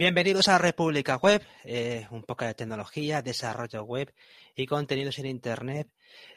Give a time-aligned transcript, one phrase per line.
[0.00, 4.12] Bienvenidos a República Web, eh, un poco de tecnología, desarrollo web
[4.54, 5.88] y contenidos en Internet.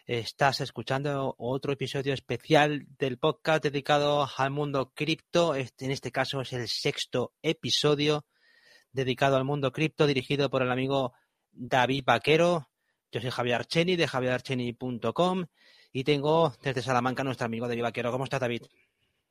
[0.05, 5.55] Estás escuchando otro episodio especial del podcast dedicado al mundo cripto.
[5.55, 8.25] Este, en este caso es el sexto episodio
[8.93, 11.11] dedicado al mundo cripto, dirigido por el amigo
[11.51, 12.69] David Vaquero.
[13.11, 15.47] Yo soy Javier Archeni de javierarcheni.com
[15.91, 18.09] y tengo desde Salamanca a nuestro amigo David Vaquero.
[18.13, 18.61] ¿Cómo estás, David?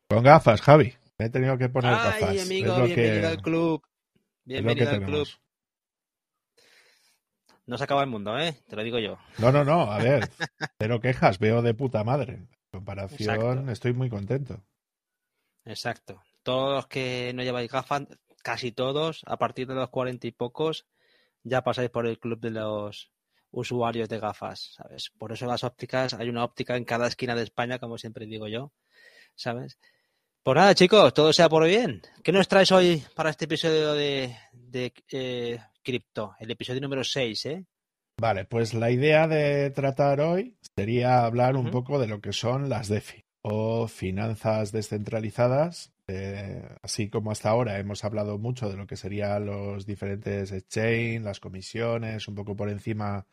[0.06, 0.92] Con gafas, Javi.
[1.16, 2.42] Me he tenido que poner Ay, gafas.
[2.42, 3.82] amigo, bienvenido que- al club.
[4.48, 5.28] Bienvenido al club.
[7.66, 8.56] No se acaba el mundo, ¿eh?
[8.66, 9.18] Te lo digo yo.
[9.36, 9.92] No, no, no.
[9.92, 10.26] A ver,
[10.78, 11.38] cero quejas.
[11.38, 12.32] Veo de puta madre.
[12.32, 13.70] En comparación, Exacto.
[13.70, 14.64] estoy muy contento.
[15.66, 16.22] Exacto.
[16.42, 18.06] Todos los que no lleváis gafas,
[18.42, 20.86] casi todos, a partir de los cuarenta y pocos,
[21.42, 23.12] ya pasáis por el club de los
[23.50, 25.10] usuarios de gafas, ¿sabes?
[25.18, 28.48] Por eso las ópticas, hay una óptica en cada esquina de España, como siempre digo
[28.48, 28.72] yo,
[29.34, 29.78] ¿sabes?
[30.42, 32.00] Pues nada, chicos, todo sea por bien.
[32.22, 36.34] ¿Qué nos traes hoy para este episodio de, de eh, Cripto?
[36.38, 37.64] El episodio número 6, ¿eh?
[38.20, 42.68] Vale, pues la idea de tratar hoy sería hablar un poco de lo que son
[42.68, 45.92] las DeFi o finanzas descentralizadas.
[46.08, 51.20] Eh, así como hasta ahora hemos hablado mucho de lo que serían los diferentes exchange,
[51.22, 53.26] las comisiones, un poco por encima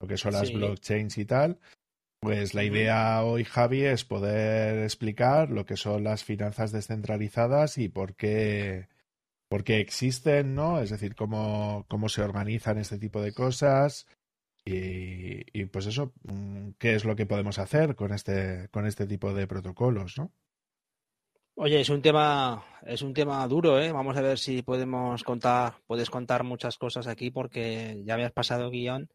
[0.00, 0.54] lo que son las Sí.
[0.54, 1.58] blockchains y tal.
[2.22, 7.88] Pues la idea hoy, Javi, es poder explicar lo que son las finanzas descentralizadas y
[7.88, 8.86] por qué,
[9.48, 10.80] por qué existen, ¿no?
[10.80, 14.06] Es decir, cómo, cómo se organizan este tipo de cosas
[14.64, 19.06] y, y, pues eso, mm, qué es lo que podemos hacer con este, con este
[19.08, 20.32] tipo de protocolos, ¿no?
[21.54, 23.92] Oye, es un tema, es un tema duro, ¿eh?
[23.92, 28.32] Vamos a ver si podemos contar, puedes contar muchas cosas aquí porque ya me has
[28.32, 29.08] pasado guion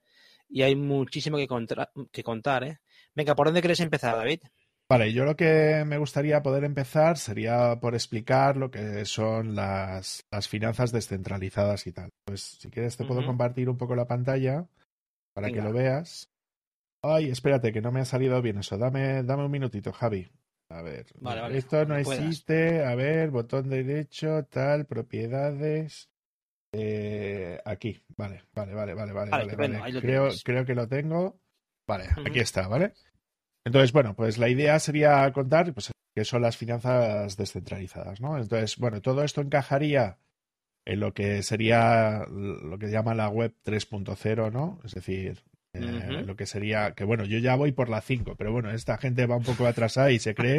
[0.50, 2.80] y hay muchísimo que, contra- que contar, ¿eh?
[3.18, 4.42] Venga, ¿por dónde quieres empezar, David?
[4.88, 10.24] Vale, yo lo que me gustaría poder empezar sería por explicar lo que son las,
[10.32, 12.12] las finanzas descentralizadas y tal.
[12.26, 14.68] Pues si quieres te puedo compartir un poco la pantalla
[15.34, 16.30] para que lo veas.
[17.02, 18.78] Ay, espérate, que no me ha salido bien eso.
[18.78, 20.30] Dame, dame un minutito, Javi.
[20.70, 22.20] A ver, Vale, vale, esto no puedas.
[22.20, 22.86] existe.
[22.86, 26.08] A ver, botón derecho, tal, propiedades.
[26.72, 31.40] Eh, aquí, vale, vale, vale, vale, vale, Vale, vale, Creo, creo que lo tengo.
[31.88, 32.94] Vale, aquí está, ¿vale?
[33.68, 38.38] Entonces, bueno, pues la idea sería contar pues, qué son las finanzas descentralizadas, ¿no?
[38.38, 40.18] Entonces, bueno, todo esto encajaría
[40.86, 44.80] en lo que sería lo que llama la web 3.0, ¿no?
[44.86, 48.52] Es decir, eh, lo que sería, que bueno, yo ya voy por la 5, pero
[48.52, 50.58] bueno, esta gente va un poco atrasada y se cree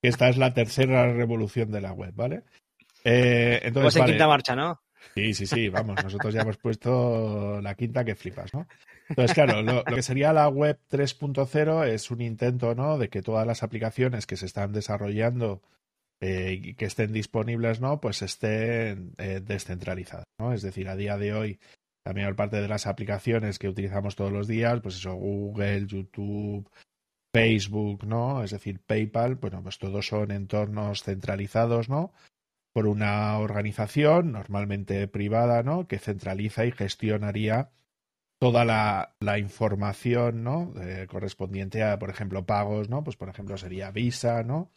[0.00, 2.44] que esta es la tercera revolución de la web, ¿vale?
[3.04, 4.80] Eh, Pues entonces, en vale, quinta marcha, ¿no?
[5.14, 8.66] Sí, sí, sí, vamos, nosotros ya hemos puesto la quinta que flipas, ¿no?
[9.08, 12.98] Entonces, claro, lo, que sería la web 3.0 es un intento, ¿no?
[12.98, 15.62] De que todas las aplicaciones que se están desarrollando
[16.20, 18.00] eh, y que estén disponibles, ¿no?
[18.00, 20.52] Pues estén eh, descentralizadas, ¿no?
[20.52, 21.60] Es decir, a día de hoy,
[22.04, 26.68] la mayor parte de las aplicaciones que utilizamos todos los días, pues eso, Google, YouTube,
[27.32, 28.42] Facebook, ¿no?
[28.42, 32.12] Es decir, PayPal, bueno, pues todos son entornos centralizados, ¿no?
[32.78, 35.88] Por una organización, normalmente privada, ¿no?
[35.88, 37.72] Que centraliza y gestionaría
[38.38, 40.72] toda la, información, ¿no?
[40.80, 43.02] Eh, correspondiente a, por ejemplo, pagos, ¿no?
[43.02, 44.70] Pues, por ejemplo, sería Visa, ¿no?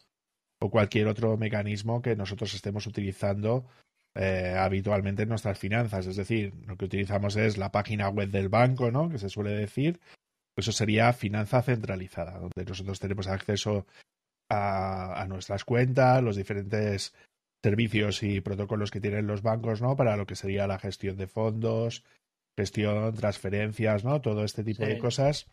[0.60, 3.68] O cualquier otro mecanismo que nosotros estemos utilizando
[4.16, 6.08] eh, habitualmente en nuestras finanzas.
[6.08, 9.10] Es decir, lo que utilizamos es la página web del banco, ¿no?
[9.10, 10.00] Que se suele decir.
[10.58, 13.86] Eso sería finanza centralizada, donde nosotros tenemos acceso
[14.50, 17.14] a nuestras cuentas, los diferentes
[17.64, 19.96] servicios y protocolos que tienen los bancos, ¿no?
[19.96, 22.04] Para lo que sería la gestión de fondos,
[22.58, 24.22] gestión, transferencias, ¿no?
[24.22, 24.90] Todo este tipo Sí.
[24.92, 25.48] de cosas,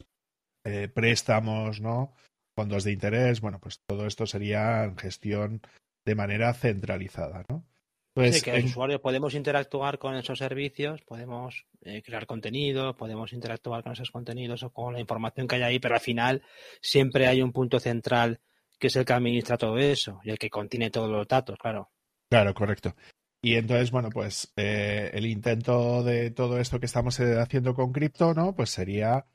[0.64, 2.12] eh, préstamos, ¿no?
[2.56, 5.60] Fondos de interés, bueno, pues todo esto sería gestión
[6.04, 7.64] de manera centralizada, ¿no?
[8.14, 12.96] Pues Sí, que los en- usuarios podemos interactuar con esos servicios, podemos eh, crear contenido,
[12.96, 16.42] podemos interactuar con esos contenidos o con la información que hay ahí, pero al final
[16.80, 18.40] siempre hay un punto central
[18.80, 21.90] que es el que administra todo eso y el que contiene todos los datos, claro.
[22.30, 22.94] Claro, correcto.
[23.42, 27.92] Y entonces, bueno, pues eh, el intento de todo esto que estamos eh, haciendo con
[27.92, 28.54] cripto, ¿no?
[28.54, 29.26] Pues sería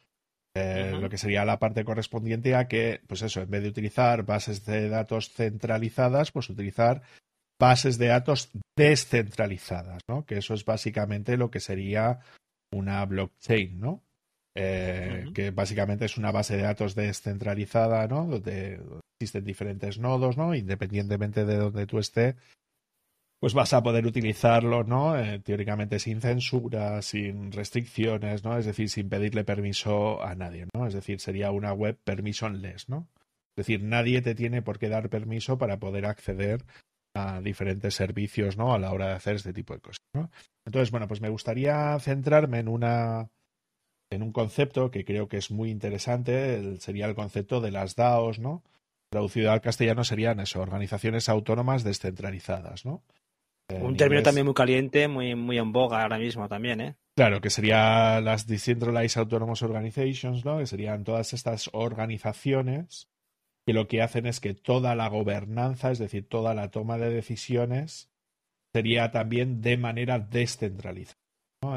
[0.55, 4.23] eh, lo que sería la parte correspondiente a que, pues eso, en vez de utilizar
[4.23, 7.01] bases de datos centralizadas, pues utilizar
[7.59, 10.25] bases de datos descentralizadas, ¿no?
[10.25, 12.19] Que eso es básicamente lo que sería
[12.71, 14.03] una blockchain, ¿no?
[14.53, 15.31] Eh.
[15.33, 18.25] Que básicamente es una base de datos descentralizada, ¿no?
[18.27, 18.79] Donde
[19.17, 20.53] existen diferentes nodos, ¿no?
[20.53, 22.35] Independientemente de donde tú estés,
[23.43, 25.19] pues vas a poder utilizarlo, ¿no?
[25.19, 28.57] Eh, teóricamente sin censura, sin restricciones, ¿no?
[28.57, 30.87] Es decir, sin pedirle permiso a nadie, ¿no?
[30.87, 33.09] Es decir, sería una web permissionless, ¿no?
[33.49, 36.63] Es decir, nadie te tiene por qué dar permiso para poder acceder
[37.13, 38.73] a diferentes servicios, ¿no?
[38.73, 39.99] A la hora de hacer este tipo de cosas.
[40.65, 43.29] Entonces, bueno, pues me gustaría centrarme en una
[44.09, 48.39] en un concepto que creo que es muy interesante, sería el concepto de las DAOs,
[48.39, 48.63] ¿no?
[49.09, 53.03] Traducido al castellano serían eso, organizaciones autónomas descentralizadas, ¿no?
[53.69, 56.95] Un término también muy caliente, muy, muy en boga ahora mismo también, ¿eh?
[57.15, 60.57] Claro, que serían las Decentralized Autonomous Organizations, ¿no?
[60.57, 63.09] Que serían todas estas organizaciones
[63.65, 67.09] que lo que hacen es que toda la gobernanza, es decir, toda la toma de
[67.09, 68.09] decisiones,
[68.73, 71.17] sería también de manera descentralizada.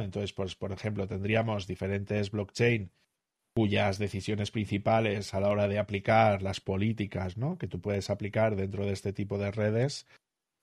[0.02, 2.90] Entonces, pues, por ejemplo, tendríamos diferentes blockchain
[3.54, 7.56] cuyas decisiones principales a la hora de aplicar las políticas ¿no?
[7.56, 10.06] que tú puedes aplicar dentro de este tipo de redes,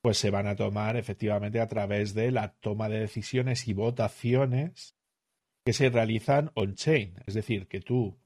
[0.03, 4.97] pues se van a tomar efectivamente a través de la toma de decisiones y votaciones
[5.65, 7.15] que se realizan on-chain.
[7.25, 8.19] Es decir, que tú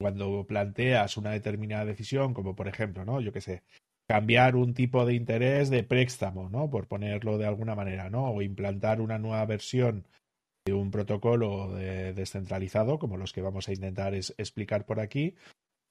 [0.00, 3.20] cuando planteas una determinada decisión, como por ejemplo, ¿no?
[3.20, 3.62] Yo qué sé,
[4.08, 6.68] cambiar un tipo de interés de préstamo, ¿no?
[6.68, 8.32] Por ponerlo de alguna manera, ¿no?
[8.32, 10.08] O implantar una nueva versión
[10.66, 15.36] de un protocolo descentralizado, como los que vamos a intentar explicar por aquí,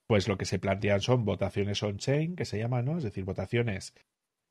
[0.07, 2.97] pues lo que se plantean son votaciones on-chain, que se llaman, ¿no?
[2.97, 3.93] Es decir, votaciones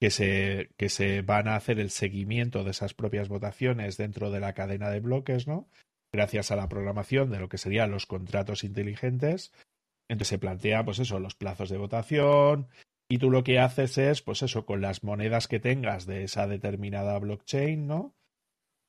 [0.01, 4.41] que se, que se van a hacer el seguimiento de esas propias votaciones dentro de
[4.41, 5.69] la cadena de bloques, ¿no?
[6.13, 9.53] gracias a la programación de lo que serían los contratos inteligentes.
[10.09, 12.69] Entonces se plantea, pues eso, los plazos de votación,
[13.09, 16.47] y tú lo que haces es, pues eso, con las monedas que tengas de esa
[16.47, 18.15] determinada blockchain, ¿no?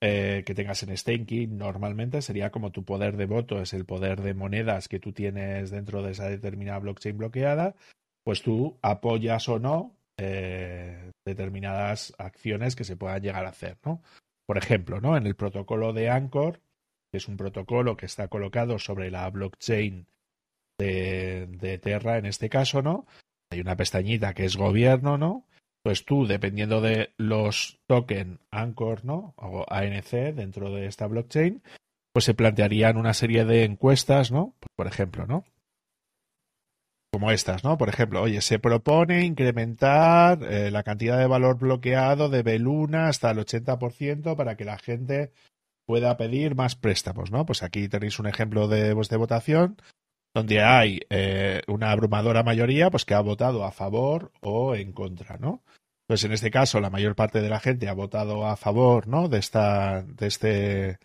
[0.03, 4.21] Eh, que tengas en staking, normalmente sería como tu poder de voto, es el poder
[4.21, 7.75] de monedas que tú tienes dentro de esa determinada blockchain bloqueada,
[8.23, 14.01] pues tú apoyas o no eh, determinadas acciones que se puedan llegar a hacer, ¿no?
[14.45, 15.17] Por ejemplo, ¿no?
[15.17, 16.61] En el protocolo de Anchor,
[17.11, 20.07] que es un protocolo que está colocado sobre la blockchain
[20.79, 23.05] de, Terra en este caso, ¿no?
[23.51, 25.45] Hay una pestañita que es gobierno, ¿no?
[25.83, 29.33] Pues tú, dependiendo de los tokens Anchor, ¿no?
[29.37, 31.61] O ANC dentro de esta blockchain,
[32.13, 34.55] pues se plantearían una serie de encuestas, ¿no?
[34.75, 35.43] Por ejemplo, ¿no?
[37.11, 37.77] Como estas, ¿no?
[37.77, 43.31] Por ejemplo, oye, se propone incrementar eh, la cantidad de valor bloqueado de Beluna hasta
[43.31, 45.33] el 80% para que la gente
[45.85, 47.45] pueda pedir más préstamos, ¿no?
[47.45, 49.75] Pues aquí tenéis un ejemplo de, pues, de votación
[50.33, 55.37] donde hay eh, una abrumadora mayoría pues que ha votado a favor o en contra,
[55.37, 55.63] ¿no?
[56.07, 59.27] Pues en este caso la mayor parte de la gente ha votado a favor, ¿no?
[59.27, 60.99] De esta, de este,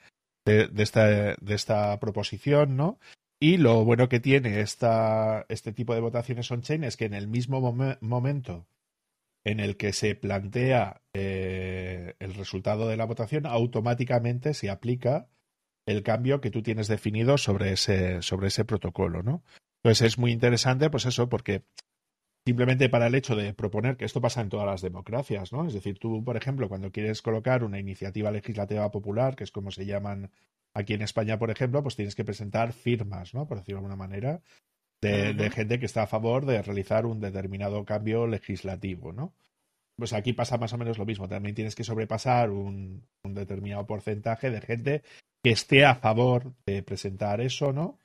[0.45, 2.99] de, esta, de esta proposición, ¿no?
[3.47, 7.29] Y lo bueno que tiene esta, este tipo de votaciones on-chain es que en el
[7.29, 7.61] mismo
[8.01, 8.67] momento
[9.45, 15.29] en el que se plantea eh, el resultado de la votación, automáticamente se aplica
[15.87, 19.45] el cambio que tú tienes definido sobre ese, sobre ese protocolo, ¿no?
[19.85, 21.63] Entonces es muy interesante, pues eso, porque
[22.47, 25.67] simplemente para el hecho de proponer que esto pasa en todas las democracias, ¿no?
[25.67, 29.73] Es decir, tú, por ejemplo, cuando quieres colocar una iniciativa legislativa popular, que es como
[29.73, 30.31] se llaman
[30.73, 33.49] aquí en España, por ejemplo, pues tienes que presentar firmas, ¿no?
[33.49, 34.43] Por decirlo de alguna manera,
[35.01, 39.35] de, gente que está a favor de realizar un determinado cambio legislativo, ¿no?
[39.97, 41.29] Pues aquí pasa más o menos lo mismo.
[41.29, 45.03] También tienes que sobrepasar un, determinado porcentaje de gente
[45.43, 47.99] que esté a favor de presentar eso, ¿no?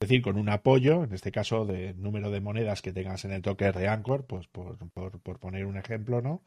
[0.00, 3.32] Es decir, con un apoyo, en este caso, de número de monedas que tengas en
[3.32, 6.42] el token de Anchor, pues por, por, poner un ejemplo, ¿no?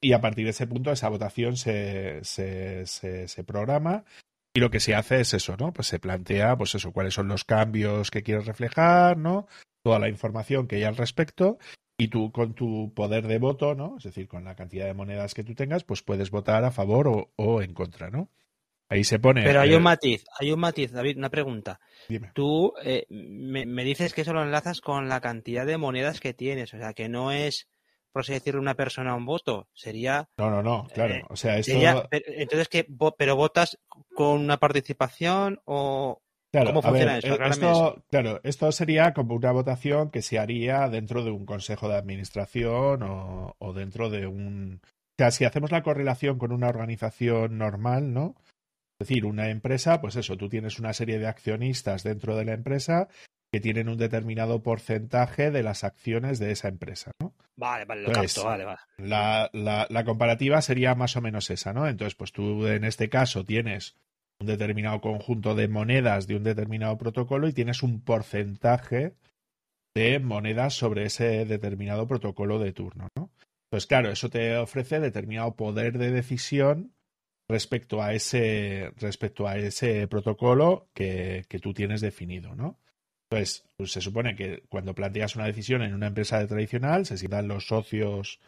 [0.00, 4.04] Y a partir de ese punto, esa votación se, se, se, se programa
[4.56, 5.70] y lo que se hace es eso, ¿no?
[5.74, 9.46] Pues se plantea, pues eso, cuáles son los cambios que quieres reflejar, ¿no?
[9.82, 11.58] Toda la información que hay al respecto.
[11.98, 13.96] Y tú con tu poder de voto, ¿no?
[13.98, 17.28] Es decir, con la cantidad de monedas que tú tengas, pues puedes votar a favor
[17.36, 18.30] o, en contra, ¿no?
[18.88, 19.42] Ahí se pone.
[19.42, 21.80] Pero hay un matiz, hay un matiz, David, una pregunta.
[22.08, 22.30] Dime.
[22.34, 26.34] Tú eh, me, me, dices que eso lo enlazas con la cantidad de monedas que
[26.34, 27.68] tienes, o sea, que no es
[28.16, 29.68] por así decirlo, una persona un voto.
[29.74, 30.26] Sería.
[30.38, 31.16] No, no, no, claro.
[31.16, 32.08] Eh, o sea, esto...
[32.10, 32.86] entonces, ¿qué,
[33.18, 33.78] ¿pero votas
[34.14, 36.22] con una participación o.?
[36.50, 37.34] ¿Cómo funciona eso?
[37.34, 41.90] Eh, esto, claro, esto sería como una votación que se haría dentro de un consejo
[41.90, 44.80] de administración o, o dentro de un.
[44.82, 48.34] O sea, si hacemos la correlación con una organización normal, ¿no?
[48.98, 52.54] Es decir, una empresa, pues eso, tú tienes una serie de accionistas dentro de la
[52.54, 53.08] empresa
[53.52, 57.34] que tienen un determinado porcentaje de las acciones de esa empresa, ¿no?
[57.56, 58.78] Vale, vale, lo capto, vale, vale.
[58.98, 61.86] La, la, la, comparativa sería más o menos esa, ¿no?
[61.86, 63.96] Entonces, pues tú en este caso tienes
[64.40, 69.14] un determinado conjunto de monedas de un determinado protocolo y tienes un porcentaje
[69.94, 73.30] de monedas sobre ese determinado protocolo de turno, ¿no?
[73.70, 76.92] Pues claro, eso te ofrece determinado poder de decisión
[77.48, 82.78] respecto a ese, respecto a ese protocolo que, que tú tienes definido, ¿no?
[83.30, 87.48] Entonces, pues se supone que cuando planteas una decisión en una empresa tradicional, se sientan
[87.48, 88.40] los socios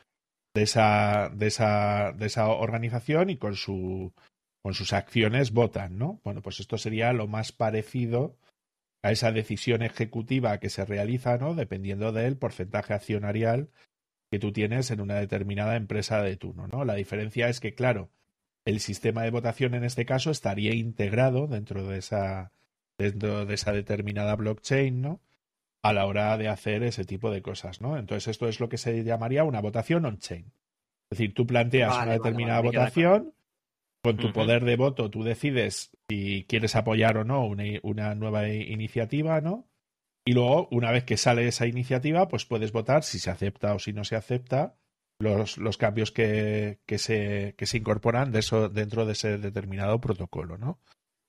[0.54, 4.12] de esa, de esa, de esa organización y con su
[4.62, 6.20] con sus acciones votan, ¿no?
[6.24, 8.36] Bueno, pues esto sería lo más parecido
[9.02, 11.54] a esa decisión ejecutiva que se realiza, ¿no?
[11.54, 13.70] Dependiendo del porcentaje accionarial
[14.30, 16.84] que tú tienes en una determinada empresa de turno, ¿no?
[16.84, 18.10] La diferencia es que, claro,
[18.64, 22.52] el sistema de votación en este caso estaría integrado dentro de esa
[22.98, 25.20] dentro de esa determinada blockchain, ¿no?
[25.82, 27.96] A la hora de hacer ese tipo de cosas, ¿no?
[27.96, 30.46] Entonces esto es lo que se llamaría una votación on-chain.
[31.10, 33.34] Es decir, tú planteas una determinada votación,
[34.02, 38.48] con tu poder de voto tú decides si quieres apoyar o no una, una, nueva
[38.48, 39.68] iniciativa, ¿no?
[40.24, 43.78] Y luego, una vez que sale esa iniciativa, pues puedes votar si se acepta o
[43.78, 44.77] si no se acepta
[45.18, 50.00] los, los cambios que, que, se, que se incorporan de eso, dentro de ese determinado
[50.00, 50.80] protocolo, ¿no?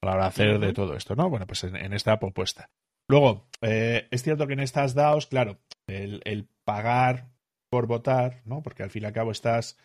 [0.01, 1.29] A la hora de hacer de todo esto, ¿no?
[1.29, 2.69] Bueno, pues en, esta propuesta.
[3.09, 7.31] Luego, eh, es cierto que en estas DAOs, claro, el, el, pagar
[7.69, 8.61] por votar, ¿no?
[8.61, 9.77] Porque al fin y al cabo estás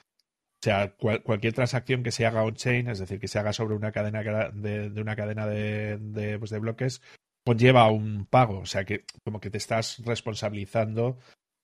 [0.64, 3.92] o sea, cualquier transacción que se haga on-chain, es decir, que se haga sobre una
[3.92, 7.02] cadena de, una cadena de, pues de bloques,
[7.44, 8.60] conlleva un pago.
[8.60, 11.18] O sea, que como que te estás responsabilizando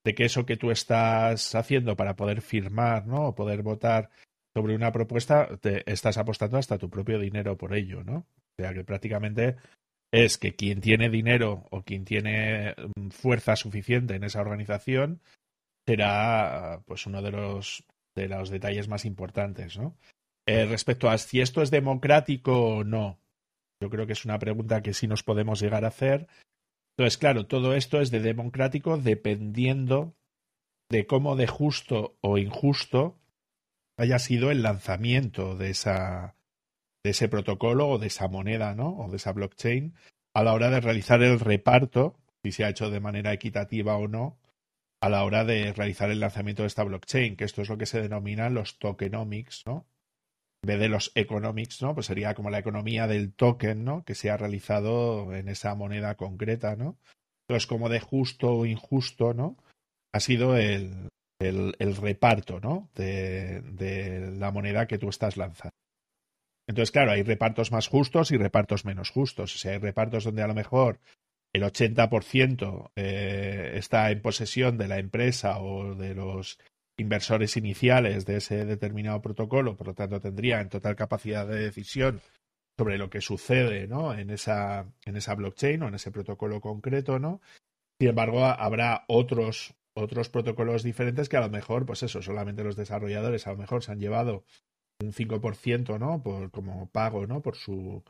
[0.04, 3.28] de que eso que tú estás haciendo para poder firmar, ¿no?
[3.28, 4.10] O poder votar
[4.54, 8.16] sobre una propuesta, te estás apostando hasta tu propio dinero por ello, ¿no?
[8.16, 9.56] O sea, que prácticamente
[10.12, 15.20] es que quien tiene dinero o quien tiene mm, fuerza suficiente en esa organización
[15.86, 17.84] será pues uno de los
[18.16, 19.96] de los detalles más importantes, ¿no?
[20.46, 23.20] Eh, respecto a si esto es democrático o no,
[23.80, 26.26] yo creo que es una pregunta que sí nos podemos llegar a hacer.
[27.00, 30.14] Entonces, claro, todo esto es de democrático dependiendo
[30.90, 33.18] de cómo de justo o injusto
[33.96, 38.98] haya sido el lanzamiento de ese protocolo o de esa moneda, ¿no?
[38.98, 39.94] O de esa blockchain
[40.34, 44.06] a la hora de realizar el reparto, si se ha hecho de manera equitativa o
[44.06, 44.38] no,
[45.00, 47.86] a la hora de realizar el lanzamiento de esta blockchain, que esto es lo que
[47.86, 49.86] se denomina los tokenomics, ¿no?
[50.62, 51.94] Vez de los economics, ¿no?
[51.94, 54.04] Pues sería como la economía del token, ¿no?
[54.04, 56.98] Que se ha realizado en esa moneda concreta, ¿no?
[57.48, 59.56] Entonces, como de justo o injusto, ¿no?
[60.12, 61.08] Ha sido el,
[61.40, 62.90] el, reparto, ¿no?
[62.94, 65.74] De, de la moneda que tú estás lanzando.
[66.68, 69.54] Entonces, claro, hay repartos más justos y repartos menos justos.
[69.54, 71.00] O sea, hay repartos donde a lo mejor
[71.52, 76.58] el 80% eh, está en posesión de la empresa o de los
[77.00, 82.20] inversores iniciales de ese determinado protocolo, por lo tanto tendría en total capacidad de decisión
[82.78, 84.14] sobre lo que sucede ¿no?
[84.14, 87.40] en, esa, en esa blockchain o en ese protocolo concreto, ¿no?
[87.98, 92.76] Sin embargo, habrá otros, otros protocolos diferentes que a lo mejor, pues eso, solamente los
[92.76, 94.44] desarrolladores a lo mejor se han llevado
[95.02, 96.22] un 5%, ¿no?
[96.22, 97.42] Por, como pago, ¿no?
[97.42, 98.02] Por su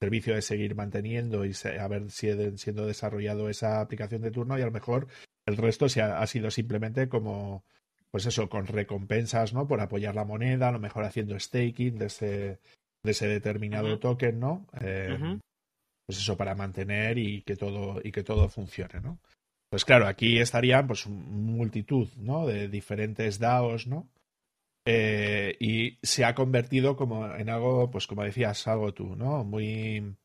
[0.00, 4.72] servicio de seguir manteniendo y haber siendo desarrollado esa aplicación de turno y a lo
[4.72, 5.06] mejor
[5.46, 7.64] el resto se ha, sido simplemente como
[8.10, 12.06] pues eso con recompensas no por apoyar la moneda a lo mejor haciendo staking de
[12.06, 12.60] ese
[13.02, 15.38] de ese determinado token no eh,
[16.06, 19.18] pues eso para mantener y que todo y que todo funcione no
[19.70, 24.08] pues claro aquí estarían pues multitud no de diferentes DAOs no
[24.88, 29.42] eh, y se ha convertido como en algo, pues como decías, algo tú, ¿no?
[29.42, 30.16] Muy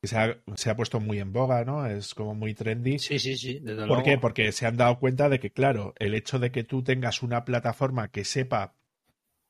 [0.00, 1.86] que se ha, se ha puesto muy en boga, ¿no?
[1.86, 2.98] Es como muy trendy.
[2.98, 3.60] Sí, sí, sí.
[3.60, 4.18] Desde ¿Por qué?
[4.18, 7.44] Porque se han dado cuenta de que, claro, el hecho de que tú tengas una
[7.44, 8.74] plataforma que sepa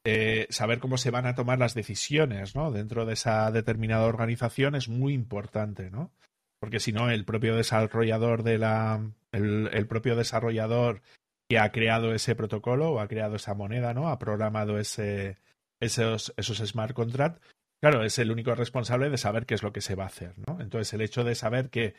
[0.04, 2.73] eh, saber cómo se van a tomar las decisiones, ¿no?
[2.73, 6.11] Dentro de esa determinada organización es muy importante, ¿no?
[6.59, 9.12] Porque si no, el propio desarrollador de la.
[9.33, 11.02] El, el propio desarrollador
[11.49, 14.09] que ha creado ese protocolo o ha creado esa moneda, ¿no?
[14.09, 15.37] Ha programado ese,
[15.80, 17.40] esos, esos smart contracts.
[17.81, 20.35] Claro, es el único responsable de saber qué es lo que se va a hacer,
[20.47, 20.61] ¿no?
[20.61, 21.95] Entonces, el hecho de saber que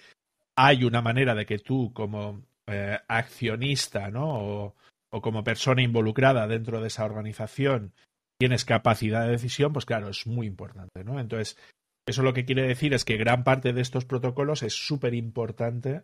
[0.56, 4.76] hay una manera de que tú, como eh, accionista, ¿no?
[5.10, 7.94] O, como persona involucrada dentro de esa organización,
[8.40, 11.20] tienes capacidad de decisión, pues claro, es muy importante, ¿no?
[11.20, 11.58] Entonces,
[12.08, 16.04] eso lo que quiere decir es que gran parte de estos protocolos es súper importante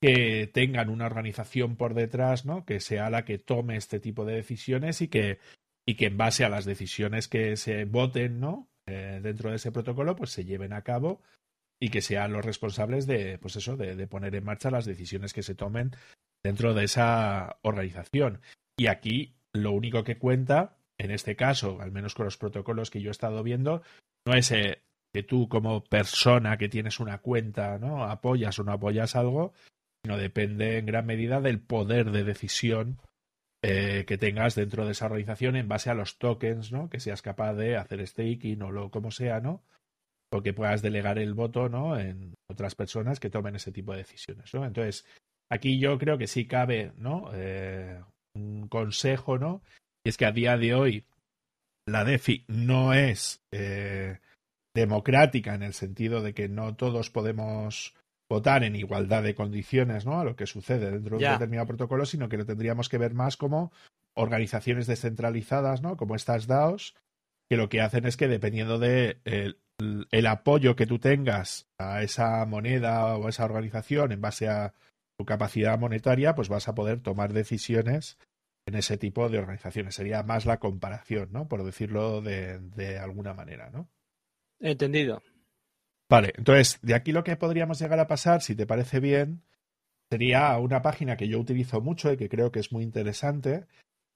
[0.00, 2.64] que tengan una organización por detrás, ¿no?
[2.64, 5.38] Que sea la que tome este tipo de decisiones y que,
[5.86, 8.68] y que en base a las decisiones que se voten, ¿no?
[8.88, 11.20] Eh, dentro de ese protocolo, pues se lleven a cabo
[11.80, 15.42] y que sean los responsables de, pues eso, de, poner en marcha las decisiones que
[15.42, 15.92] se tomen
[16.42, 18.40] dentro de esa organización.
[18.78, 23.00] Y aquí lo único que cuenta, en este caso, al menos con los protocolos que
[23.00, 23.82] yo he estado viendo,
[24.26, 28.04] no es eh, que tú como persona que tienes una cuenta, ¿no?
[28.04, 29.52] apoyas o no apoyas algo,
[30.02, 32.98] sino depende en gran medida del poder de decisión
[33.62, 36.88] eh, que tengas dentro de esa organización en base a los tokens, ¿no?
[36.88, 39.64] Que seas capaz de hacer staking o lo como sea, ¿no?
[40.32, 41.98] O que puedas delegar el voto, ¿no?
[41.98, 44.64] En otras personas que tomen ese tipo de decisiones, ¿no?
[44.64, 45.06] Entonces,
[45.50, 47.30] aquí yo creo que sí cabe, ¿no?
[47.34, 48.00] Eh,
[48.36, 49.62] un consejo, ¿no?
[50.04, 51.04] Y es que a día de hoy
[51.86, 54.20] la DeFi no es eh,
[54.74, 57.94] democrática en el sentido de que no todos podemos
[58.28, 60.20] votar en igualdad de condiciones ¿no?
[60.20, 63.14] a lo que sucede dentro de un determinado protocolo, sino que lo tendríamos que ver
[63.14, 63.72] más como
[64.14, 65.96] organizaciones descentralizadas, ¿no?
[65.96, 66.94] como estas DAOs,
[67.48, 72.44] que lo que hacen es que dependiendo de el, apoyo que tú tengas a esa
[72.44, 74.74] moneda o a esa organización en base a
[75.18, 78.18] tu capacidad monetaria, pues vas a poder tomar decisiones
[78.66, 79.94] en ese tipo de organizaciones.
[79.94, 81.48] Sería más la comparación, ¿no?
[81.48, 83.88] Por decirlo de, de alguna manera, ¿no?
[84.60, 85.22] Entendido.
[86.10, 89.42] Vale, entonces, de aquí lo que podríamos llegar a pasar, si te parece bien,
[90.10, 93.66] sería una página que yo utilizo mucho y que creo que es muy interesante,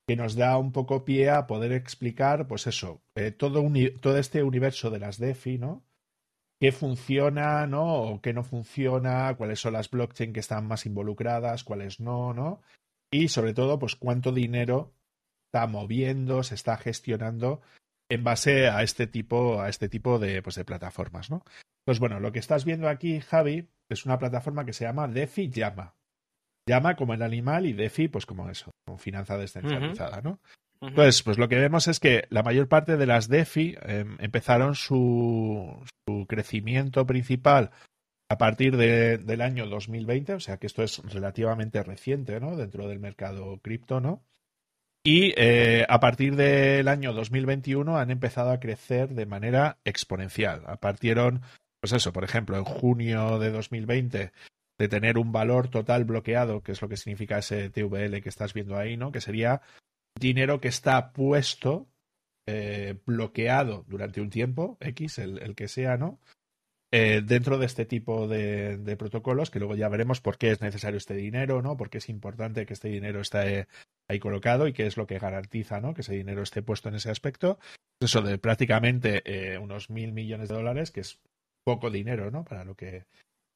[0.07, 3.63] que nos da un poco pie a poder explicar, pues eso, eh, todo,
[4.01, 5.85] todo este universo de las DeFi, ¿no?
[6.63, 8.03] qué funciona, ¿no?
[8.03, 12.63] O qué no funciona, cuáles son las blockchain que están más involucradas, cuáles no, ¿no?
[13.11, 14.95] Y sobre todo, pues cuánto dinero
[15.49, 17.63] está moviendo, se está gestionando
[18.09, 21.45] en base a este tipo, a este tipo de, pues, de plataformas, ¿no?
[21.85, 25.51] Pues bueno, lo que estás viendo aquí, Javi, es una plataforma que se llama DeFi
[25.51, 25.95] Llama.
[26.69, 30.41] Llama como el animal y DeFi, pues como eso, como finanza descentralizada, ¿no?
[30.81, 34.75] Entonces, pues lo que vemos es que la mayor parte de las DeFi em, empezaron
[34.75, 37.71] su, su, crecimiento principal
[38.29, 42.57] a partir de, del año 2020, o sea que esto es relativamente reciente, ¿no?
[42.57, 44.25] Dentro del mercado cripto, ¿no?
[45.05, 50.63] Y eh, a partir del año 2021 han empezado a crecer de manera exponencial.
[50.81, 51.43] Partieron,
[51.83, 54.33] pues eso, por ejemplo, en junio de 2020
[54.79, 58.55] de tener un valor total bloqueado, que es lo que significa ese TVL que estás
[58.55, 59.11] viendo ahí, ¿no?
[59.11, 59.63] Que sería
[60.17, 61.89] dinero que está puesto,
[62.47, 66.21] eh, bloqueado durante un tiempo, X, el, que sea, ¿no?
[66.93, 70.99] Eh, dentro de este tipo de, protocolos, que luego ya veremos por qué es necesario
[70.99, 71.77] este dinero, ¿no?
[71.77, 73.67] Porque es importante que este dinero esté
[74.09, 75.95] ahí colocado y qué es lo que garantiza, ¿no?
[75.95, 77.59] Que ese dinero esté puesto en ese aspecto.
[77.99, 81.21] Eso de prácticamente eh, unos mil millones de dólares, que es
[81.65, 82.45] poco dinero, ¿no?
[82.45, 83.07] Para lo que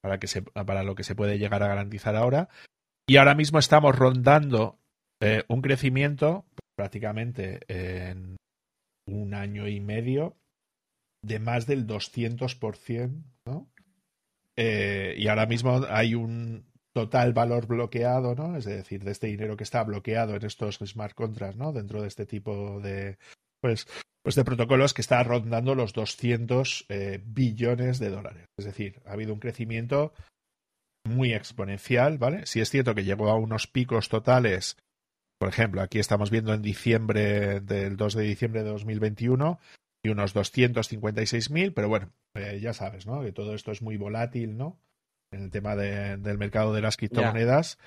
[0.03, 2.49] para que se para lo que se puede llegar a garantizar ahora.
[3.09, 4.79] Y ahora mismo estamos rondando
[5.21, 6.45] eh, un crecimiento
[6.77, 8.37] prácticamente en
[9.07, 10.37] un año y medio
[11.23, 13.69] de más del 200%, ¿no?
[14.57, 18.57] Eh, y ahora mismo hay un total valor bloqueado, ¿no?
[18.57, 21.73] Es decir, de este dinero que está bloqueado en estos smart contracts, ¿no?
[21.73, 23.19] Dentro de este tipo de,
[23.61, 23.87] pues,
[24.27, 28.47] pues de protocolos que está rondando los 200 eh, billones de dólares.
[28.59, 30.15] Es decir, ha habido un crecimiento
[31.05, 32.45] muy exponencial, ¿vale?
[32.45, 34.77] Si es cierto que llegó a unos picos totales
[35.39, 39.61] por ejemplo, aquí estamos viendo en diciembre del 2 de diciembre de 2021
[40.03, 43.23] y unos 256.000, pero bueno, eh, ya sabes, ¿no?
[43.23, 44.81] Que todo esto es muy volátil, ¿no?
[45.33, 47.79] En el tema del mercado de las criptomonedas.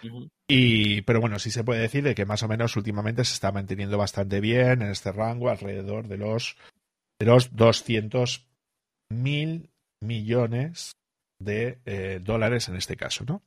[0.47, 3.51] Y, pero bueno, sí se puede decir de que más o menos últimamente se está
[3.51, 6.57] manteniendo bastante bien en este rango, alrededor de los,
[7.19, 9.69] de los 200.000
[10.01, 10.95] millones
[11.39, 13.41] de eh, dólares en este caso, ¿no?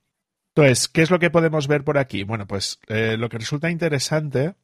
[0.55, 2.25] Entonces, ¿qué es lo que podemos ver por aquí?
[2.25, 4.55] Bueno, pues eh, lo que resulta interesante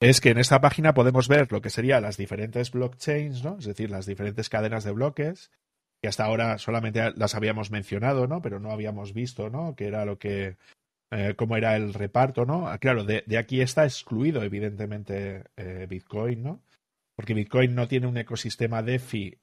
[0.00, 3.58] es que en esta página podemos ver lo que serían las diferentes blockchains, ¿no?
[3.58, 5.50] Es decir, las diferentes cadenas de bloques,
[6.04, 8.42] que hasta ahora solamente las habíamos mencionado, ¿no?
[8.42, 9.74] Pero no habíamos visto, ¿no?
[9.74, 10.58] Que era lo que,
[11.10, 12.68] eh, cómo era el reparto, ¿no?
[12.68, 16.60] Ah, claro, de, aquí está excluido, evidentemente, eh, Bitcoin, ¿no?
[17.16, 19.38] Porque Bitcoin no tiene un ecosistema DeFi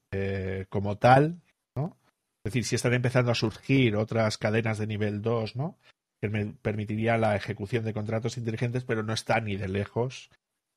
[0.70, 1.42] como tal,
[1.76, 5.80] es decir, si están empezando a surgir otras cadenas de nivel 2, ¿no?
[6.22, 10.30] Que me permitiría la ejecución de contratos inteligentes, pero no está ni de lejos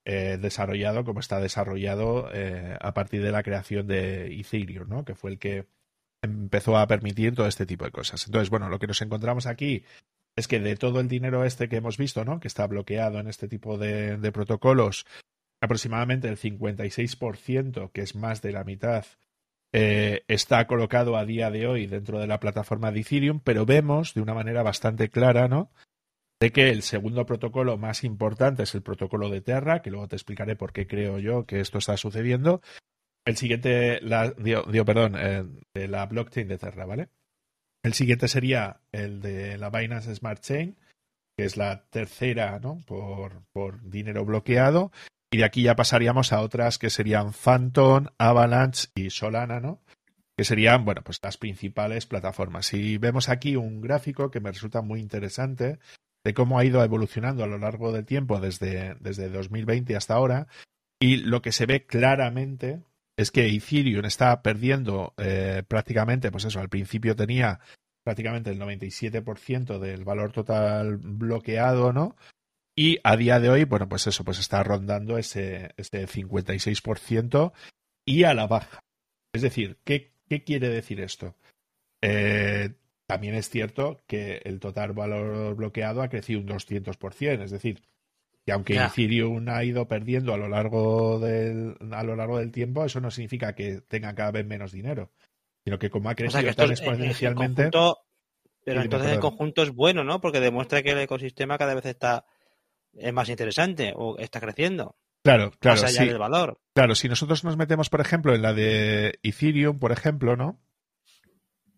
[0.06, 5.04] eh, desarrollado como está desarrollado eh, a partir de la creación de Ethereum, ¿no?
[5.04, 5.66] Que fue el que
[6.22, 8.26] empezó a permitir todo este tipo de cosas.
[8.26, 9.84] Entonces, bueno, lo que nos encontramos aquí
[10.36, 12.40] es que de todo el dinero este que hemos visto, ¿no?
[12.40, 15.06] Que está bloqueado en este tipo de, protocolos,
[15.60, 19.06] aproximadamente el 56%, que es más de la mitad,
[19.72, 24.14] eh, está colocado a día de hoy dentro de la plataforma de Ethereum, pero vemos
[24.14, 25.70] de una manera bastante clara, ¿no?
[26.40, 30.16] De que el segundo protocolo más importante es el protocolo de Terra, que luego te
[30.16, 32.60] explicaré por qué creo yo que esto está sucediendo.
[33.24, 34.34] El siguiente, la,
[34.84, 37.08] perdón, eh, de la blockchain de Terra, ¿vale?
[37.82, 40.76] El siguiente sería el de la Binance Smart Chain,
[41.36, 42.80] que es la tercera, ¿no?
[42.86, 44.92] Por, por dinero bloqueado.
[45.32, 49.82] Y de aquí ya pasaríamos a otras que serían Phantom, Avalanche y Solana, ¿no?
[50.36, 52.72] Que serían, bueno, pues las principales plataformas.
[52.74, 55.78] Y vemos aquí un gráfico que me resulta muy interesante
[56.24, 60.48] de cómo ha ido evolucionando a lo largo del tiempo desde, desde 2020 hasta ahora.
[60.98, 62.82] Y lo que se ve claramente
[63.16, 67.60] es que Ethereum está perdiendo eh, prácticamente, pues eso, al principio tenía
[68.02, 72.16] prácticamente el 97% del valor total bloqueado, ¿no?
[72.76, 77.52] Y a día de hoy, bueno, pues eso, pues está rondando ese, ese 56%
[78.04, 78.80] y a la baja.
[79.32, 81.36] Es decir, ¿qué, qué quiere decir esto?
[82.02, 82.74] Eh,
[83.06, 87.82] también es cierto que el total valor bloqueado ha crecido un 200%, es decir,
[88.44, 92.84] que aunque Ethereum ha ido perdiendo a lo largo del a lo largo del tiempo,
[92.84, 95.10] eso no significa que tenga cada vez menos dinero,
[95.64, 97.70] sino que como ha crecido tan exponencialmente,
[98.64, 100.20] pero entonces el conjunto es bueno, ¿no?
[100.20, 102.24] Porque demuestra que el ecosistema cada vez está
[102.94, 104.96] es más interesante o está creciendo.
[105.22, 105.80] Claro, claro.
[105.80, 106.60] Más allá del valor.
[106.74, 110.60] Claro, si nosotros nos metemos, por ejemplo, en la de Ethereum, por ejemplo, ¿no?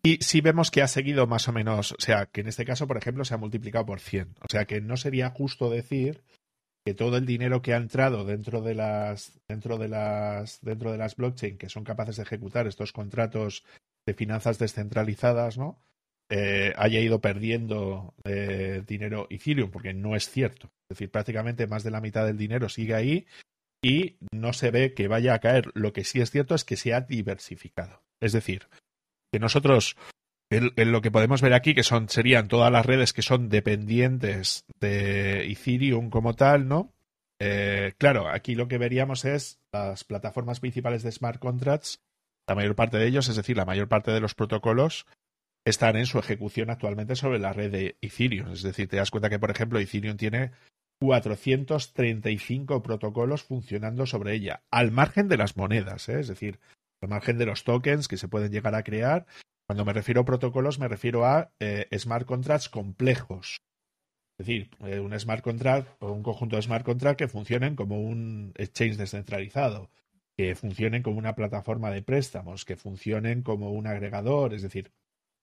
[0.06, 2.86] Y si vemos que ha seguido más o menos, o sea, que en este caso,
[2.86, 4.36] por ejemplo, se ha multiplicado por 100.
[4.38, 6.22] O sea, que no sería justo decir
[6.86, 10.98] que todo el dinero que ha entrado dentro de las dentro de las dentro de
[10.98, 13.64] las blockchain que son capaces de ejecutar estos contratos
[14.06, 15.82] de finanzas descentralizadas, ¿no?
[16.30, 20.68] Eh, haya ido perdiendo eh, dinero Ethereum, porque no es cierto.
[20.88, 23.26] Es decir, prácticamente más de la mitad del dinero sigue ahí
[23.82, 25.72] y no se ve que vaya a caer.
[25.74, 28.04] Lo que sí es cierto es que se ha diversificado.
[28.20, 28.68] Es decir,
[29.37, 29.96] que nosotros
[30.51, 34.64] en, lo que podemos ver aquí, que son, serían todas las redes que son dependientes
[34.81, 36.94] de Ethereum como tal, ¿no?
[37.38, 42.01] Eh, claro, aquí lo que veríamos es las plataformas principales de smart contracts,
[42.49, 45.07] la mayor parte de ellos, es decir, la mayor parte de los protocolos,
[45.66, 48.53] están en su ejecución actualmente sobre la red de Ethereum.
[48.53, 50.53] Es decir, te das cuenta que, por ejemplo, Ethereum tiene
[51.01, 56.20] 435 protocolos funcionando sobre ella, al margen de las monedas, ¿eh?
[56.20, 56.61] es decir,
[57.02, 59.26] al margen de los tokens que se pueden llegar a crear.
[59.66, 63.59] Cuando me refiero a protocolos, me refiero a eh, smart contracts complejos.
[64.38, 68.00] Es decir, eh, un smart contract o un conjunto de smart contracts que funcionen como
[68.00, 69.90] un exchange descentralizado,
[70.37, 74.92] que funcionen como una plataforma de préstamos, que funcionen como un agregador, es decir,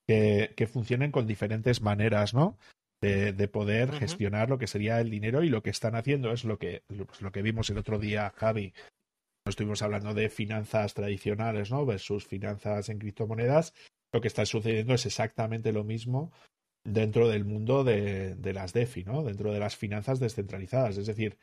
[0.08, 2.58] que, funcionen con diferentes maneras, ¿no?
[3.02, 6.58] De, poder gestionar lo que sería el dinero y lo que están haciendo es lo
[6.58, 8.74] que, pues, lo que vimos el otro día, Javi.
[9.46, 11.86] Estuvimos hablando de finanzas tradicionales, ¿no?
[11.86, 13.74] Versus finanzas en criptomonedas.
[14.14, 16.32] Lo que está sucediendo es exactamente lo mismo
[16.86, 19.24] dentro del mundo de, de las DeFi, ¿no?
[19.24, 20.98] Dentro de las finanzas descentralizadas.
[20.98, 21.38] Es decir,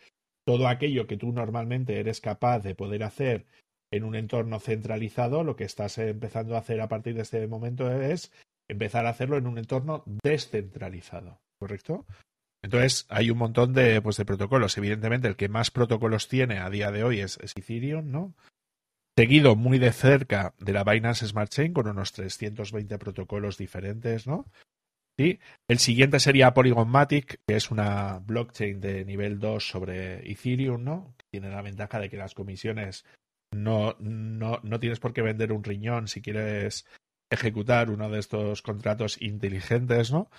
[0.47, 3.47] todo aquello que tú normalmente eres capaz de poder hacer
[3.93, 7.91] en un entorno centralizado, lo que estás empezando a hacer a partir de este momento
[7.91, 8.33] es
[8.69, 12.07] empezar a hacerlo en un entorno descentralizado, ¿correcto?
[12.63, 14.77] Entonces, hay un montón de, pues, de protocolos.
[14.77, 18.35] Evidentemente, el que más protocolos tiene a día de hoy es, Ethereum, ¿no?
[19.17, 24.47] Seguido muy de cerca de la Binance Smart Chain con unos 320 protocolos diferentes, ¿no?
[25.19, 25.39] ¿Sí?
[25.69, 31.15] El siguiente sería Polygon Matic, que es una blockchain de nivel 2 sobre Ethereum, ¿no?
[31.31, 33.05] Tiene la ventaja de que las comisiones
[33.53, 36.87] no, no, no tienes por qué vender un riñón si quieres
[37.31, 40.31] ejecutar uno de estos contratos inteligentes, ¿no?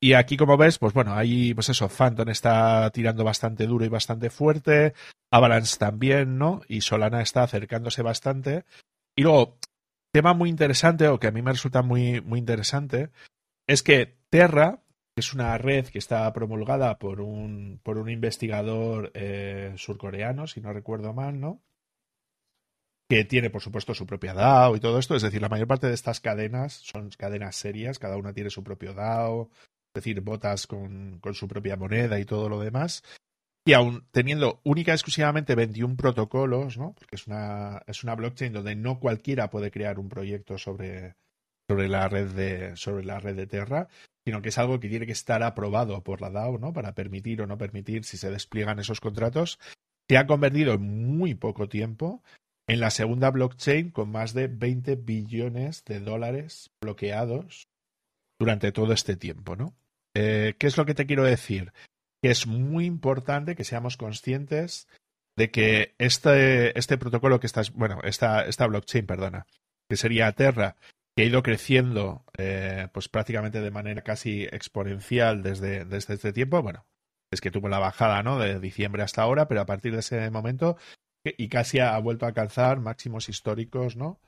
[0.00, 3.88] Y aquí, como ves, pues bueno, ahí, pues eso, Phantom está tirando bastante duro y
[3.88, 4.94] bastante fuerte,
[5.30, 6.60] Avalanche también, ¿no?
[6.68, 8.64] Y Solana está acercándose bastante.
[9.16, 9.58] Y luego,
[10.12, 13.10] tema muy interesante, o que a mí me resulta muy, muy interesante,
[13.66, 14.82] es que Terra,
[15.14, 20.60] que es una red que está promulgada por un, por un investigador eh, surcoreano, si
[20.60, 21.62] no recuerdo mal, ¿no?
[23.08, 25.14] que tiene, por supuesto, su propia DAO y todo esto.
[25.14, 28.64] Es decir, la mayor parte de estas cadenas son cadenas serias, cada una tiene su
[28.64, 29.50] propio DAO,
[30.00, 33.02] decir, botas con, con su propia moneda y todo lo demás.
[33.66, 36.94] Y aún teniendo única y exclusivamente 21 protocolos, ¿no?
[36.94, 41.16] Porque es una, es una blockchain donde no cualquiera puede crear un proyecto sobre,
[41.68, 43.88] sobre, la red de, sobre la red de Terra,
[44.24, 46.72] sino que es algo que tiene que estar aprobado por la DAO, ¿no?
[46.72, 49.58] Para permitir o no permitir si se despliegan esos contratos.
[50.08, 52.22] Se ha convertido en muy poco tiempo
[52.68, 57.68] en la segunda blockchain con más de 20 billones de dólares bloqueados
[58.38, 59.74] durante todo este tiempo, ¿no?
[60.18, 61.74] Eh, ¿Qué es lo que te quiero decir?
[62.22, 64.88] Que es muy importante que seamos conscientes
[65.36, 69.46] de que este, este protocolo que estás, bueno, esta, esta blockchain, perdona,
[69.90, 70.76] que sería Terra,
[71.14, 76.62] que ha ido creciendo eh, pues prácticamente de manera casi exponencial desde, desde este tiempo,
[76.62, 76.86] bueno,
[77.30, 78.38] es que tuvo la bajada, ¿no?
[78.38, 80.78] De diciembre hasta ahora, pero a partir de ese momento
[81.24, 84.18] y casi ha vuelto a alcanzar máximos históricos, ¿no?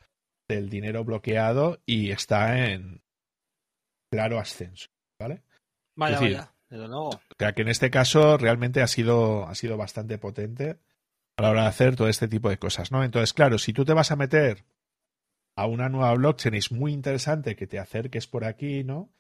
[0.51, 3.01] Del dinero bloqueado y está en
[4.13, 5.45] claro ascenso, ¿vale?
[5.99, 7.09] Vaya, vaya, desde luego.
[7.09, 10.79] O sea, que en este caso realmente ha sido, ha sido bastante potente
[11.37, 13.03] a la hora de hacer todo este tipo de cosas, ¿no?
[13.03, 14.65] Entonces, claro, si tú te vas a meter
[15.57, 19.11] a una nueva blockchain, es muy interesante que te acerques por aquí, ¿no?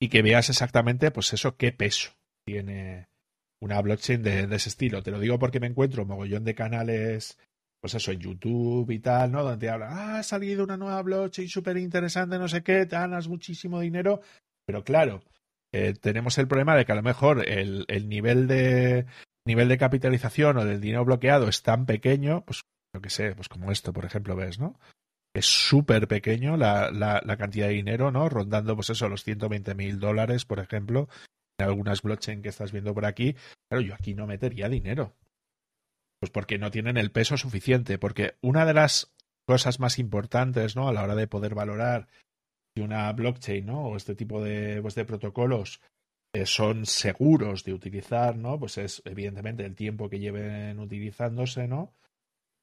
[0.00, 2.12] Y que veas exactamente, pues eso, qué peso
[2.46, 3.08] tiene
[3.60, 5.02] una blockchain de, ese estilo.
[5.02, 7.36] Te lo digo porque me encuentro un mogollón de canales,
[7.80, 9.42] pues eso, en YouTube y tal, ¿no?
[9.42, 13.26] Donde hablan, ah, ha salido una nueva blockchain súper interesante, no sé qué, te ganas
[13.26, 14.20] muchísimo dinero.
[14.66, 15.22] Pero claro,
[15.72, 19.06] eh, tenemos el problema de que a lo mejor el, el nivel de,
[19.46, 22.62] nivel de capitalización o del dinero bloqueado es tan pequeño, pues
[22.94, 24.78] lo que sé, pues como esto, por ejemplo, ves, ¿no?
[25.34, 28.28] Es súper pequeño la, la, la, cantidad de dinero, ¿no?
[28.28, 31.08] Rondando, pues eso, los 120 mil dólares, por ejemplo,
[31.58, 33.36] en algunas blockchain que estás viendo por aquí.
[33.68, 35.14] Claro, yo aquí no metería dinero.
[36.20, 37.98] Pues porque no tienen el peso suficiente.
[37.98, 39.14] Porque una de las
[39.46, 40.88] cosas más importantes, ¿no?
[40.88, 42.08] A la hora de poder valorar
[42.78, 43.88] si una blockchain, ¿no?
[43.88, 45.80] O este tipo de, pues, protocolos
[46.32, 48.58] eh, son seguros de utilizar, ¿no?
[48.58, 51.94] Pues es evidentemente el tiempo que lleven utilizándose, ¿no?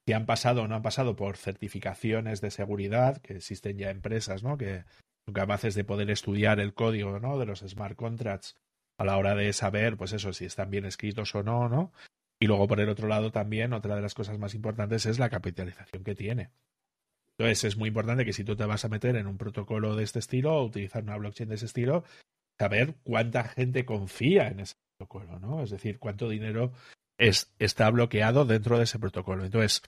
[0.07, 4.43] Si han pasado o no han pasado por certificaciones de seguridad, que existen ya empresas,
[4.43, 4.57] ¿no?
[4.57, 4.85] Que
[5.25, 7.37] son capaces de poder estudiar el código, ¿no?
[7.37, 8.55] De los smart contracts
[8.97, 11.91] a la hora de saber, pues eso, si están bien escritos o no, ¿no?
[12.39, 15.29] Y luego, por el otro lado, también otra de las cosas más importantes es la
[15.29, 16.51] capitalización que tiene.
[17.37, 20.03] Entonces, es muy importante que si tú te vas a meter en un protocolo de
[20.03, 22.03] este estilo o utilizar una blockchain de ese estilo,
[22.57, 25.61] saber cuánta gente confía en ese protocolo, ¿no?
[25.61, 26.71] Es decir, cuánto dinero
[27.17, 29.43] es, está bloqueado dentro de ese protocolo.
[29.43, 29.81] Entonces,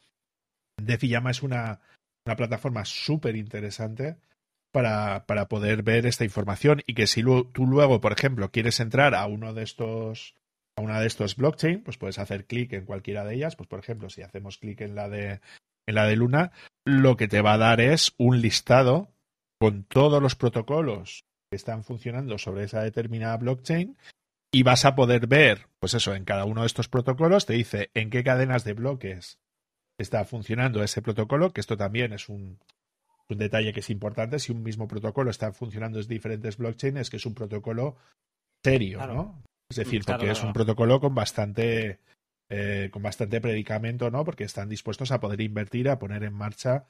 [0.82, 1.80] DeFi es una,
[2.26, 4.18] una plataforma súper interesante
[4.74, 9.16] para, para, poder ver esta información y que si tú luego, por ejemplo, quieres entrar
[9.16, 10.36] a uno de estos
[10.78, 13.56] a una de estos blockchain, pues puedes hacer clic en cualquiera de ellas.
[13.56, 15.42] Pues por ejemplo, si hacemos clic en la de
[15.88, 16.52] en la de Luna,
[16.88, 19.12] lo que te va a dar es un listado
[19.60, 23.98] con todos los protocolos que están funcionando sobre esa determinada blockchain
[24.54, 27.92] y vas a poder ver, pues eso, en cada uno de estos protocolos te dice
[27.94, 29.38] en qué cadenas de bloques
[30.00, 32.58] está funcionando ese protocolo, que esto también es un,
[33.28, 34.40] un detalle que es importante.
[34.40, 37.98] Si un mismo protocolo está funcionando en diferentes blockchains, es que es un protocolo
[38.64, 39.14] serio, claro.
[39.14, 39.44] ¿no?
[39.70, 40.40] Es decir, claro, porque claro.
[40.40, 42.00] es un protocolo con bastante,
[42.50, 44.24] eh, con bastante predicamento, ¿no?
[44.24, 46.86] Porque están dispuestos a poder invertir, a poner en marcha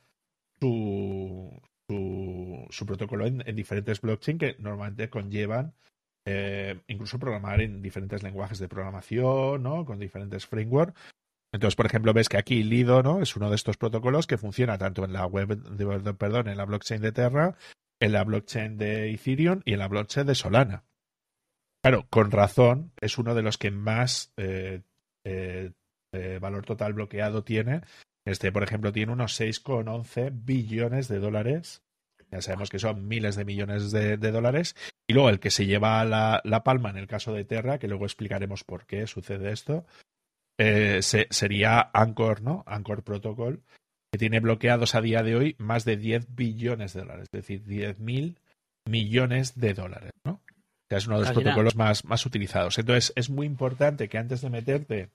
[0.59, 1.51] su,
[1.87, 5.73] su, protocolo en, en, diferentes blockchains que normalmente conllevan
[6.29, 9.85] eh, incluso programar en diferentes lenguajes de programación, ¿no?
[9.85, 10.93] Con diferentes frameworks.
[11.53, 13.21] Entonces, por ejemplo, ves que aquí Lido, ¿no?
[13.21, 15.57] Es uno de estos protocolos que funciona tanto en la web,
[16.17, 17.55] perdón, en la blockchain de Terra,
[18.01, 20.83] en la blockchain de Ethereum y en la blockchain de Solana.
[21.81, 24.81] Claro, con razón, es uno de los que más eh,
[25.27, 25.71] eh,
[26.13, 27.81] eh, valor total bloqueado tiene.
[28.25, 31.83] Este, por ejemplo, tiene unos 6,11 billones de dólares.
[32.31, 34.75] Ya sabemos que son miles de millones de, dólares.
[35.07, 37.87] Y luego el que se lleva la, la, palma en el caso de Terra, que
[37.87, 39.85] luego explicaremos por qué sucede esto,
[40.57, 42.63] eh, se, sería Anchor, ¿no?
[42.65, 43.63] Anchor Protocol,
[44.11, 47.63] que tiene bloqueados a día de hoy más de 10 billones de dólares, es decir,
[47.63, 48.39] 10 mil
[48.85, 50.41] millones de dólares, ¿no?
[50.88, 52.78] O sea, es uno de los protocolos más, más utilizados.
[52.78, 55.10] Entonces, es muy importante que antes de meterte,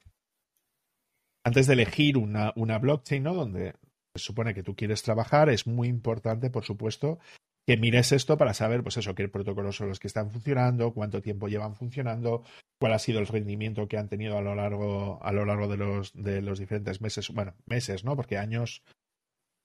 [1.43, 3.33] antes de elegir una, una blockchain, ¿no?
[3.33, 3.73] Donde
[4.15, 7.17] se supone que tú quieres trabajar, es muy importante, por supuesto,
[7.65, 11.21] que mires esto para saber, pues eso, qué protocolos son los que están funcionando, cuánto
[11.21, 12.43] tiempo llevan funcionando,
[12.79, 15.77] cuál ha sido el rendimiento que han tenido a lo largo, a lo largo de
[15.77, 18.15] los, de los diferentes meses, bueno, meses, ¿no?
[18.15, 18.83] Porque años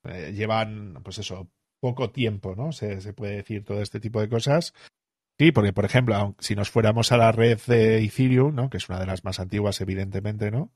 [0.04, 2.72] eh, llevan, pues eso, poco tiempo, ¿no?
[2.72, 4.72] Se, se, puede decir todo este tipo de cosas.
[5.38, 8.70] Sí, porque, por ejemplo, si nos fuéramos a la red de Ethereum, ¿no?
[8.70, 10.72] Que es una de las más antiguas, evidentemente, ¿no?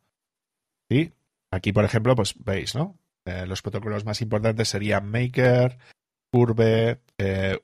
[0.88, 1.12] Sí,
[1.50, 2.98] aquí, por ejemplo, pues veis, ¿no?
[3.24, 5.78] Eh, los protocolos más importantes serían Maker,
[6.32, 7.58] Curve, eh,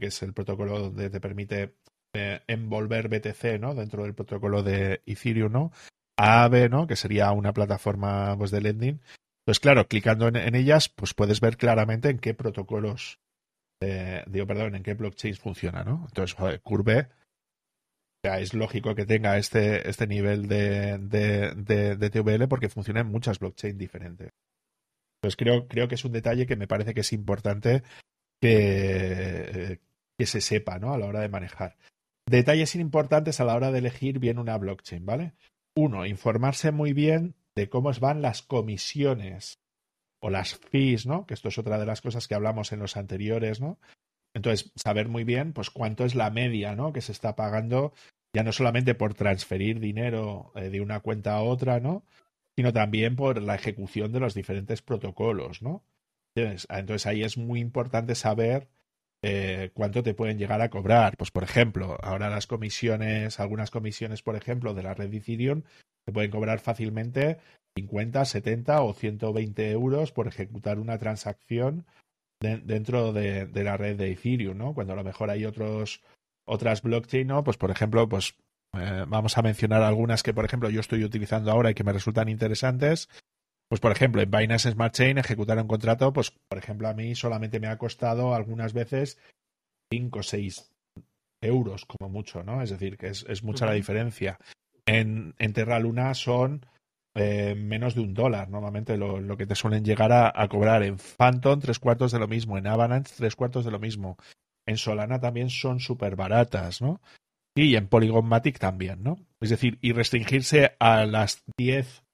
[0.00, 1.74] que es el protocolo donde te permite
[2.14, 3.74] eh, envolver BTC, ¿no?
[3.74, 5.72] Dentro del protocolo de Ethereum, ¿no?
[6.16, 6.86] Aave, ¿no?
[6.86, 9.00] Que sería una plataforma pues, de lending.
[9.44, 13.18] Pues claro, clicando en, ellas, pues puedes ver claramente en qué protocolos,
[13.80, 16.04] eh, digo, perdón, en qué blockchains funciona, ¿no?
[16.08, 17.08] Entonces, joder, Curve,
[18.24, 23.08] ya es lógico que tenga este, este nivel de, de, de, TVL porque funciona en
[23.08, 24.30] muchas blockchains diferentes.
[25.20, 27.82] Pues creo, creo que es un detalle que me parece que es importante
[28.40, 29.80] que,
[30.18, 30.92] que se sepa ¿no?
[30.92, 31.76] a la hora de manejar.
[32.26, 35.34] Detalles importantes a la hora de elegir bien una blockchain, ¿vale?
[35.76, 39.58] Uno, informarse muy bien de cómo van las comisiones
[40.20, 41.26] o las fees, ¿no?
[41.26, 43.78] Que esto es otra de las cosas que hablamos en los anteriores, ¿no?
[44.34, 46.92] Entonces, saber muy bien, pues, cuánto es la media, ¿no?
[46.92, 47.92] Que se está pagando,
[48.32, 52.04] ya no solamente por transferir dinero eh, de una cuenta a otra, ¿no?
[52.58, 55.84] sino también por la ejecución de los diferentes protocolos, ¿no?
[56.34, 58.66] Entonces, entonces ahí es muy importante saber
[59.22, 61.16] eh, cuánto te pueden llegar a cobrar.
[61.16, 65.62] Pues, por ejemplo, ahora las comisiones, algunas comisiones, por ejemplo, de la red Ethereum,
[66.04, 67.38] te pueden cobrar fácilmente
[67.78, 71.86] 50, 70 o 120 euros por ejecutar una transacción
[72.40, 74.74] de, dentro de, de, la red de Ethereum, ¿no?
[74.74, 76.02] Cuando a lo mejor hay otros
[76.46, 77.44] otras blockchain, ¿no?
[77.44, 78.34] Pues, por ejemplo, pues
[78.74, 81.92] eh, vamos a mencionar algunas que, por ejemplo, yo estoy utilizando ahora y que me
[81.92, 83.08] resultan interesantes.
[83.68, 87.14] Pues, por ejemplo, en Binance Smart Chain ejecutar un contrato, pues, por ejemplo, a mí
[87.14, 89.18] solamente me ha costado algunas veces
[89.92, 90.72] 5 o 6
[91.42, 92.62] euros como mucho, ¿no?
[92.62, 94.38] Es decir, que es, es mucha la diferencia.
[94.86, 96.64] En, en Terra Luna son
[97.20, 100.84] eh, menos de un dólar, normalmente lo, lo que te suelen llegar a, a, cobrar.
[100.84, 102.56] En Phantom, tres cuartos de lo mismo.
[102.56, 104.16] En Avalanche, tres cuartos de lo mismo.
[104.66, 107.00] En Solana también son súper baratas, ¿no?
[107.56, 109.18] Y en Polygon Matic también, ¿no?
[109.40, 112.04] Es decir, y restringirse a las 10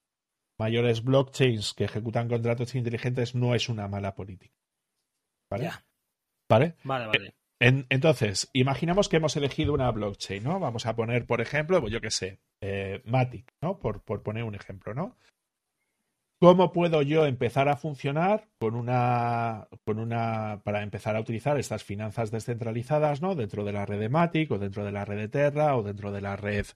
[0.58, 4.54] mayores blockchains que ejecutan contratos inteligentes no es una mala política.
[5.50, 5.70] ¿Vale?
[6.84, 7.34] Vale, vale.
[7.64, 10.60] En, entonces, imaginamos que hemos elegido una blockchain, ¿no?
[10.60, 13.78] Vamos a poner, por ejemplo, pues yo qué sé, eh, Matic, ¿no?
[13.78, 15.16] Por, por poner un ejemplo, ¿no?
[16.38, 21.84] ¿Cómo puedo yo empezar a funcionar con una, con una, para empezar a utilizar estas
[21.84, 23.34] finanzas descentralizadas, ¿no?
[23.34, 26.12] Dentro de la red de Matic o dentro de la red de Terra o dentro
[26.12, 26.66] de la red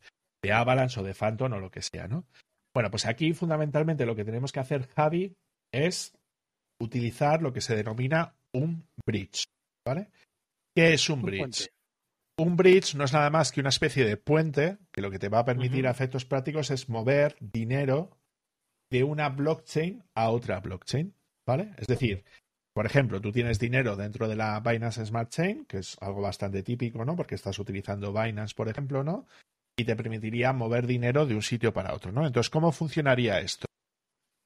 [0.42, 2.24] de Avalanche o de Phantom o lo que sea, ¿no?
[2.72, 5.36] Bueno, pues aquí fundamentalmente lo que tenemos que hacer, Javi,
[5.70, 6.16] es
[6.80, 9.44] utilizar lo que se denomina un bridge,
[9.86, 10.08] ¿vale?
[10.78, 11.72] ¿Qué es un, bridge?
[12.38, 15.28] Un bridge no es nada más que una especie de puente que lo que te
[15.28, 15.88] va a permitir uh -huh.
[15.88, 18.16] a efectos prácticos es mover dinero
[18.88, 21.12] de una blockchain a otra blockchain,
[21.44, 21.74] ¿vale?
[21.78, 22.24] Es decir,
[22.72, 26.62] por ejemplo, tú tienes dinero dentro de la Binance Smart Chain, que es algo bastante
[26.62, 27.16] típico, ¿no?
[27.16, 29.26] Porque estás utilizando Binance, por ejemplo, ¿no?
[29.76, 32.24] Y te permitiría mover dinero de un sitio para otro, ¿no?
[32.24, 33.66] Entonces, ¿cómo funcionaría esto?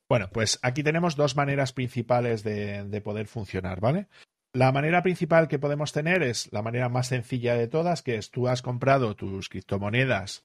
[0.09, 4.09] Bueno, pues aquí tenemos dos maneras principales de, de poder funcionar, ¿vale?
[4.55, 8.31] La manera principal que podemos tener es la manera más sencilla de todas, que es
[8.31, 10.45] tú has comprado tus criptomonedas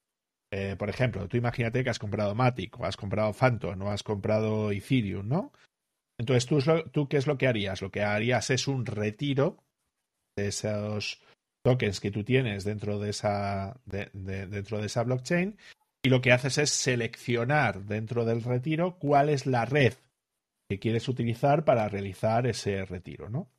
[0.52, 4.04] eh, por ejemplo, tú imagínate que has comprado Matic o has comprado Phantom o has
[4.04, 5.52] comprado Ethereum, ¿no?
[6.18, 6.60] Entonces, ¿tú,
[6.92, 7.82] ¿tú qué es lo que harías?
[7.82, 9.64] Lo que harías es un retiro
[10.38, 11.22] de esos
[11.64, 15.58] tokens que tú tienes dentro de esa, de, de, dentro de esa blockchain
[16.02, 19.94] y lo que haces es seleccionar dentro del retiro cuál es la red
[20.70, 23.50] que quieres utilizar para realizar ese retiro, ¿no?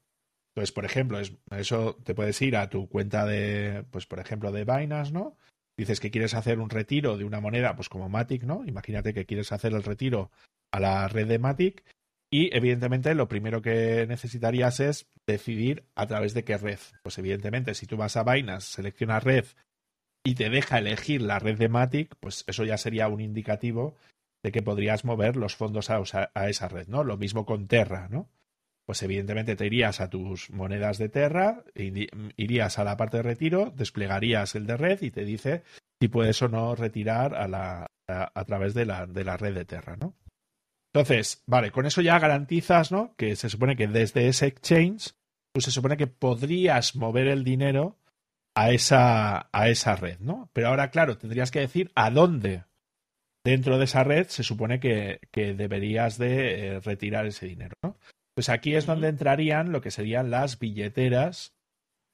[0.58, 4.50] Entonces, por ejemplo, es, eso te puedes ir a tu cuenta de, pues, por ejemplo,
[4.50, 5.36] de Binance, ¿no?
[5.76, 8.64] dices que quieres hacer un retiro de una moneda, pues como Matic, ¿no?
[8.66, 10.32] Imagínate que quieres hacer el retiro
[10.72, 11.84] a la red de Matic
[12.32, 16.80] y evidentemente lo primero que necesitarías es decidir a través de qué red.
[17.04, 19.44] Pues evidentemente si tú vas a Binance, seleccionas red
[20.24, 23.94] y te deja elegir la red de Matic, pues eso ya sería un indicativo
[24.42, 26.02] de que podrías mover los fondos a,
[26.34, 27.04] a esa red, ¿no?
[27.04, 28.28] Lo mismo con Terra, ¿no?
[28.88, 33.70] Pues evidentemente te irías a tus monedas de Terra, irías a la parte de retiro,
[33.76, 35.62] desplegarías el de red y te dice
[36.00, 39.66] si puedes o no retirar a, la, a, través de la, de la, red de
[39.66, 40.14] Terra, ¿no?
[40.94, 43.14] Entonces, vale, con eso ya garantizas, ¿no?
[43.16, 45.12] Que se supone que desde ese exchange,
[45.52, 47.98] pues se supone que podrías mover el dinero
[48.56, 50.48] a esa, a esa red, ¿no?
[50.54, 52.64] Pero ahora, claro, tendrías que decir a dónde
[53.44, 57.98] dentro de esa red se supone que, que deberías de eh, retirar ese dinero, ¿no?
[58.38, 61.56] Pues aquí es donde entrarían lo que serían las billeteras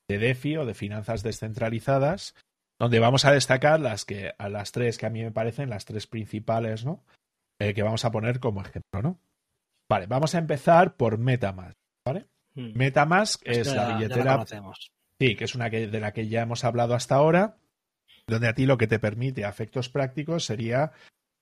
[0.09, 2.35] de DeFi o de finanzas descentralizadas,
[2.81, 5.85] donde vamos a destacar las que a las tres que a mí me parecen las
[5.85, 7.05] tres principales, ¿no?
[7.61, 9.21] Eh, que vamos a poner como ejemplo, ¿no?
[9.87, 12.25] Vale, vamos a empezar por MetaMask, ¿vale?
[12.55, 12.73] Hmm.
[12.75, 14.47] MetaMask es la billetera.
[15.21, 17.59] sí, que es una que, de la que ya hemos hablado hasta ahora,
[18.27, 20.93] donde a ti lo que te permite a efectos prácticos sería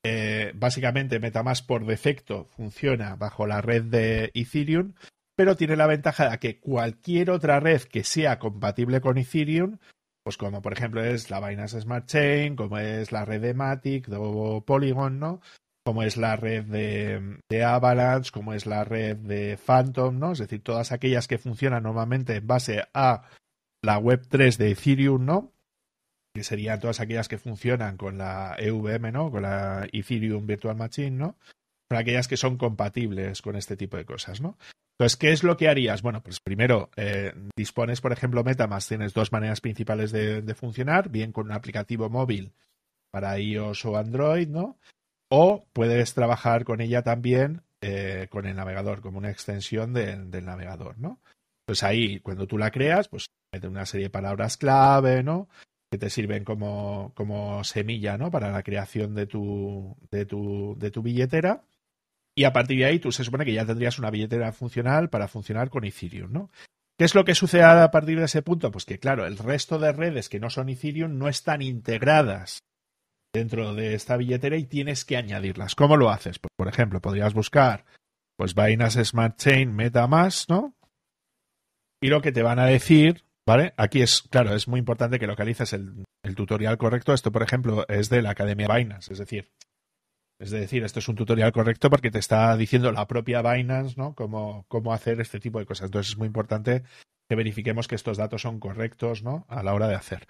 [0.04, 4.94] eh, básicamente MetaMask por defecto funciona bajo la red de Ethereum,
[5.36, 9.78] pero tiene la ventaja de que cualquier otra red que sea compatible con Ethereum,
[10.24, 14.08] pues como por ejemplo es la Binance Smart Chain, como es la red de Matic
[14.12, 15.40] o Polygon, ¿no?
[15.84, 20.32] Como es la red de, Avalanche, como es la red de Phantom, ¿no?
[20.32, 23.22] Es decir, todas aquellas que funcionan normalmente en base a
[23.82, 25.52] la web 3 de Ethereum, ¿no?
[26.34, 29.30] Que serían todas aquellas que funcionan con la EVM, ¿no?
[29.30, 31.36] Con la Ethereum Virtual Machine, ¿no?
[31.90, 34.56] Son aquellas que son compatibles con este tipo de cosas, ¿no?
[34.98, 36.00] Entonces, ¿qué es lo que harías?
[36.02, 41.32] Bueno, pues primero, eh, dispones, por ejemplo, MetaMask, tienes dos maneras principales de, funcionar, bien
[41.32, 42.52] con un aplicativo móvil
[43.10, 44.78] para iOS o Android, ¿no?
[45.30, 50.44] O puedes trabajar con ella también eh, con el navegador, como una extensión de, del
[50.44, 51.20] navegador, ¿no?
[51.66, 55.48] Pues ahí, cuando tú la creas, pues mete una serie de palabras clave, ¿no?
[55.92, 58.30] Que te sirven como, como semilla ¿no?
[58.30, 61.64] para la creación de tu, de, tu, de tu billetera.
[62.34, 65.28] Y a partir de ahí tú se supone que ya tendrías una billetera funcional para
[65.28, 66.50] funcionar con Ethereum, ¿no?
[66.98, 68.70] ¿Qué es lo que sucede a partir de ese punto?
[68.70, 72.60] Pues que, claro, el resto de redes que no son Ethereum no están integradas
[73.34, 75.74] dentro de esta billetera y tienes que añadirlas.
[75.74, 76.38] ¿Cómo lo haces?
[76.38, 77.84] Pues, por ejemplo, podrías buscar
[78.38, 80.74] pues Binance Smart Chain MetaMask, ¿no?
[82.00, 83.74] Y lo que te van a decir ¿Vale?
[83.76, 87.12] Aquí es, claro, es muy importante que localices el, el, tutorial correcto.
[87.12, 89.50] Esto, por ejemplo, es de la Academia Binance, es decir,
[90.42, 94.14] es decir, esto es un tutorial correcto porque te está diciendo la propia Binance, ¿no?
[94.14, 95.86] Cómo, cómo hacer este tipo de cosas.
[95.86, 96.82] Entonces es muy importante
[97.28, 99.46] que verifiquemos que estos datos son correctos, ¿no?
[99.48, 100.26] A la hora de hacer.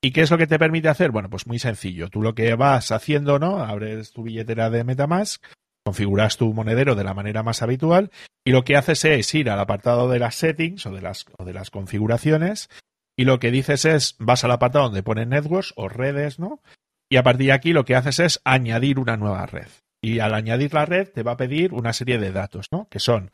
[0.00, 1.10] ¿Y qué es lo que te permite hacer?
[1.10, 2.08] Bueno, pues muy sencillo.
[2.08, 3.58] Tú lo que vas haciendo, ¿no?
[3.58, 5.44] Abres tu billetera de Metamask,
[5.86, 8.10] configuras tu monedero de la manera más habitual
[8.44, 11.44] y lo que haces es ir al apartado de las settings o de las, o
[11.44, 12.68] de las configuraciones
[13.16, 16.60] y lo que dices es, vas al apartado donde pone networks o redes, ¿no?
[17.08, 19.68] Y a partir de aquí lo que haces es añadir una nueva red.
[20.02, 22.88] Y al añadir la red te va a pedir una serie de datos, ¿no?
[22.88, 23.30] Que son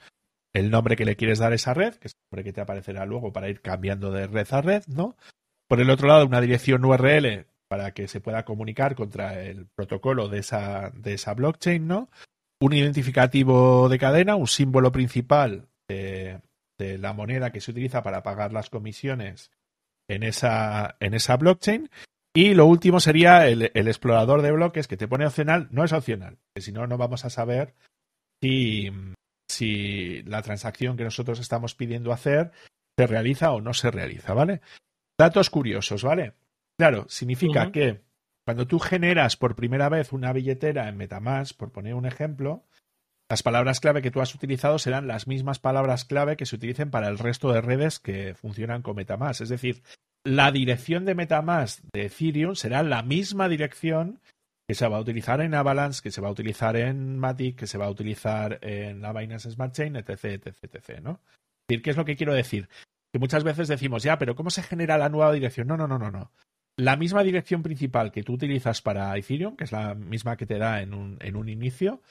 [0.52, 2.60] el nombre que le quieres dar a esa red, que es el nombre que te
[2.60, 5.16] aparecerá luego para ir cambiando de red a red, ¿no?
[5.68, 10.28] Por el otro lado, una dirección URL para que se pueda comunicar contra el protocolo
[10.28, 12.10] de esa, de esa blockchain, ¿no?
[12.62, 16.40] Un identificativo de cadena, un símbolo principal de,
[16.78, 19.50] de la moneda que se utiliza para pagar las comisiones
[20.08, 21.90] en esa, en esa blockchain.
[22.34, 25.68] Y lo último sería el, el, explorador de bloques que te pone opcional.
[25.70, 27.74] No es opcional, que si no, no vamos a saber
[28.40, 28.90] si,
[29.48, 32.52] si la transacción que nosotros estamos pidiendo hacer
[32.96, 34.60] se realiza o no se realiza, ¿vale?
[35.18, 36.34] Datos curiosos, ¿vale?
[36.78, 37.72] Claro, significa uh -huh.
[37.72, 38.00] que
[38.44, 42.64] cuando tú generas por primera vez una billetera en Metamask, por poner un ejemplo,
[43.28, 46.90] las palabras clave que tú has utilizado serán las mismas palabras clave que se utilicen
[46.90, 49.40] para el resto de redes que funcionan con Metamask.
[49.40, 49.82] Es decir,
[50.24, 54.20] la dirección de Metamask de Ethereum será la misma dirección
[54.68, 57.66] que se va a utilizar en Avalanche, que se va a utilizar en Matic, que
[57.66, 61.20] se va a utilizar en la Binance Smart Chain, etc, etc, etc, ¿no?
[61.22, 62.68] Es decir, ¿qué es lo que quiero decir?
[63.12, 65.66] Que muchas veces decimos, ya, pero ¿cómo se genera la nueva dirección?
[65.66, 66.32] No, no, no, no, no.
[66.76, 70.58] La misma dirección principal que tú utilizas para Ethereum, que es la misma que te
[70.58, 72.02] da en un, en un inicio,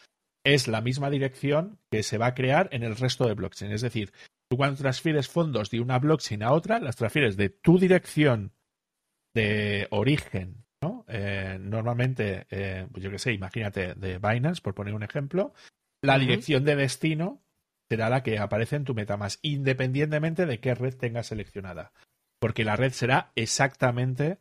[0.43, 3.71] es la misma dirección que se va a crear en el resto de blockchain.
[3.71, 4.11] Es decir,
[4.49, 8.53] tú cuando transfieres fondos de una blockchain a otra, las transfieres de tu dirección
[9.33, 11.05] de origen ¿no?
[11.07, 15.53] Eh, normalmente, eh, pues yo qué sé, imagínate de Binance, por poner un ejemplo,
[16.01, 16.19] la uh -huh.
[16.21, 17.43] dirección de destino
[17.89, 21.91] será la que aparece en tu MetaMask, independientemente de qué red tengas seleccionada.
[22.39, 24.39] Porque la red será exactamente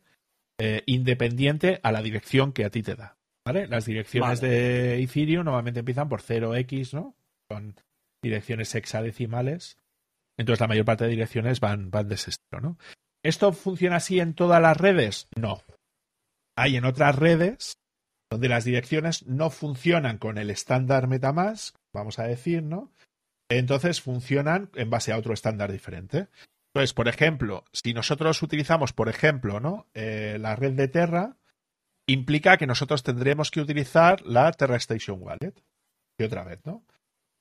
[0.61, 3.17] eh, independiente a la dirección que a ti te da.
[3.45, 3.67] ¿Vale?
[3.67, 4.53] Las direcciones vale.
[4.53, 7.15] de Ethereum normalmente empiezan por 0x, ¿no?
[7.51, 7.75] Son
[8.21, 9.77] direcciones hexadecimales.
[10.37, 12.77] Entonces la mayor parte de direcciones van, van de ese estilo, ¿no?
[13.23, 15.27] ¿Esto funciona así en todas las redes?
[15.35, 15.63] No
[16.55, 17.77] hay en otras redes
[18.29, 22.91] donde las direcciones no funcionan con el estándar Metamask, vamos a decir, ¿no?
[23.49, 26.27] Entonces funcionan en base a otro estándar diferente.
[26.73, 29.87] Entonces, por ejemplo, si nosotros utilizamos, por ejemplo, ¿no?
[29.93, 31.37] Eh, la red de Terra,
[32.07, 35.53] implica que nosotros tendremos que utilizar la Terra Station Wallet.
[36.17, 36.85] Y otra vez, ¿no?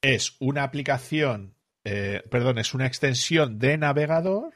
[0.03, 1.55] Es una aplicación,
[1.85, 4.55] eh, perdón, es una extensión de navegador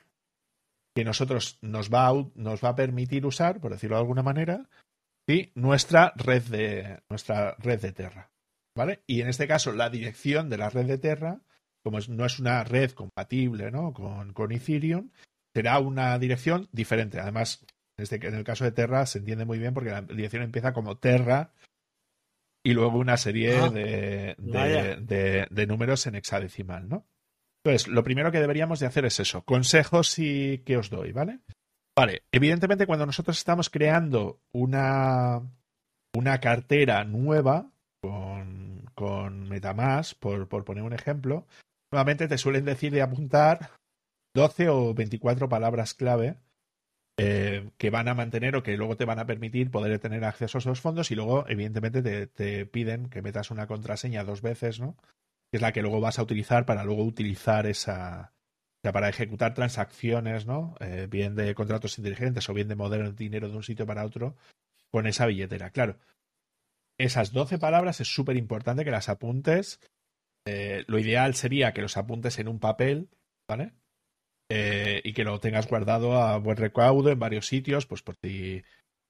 [0.94, 4.68] que nosotros nos va, a, nos va a permitir usar, por decirlo de alguna manera,
[5.28, 5.52] ¿sí?
[5.54, 8.30] nuestra red de nuestra red de Terra.
[8.76, 9.02] ¿Vale?
[9.06, 11.40] Y en este caso, la dirección de la red de Terra,
[11.84, 13.92] como es, no es una red compatible ¿no?
[13.92, 15.10] con, con Ethereum,
[15.54, 17.20] será una dirección diferente.
[17.20, 17.64] Además,
[17.98, 20.96] este, en el caso de Terra se entiende muy bien porque la dirección empieza como
[20.96, 21.52] Terra
[22.64, 27.06] y luego una serie ah, de, de, de, de, números en hexadecimal, ¿no?
[27.62, 31.40] Entonces, lo primero que deberíamos de hacer es eso, consejos y que os doy, ¿vale?
[31.96, 35.42] Vale, evidentemente cuando nosotros estamos creando una,
[36.14, 37.70] una cartera nueva
[38.02, 41.46] con, con Metamask, por, por poner un ejemplo,
[41.94, 43.70] nuevamente te suelen decir de apuntar
[44.34, 46.40] 12 o 24 palabras clave
[47.16, 50.58] eh, que van a mantener o que luego te van a permitir poder tener acceso
[50.58, 54.80] a esos fondos y luego, evidentemente, te, te piden que metas una contraseña dos veces,
[54.80, 54.96] ¿no?
[55.52, 58.32] que es la que luego vas a utilizar para luego utilizar esa,
[58.82, 60.74] para ejecutar transacciones, ¿no?
[60.80, 64.04] Eh, bien de contratos inteligentes o bien de mover el dinero de un sitio para
[64.04, 64.34] otro
[64.90, 65.70] con esa billetera.
[65.70, 66.00] Claro,
[66.98, 69.78] esas 12 palabras es súper importante que las apuntes.
[70.46, 73.08] Eh, lo ideal sería que los apuntes en un papel,
[73.48, 73.72] ¿vale?
[74.50, 78.62] Eh, y que lo tengas guardado a buen recaudo en varios sitios, pues por si,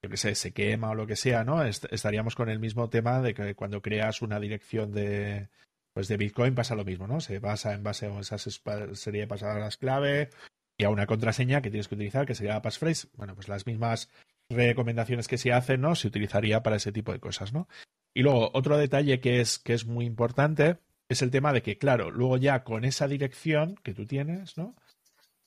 [0.02, 1.64] yo que sé, se quema o lo que sea, ¿no?
[1.64, 5.48] Est estaríamos con el mismo tema de que cuando creas una dirección de,
[5.92, 7.20] pues de Bitcoin pasa lo mismo, ¿no?
[7.20, 10.30] Se basa en base a esa serie de palabras clave
[10.78, 13.08] y a una contraseña que tienes que utilizar, que sería la passphrase.
[13.14, 14.10] Bueno, pues las mismas
[14.48, 15.96] recomendaciones que se hacen, ¿no?
[15.96, 17.68] Se utilizaría para ese tipo de cosas, ¿no?
[18.14, 20.78] Y luego, otro detalle que es, que es muy importante
[21.08, 24.74] es el tema de que, claro, luego ya con esa dirección que tú tienes, ¿no?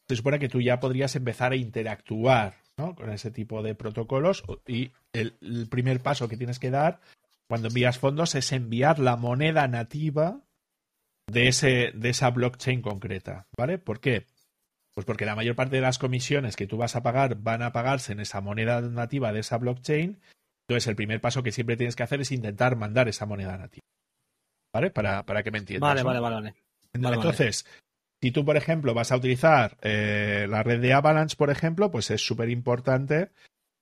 [0.07, 2.95] Se supone que tú ya podrías empezar a interactuar, ¿no?
[2.95, 7.01] Con ese tipo de protocolos y el, el primer paso que tienes que dar
[7.47, 10.41] cuando envías fondos es enviar la moneda nativa
[11.27, 13.77] de, ese, de esa blockchain concreta, ¿vale?
[13.77, 14.25] ¿Por qué?
[14.93, 17.71] Pues porque la mayor parte de las comisiones que tú vas a pagar van a
[17.71, 20.19] pagarse en esa moneda nativa de esa blockchain.
[20.67, 23.83] Entonces, el primer paso que siempre tienes que hacer es intentar mandar esa moneda nativa.
[24.77, 24.91] ¿Vale?
[24.91, 25.89] Para, para que me entiendas.
[25.89, 26.05] Vale, ¿no?
[26.05, 26.55] vale, vale, vale.
[26.93, 27.65] Entonces,
[28.21, 32.11] si tú, por ejemplo, vas a utilizar eh, la red de Avalanche, por ejemplo, pues
[32.11, 33.31] es súper importante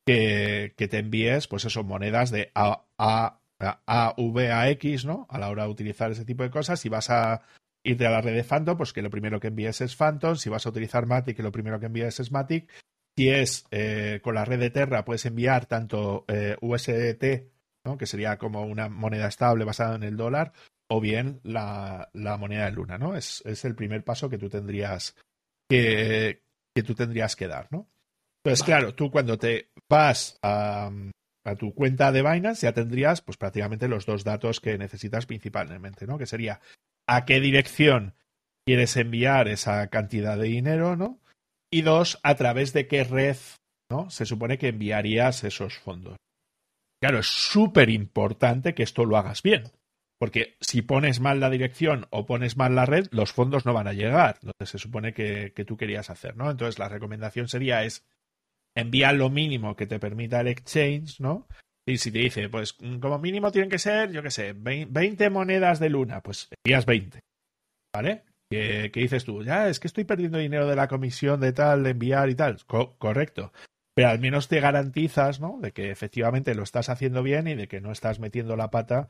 [0.06, 5.28] que, te envíes, pues eso, monedas de A, A, a, V, a X, ¿no?
[5.30, 6.80] A la hora de utilizar ese tipo de cosas.
[6.80, 7.41] Si vas a
[7.84, 10.38] irte a la red de Phantom, pues que lo primero que envíes es Phantom.
[10.38, 12.72] Si vas a utilizar Matic, que lo primero que envíes es Matic.
[13.18, 17.52] Si es eh, con la red de Terra, puedes enviar tanto eh, USDT,
[17.86, 17.98] ¿no?
[17.98, 20.54] que sería como una moneda estable basada en el dólar,
[20.88, 23.16] o bien la, moneda de Luna, ¿no?
[23.16, 25.16] Es, es, el primer paso que tú tendrías
[25.70, 26.44] que,
[26.76, 27.90] que tú tendrías que dar, ¿no?
[28.44, 30.92] Entonces, claro, tú cuando te vas a,
[31.46, 36.06] a, tu cuenta de Binance ya tendrías pues prácticamente los dos datos que necesitas principalmente,
[36.06, 36.20] ¿no?
[36.20, 36.62] Que sería
[37.08, 38.14] a qué dirección
[38.66, 41.20] quieres enviar esa cantidad de dinero, ¿no?
[41.72, 43.38] Y dos, a través de qué red,
[43.90, 44.10] ¿no?
[44.12, 46.18] Se supone que enviarías esos fondos.
[47.02, 49.64] Claro, es súper importante que esto lo hagas bien.
[50.18, 53.88] Porque si pones mal la dirección o pones mal la red, los fondos no van
[53.88, 56.49] a llegar, donde se supone que, tú querías hacer, ¿no?
[56.49, 58.05] Entonces la recomendación sería es
[58.76, 61.47] enviar lo mínimo que te permita el exchange, ¿no?
[61.88, 65.30] Y si te dice, pues mm, como mínimo tienen que ser, yo qué sé, 20
[65.30, 67.20] monedas de luna, pues envías 20,
[67.93, 68.24] ¿vale?
[68.49, 69.43] ¿Qué, dices tú?
[69.43, 72.57] Ya, es que estoy perdiendo dinero de la comisión de tal, de enviar y tal.
[72.66, 73.51] correcto.
[73.95, 75.57] Pero al menos te garantizas, ¿no?
[75.61, 79.07] De que efectivamente lo estás haciendo bien y de que no estás metiendo la pata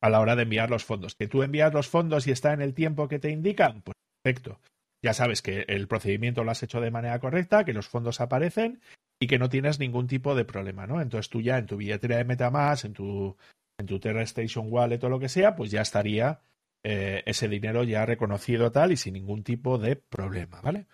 [0.00, 1.14] a la hora de enviar los fondos.
[1.14, 4.60] Que tú envías los fondos y está en el tiempo que te indican, pues perfecto.
[5.02, 8.80] Ya sabes que el procedimiento lo has hecho de manera correcta, que los fondos aparecen
[9.20, 11.00] y que no tienes ningún tipo de problema, ¿no?
[11.00, 13.36] Entonces tú ya en tu billetera de MetaMask, en tu,
[13.78, 16.40] en tu Terra Station Wallet o lo que sea, pues ya estaría
[16.82, 20.86] eh, ese dinero ya reconocido tal y sin ningún tipo de problema, ¿vale?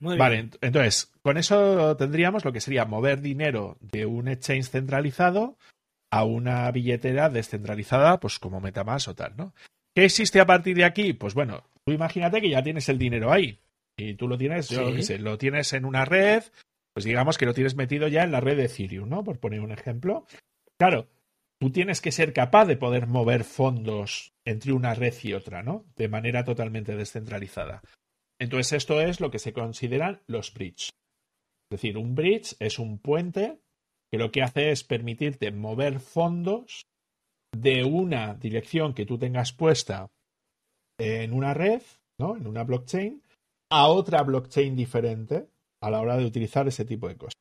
[0.00, 5.58] vale, entonces, con eso tendríamos lo que sería mover dinero de un exchange centralizado
[6.10, 9.54] a una billetera descentralizada, pues como MetaMask o tal, ¿no?
[9.94, 11.12] ¿Qué existe a partir de aquí?
[11.12, 13.58] Pues bueno, tú imagínate que ya tienes el dinero ahí.
[13.96, 16.44] Y tú lo tienes, yo qué sé, lo tienes en una red,
[16.94, 19.24] pues digamos que lo tienes metido ya en la red de Ethereum, ¿no?
[19.24, 20.26] Por poner un ejemplo.
[20.78, 21.08] Claro,
[21.60, 25.84] tú tienes que ser capaz de poder mover fondos entre una red y otra, ¿no?
[25.96, 27.82] De manera totalmente descentralizada.
[28.40, 30.90] Entonces, esto es lo que se consideran los bridges.
[31.70, 33.60] Es decir, un bridge es un puente
[34.10, 36.82] que lo que hace es permitirte mover fondos
[37.52, 40.10] de una dirección que tú tengas puesta
[40.98, 41.82] en una red,
[42.18, 42.36] ¿no?
[42.36, 43.22] En una blockchain,
[43.72, 45.48] a otra blockchain diferente
[45.82, 47.34] a la hora de utilizar ese tipo de cosas.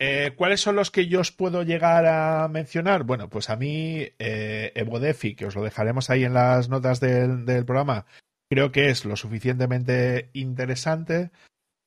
[0.00, 3.02] Eh, ¿Cuáles son los que yo os puedo llegar a mencionar?
[3.02, 7.44] Bueno, pues a mí eh, Evodefi, que os lo dejaremos ahí en las notas del,
[7.44, 8.06] del programa,
[8.50, 11.30] creo que es lo suficientemente interesante,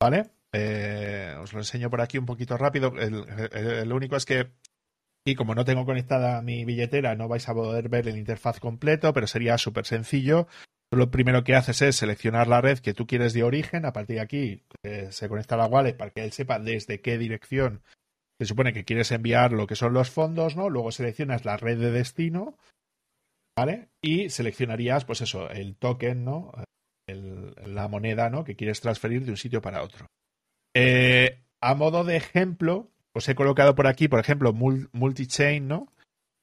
[0.00, 0.30] ¿vale?
[0.52, 2.92] Eh, os lo enseño por aquí un poquito rápido.
[2.98, 4.50] El, único es que,
[5.24, 9.12] y como no tengo conectada mi billetera, no vais a poder ver el interfaz completo,
[9.12, 10.46] pero sería súper sencillo.
[10.90, 13.86] Lo primero que haces es seleccionar la red que tú quieres de origen.
[13.86, 17.16] A partir de aquí eh, se conecta la wallet para que él sepa desde qué
[17.16, 17.82] dirección
[18.42, 20.68] se supone que quieres enviar lo que son los fondos, ¿no?
[20.68, 22.58] Luego seleccionas la red de destino,
[23.56, 23.90] ¿vale?
[24.02, 26.52] Y seleccionarías, pues eso, el token, ¿no?
[27.08, 28.42] la moneda, ¿no?
[28.42, 30.06] Que quieres transferir de un sitio para otro.
[30.74, 35.92] Eh, a modo de ejemplo, os he colocado por aquí, por ejemplo, Multichain, ¿no?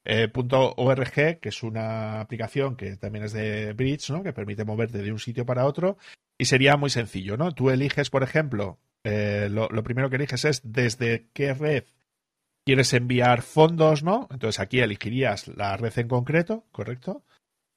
[0.04, 4.22] Eh, .org, que es una aplicación que también es de Bridge, ¿no?
[4.22, 5.98] Que permite moverte de un sitio para otro.
[6.38, 7.52] Y sería muy sencillo, ¿no?
[7.52, 11.84] Tú eliges, por ejemplo, eh, lo, primero que eliges es desde qué red
[12.64, 14.28] quieres enviar fondos, ¿no?
[14.30, 17.24] Entonces aquí elegirías la red en concreto, ¿correcto?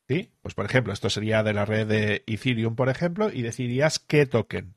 [0.08, 3.99] Sí, pues por ejemplo, esto sería de la red de Ethereum, por ejemplo, y decidirías
[3.99, 4.76] qué token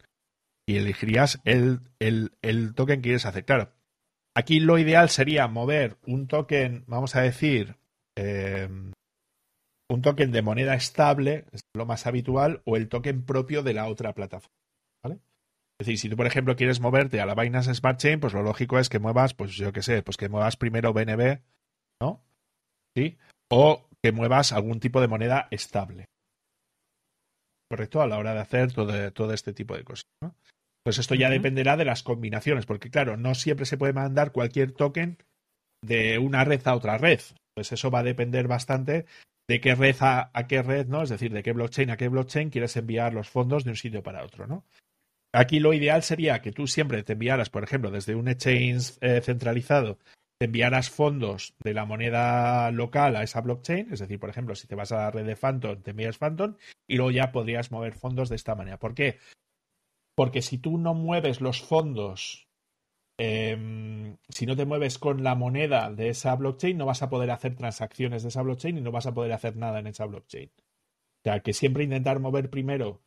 [0.67, 3.45] y elegirías el, el, token que quieres hacer.
[3.45, 3.73] Claro,
[4.35, 7.77] aquí lo ideal sería mover un token, vamos a decir,
[8.17, 8.69] eh,
[9.89, 13.87] un token de moneda estable, es lo más habitual, o el token propio de la
[13.87, 14.57] otra plataforma.
[15.05, 15.21] ¿vale?
[15.79, 18.43] Es decir, si tú, por ejemplo, quieres moverte a la Binance Smart Chain, pues lo
[18.43, 21.41] lógico es que muevas, pues yo qué sé, pues que muevas primero BNB,
[22.01, 22.25] ¿no?
[22.97, 23.19] ¿Sí?
[23.51, 26.07] O que muevas algún tipo de moneda estable.
[27.71, 28.01] ¿Correcto?
[28.01, 30.05] A la hora de hacer todo, todo este tipo de cosas.
[30.23, 30.35] ¿no?
[30.87, 34.71] Pues esto ya dependerá de las combinaciones, porque claro, no siempre se puede mandar cualquier
[34.71, 35.19] token
[35.83, 37.19] de una red a otra red.
[37.57, 39.05] Pues eso va a depender bastante
[39.49, 41.03] de qué red a, qué red, ¿no?
[41.03, 44.05] Es decir, de qué blockchain a qué blockchain quieres enviar los fondos de un sitio
[44.05, 44.65] para otro, ¿no?
[45.33, 49.21] Aquí lo ideal sería que tú siempre te enviaras, por ejemplo, desde un exchange eh,
[49.23, 49.99] centralizado,
[50.39, 54.69] te enviaras fondos de la moneda local a esa blockchain, es decir, por ejemplo, si
[54.69, 56.55] te vas a la red de Phantom, te envías Phantom
[56.87, 58.79] y luego ya podrías mover fondos de esta manera.
[58.79, 59.19] ¿Por qué?
[60.17, 62.49] Porque si tú no mueves los fondos,
[63.19, 67.31] em, si no te mueves con la moneda de esa blockchain, no vas a poder
[67.31, 70.51] hacer transacciones de esa blockchain y no vas a poder hacer nada en esa blockchain.
[70.59, 73.03] O sea, que siempre intentar mover primero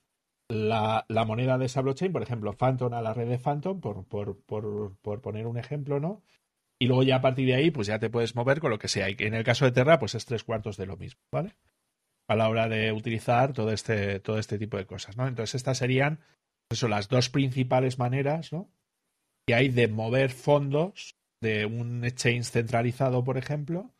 [0.49, 5.47] la, moneda de esa blockchain, por ejemplo, Phantom a la red de Phantom, por, poner
[5.47, 6.21] un ejemplo, ¿no?
[6.81, 8.87] y luego ya a partir de ahí, pues ya te puedes mover con lo que
[8.87, 9.09] sea.
[9.09, 11.55] Y en el caso de Terra, pues es tres cuartos de lo mismo, ¿vale?
[12.29, 15.27] A la hora de utilizar todo este, todo este tipo de cosas, ¿no?
[15.27, 16.21] Entonces, estas serían
[16.69, 18.69] eso, las dos principales maneras, ¿no?
[19.47, 23.93] Que hay de mover fondos de un exchange centralizado, por ejemplo,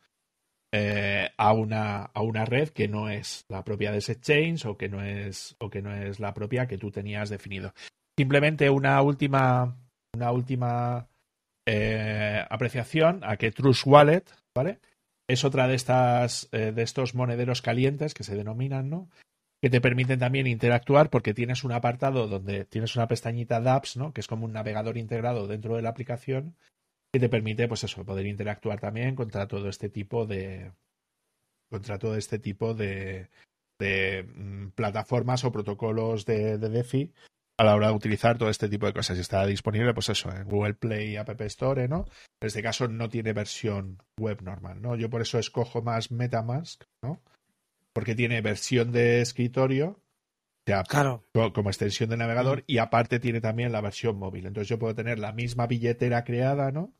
[0.72, 4.76] eh, a, una, a una red que no es la propia de ese exchange o
[4.76, 7.74] que no es, o que no es la propia que tú tenías definido.
[8.16, 9.76] Simplemente una última,
[10.14, 11.08] una última
[11.66, 14.78] eh, apreciación a que Trust Wallet, ¿vale?
[15.28, 19.08] Es otra de estas, eh, de estos monederos calientes que se denominan, ¿no?
[19.62, 24.12] Que te permiten también interactuar porque tienes un apartado donde tienes una pestañita dApps, ¿no?
[24.12, 26.56] Que es como un navegador integrado dentro de la aplicación
[27.12, 30.72] que te permite, pues eso, poder interactuar también contra todo este tipo de,
[31.68, 33.28] contra todo este tipo de,
[33.78, 37.12] de mm, plataformas o protocolos de, de, DeFi
[37.58, 39.16] a la hora de utilizar todo este tipo de cosas.
[39.18, 42.06] Y está disponible, pues eso, en Google Play y App Store, ¿no?
[42.40, 44.96] En este caso no tiene versión web normal, ¿no?
[44.96, 47.20] Yo por eso escojo más MetaMask, ¿no?
[47.92, 50.02] Porque tiene versión de escritorio, o
[50.66, 51.24] sea, Claro.
[51.32, 54.46] co- como extensión de navegador, y aparte tiene también la versión móvil.
[54.46, 56.94] Entonces yo puedo tener la misma billetera creada, ¿no?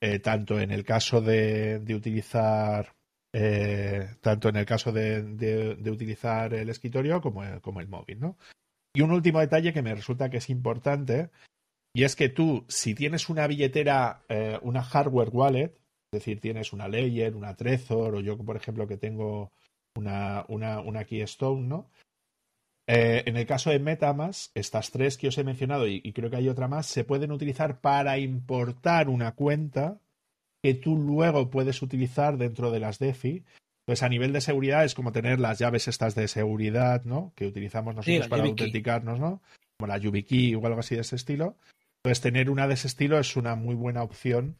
[0.00, 2.94] Eh, tanto en el caso de, de utilizar
[3.32, 7.88] eh, tanto en el caso de, de- de utilizar el escritorio como el, como el
[7.88, 8.38] móvil, ¿no?
[8.94, 11.30] Y un último detalle que me resulta que es importante,
[11.94, 15.74] y es que tú, si tienes una billetera, eh, una hardware wallet,
[16.12, 19.52] es decir, tienes una Ledger, una Trezor, o yo, por ejemplo, que tengo
[19.98, 21.90] una, una, una Keystone, ¿no?
[22.88, 26.30] Eh, en el caso de Metamask, estas tres que os he mencionado, y, y creo
[26.30, 29.98] que hay otra más, se pueden utilizar para importar una cuenta
[30.62, 33.44] que tú luego puedes utilizar dentro de las DeFi.
[33.84, 37.32] Pues a nivel de seguridad es como tener las llaves estas de seguridad, ¿no?
[37.36, 38.64] Que utilizamos nosotros para YubiKey.
[38.64, 39.42] autenticarnos, ¿no?
[39.78, 41.56] Como la YubiKey o algo así de ese estilo.
[42.02, 44.56] Entonces tener una de ese estilo es una muy buena opción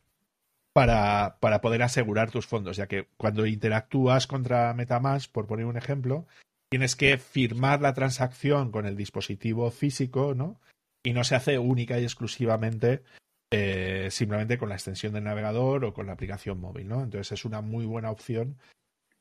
[0.77, 5.79] para, para poder asegurar tus fondos, ya que cuando interactúas contra Metamask, por poner un
[5.79, 6.27] ejemplo,
[6.69, 10.61] tienes que firmar la transacción con el dispositivo físico, ¿no?
[11.03, 13.03] Y no se hace única y exclusivamente
[13.51, 17.03] eh, simplemente con la extensión del navegador o con la aplicación móvil, ¿no?
[17.05, 18.59] Entonces es una muy buena opción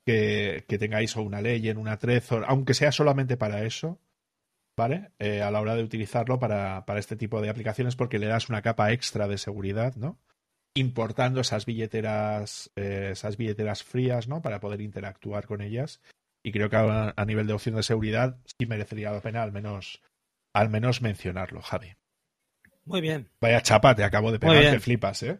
[0.05, 3.97] que, que tengáis o una ley en una Trezor, aunque sea solamente para eso,
[4.75, 5.11] ¿vale?
[5.19, 8.49] Eh, a la hora de utilizarlo para, para este tipo de aplicaciones porque le das
[8.49, 10.19] una capa extra de seguridad, ¿no?
[10.75, 14.41] Importando esas billeteras, eh, esas billeteras frías, ¿no?
[14.41, 16.01] Para poder interactuar con ellas.
[16.43, 19.51] Y creo que a, a nivel de opción de seguridad sí merecería la pena al
[19.51, 20.01] menos,
[20.53, 21.95] al menos mencionarlo, Javi.
[22.85, 23.29] Muy bien.
[23.41, 25.39] Vaya chapa, te acabo de pegar, que flipas, ¿eh?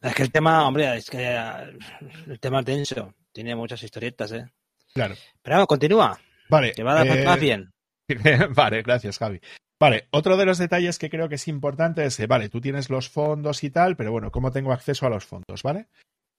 [0.00, 1.78] Es que el tema, hombre, es que eh,
[2.26, 3.14] el tema es denso.
[3.32, 4.48] Tiene muchas historietas, ¿eh?
[4.94, 5.14] Claro.
[5.42, 6.18] Pero vamos, continúa.
[6.48, 6.72] Vale.
[6.72, 7.72] Que va a dar eh, más bien.
[8.54, 9.40] vale, gracias, Javi.
[9.78, 12.88] Vale, otro de los detalles que creo que es importante es, eh, vale, tú tienes
[12.88, 15.88] los fondos y tal, pero bueno, ¿cómo tengo acceso a los fondos, vale?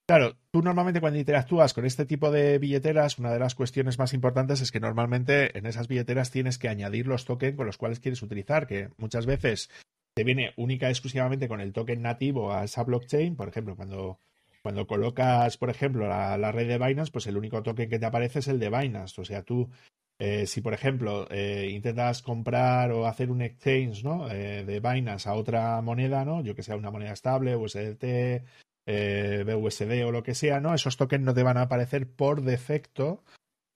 [0.08, 4.14] Claro, tú normalmente cuando interactúas con este tipo de billeteras, una de las cuestiones más
[4.14, 8.00] importantes es que normalmente en esas billeteras tienes que añadir los tokens con los cuales
[8.00, 9.70] quieres utilizar, que muchas veces
[10.16, 14.20] te viene única y exclusivamente con el token nativo a esa blockchain, por ejemplo, cuando,
[14.64, 18.06] cuando colocas, por ejemplo, la, la red de Binance, pues el único token que te
[18.06, 19.70] aparece es el de Binance, o sea, tú
[20.20, 24.30] eh, si, por ejemplo, eh, intentas comprar o hacer un exchange ¿no?
[24.32, 26.42] eh, de Binance a otra moneda, ¿no?
[26.42, 28.44] yo que sea una moneda estable, USDT,
[28.86, 30.74] BUSD o lo que sea, ¿no?
[30.74, 33.24] esos tokens no te van a aparecer por defecto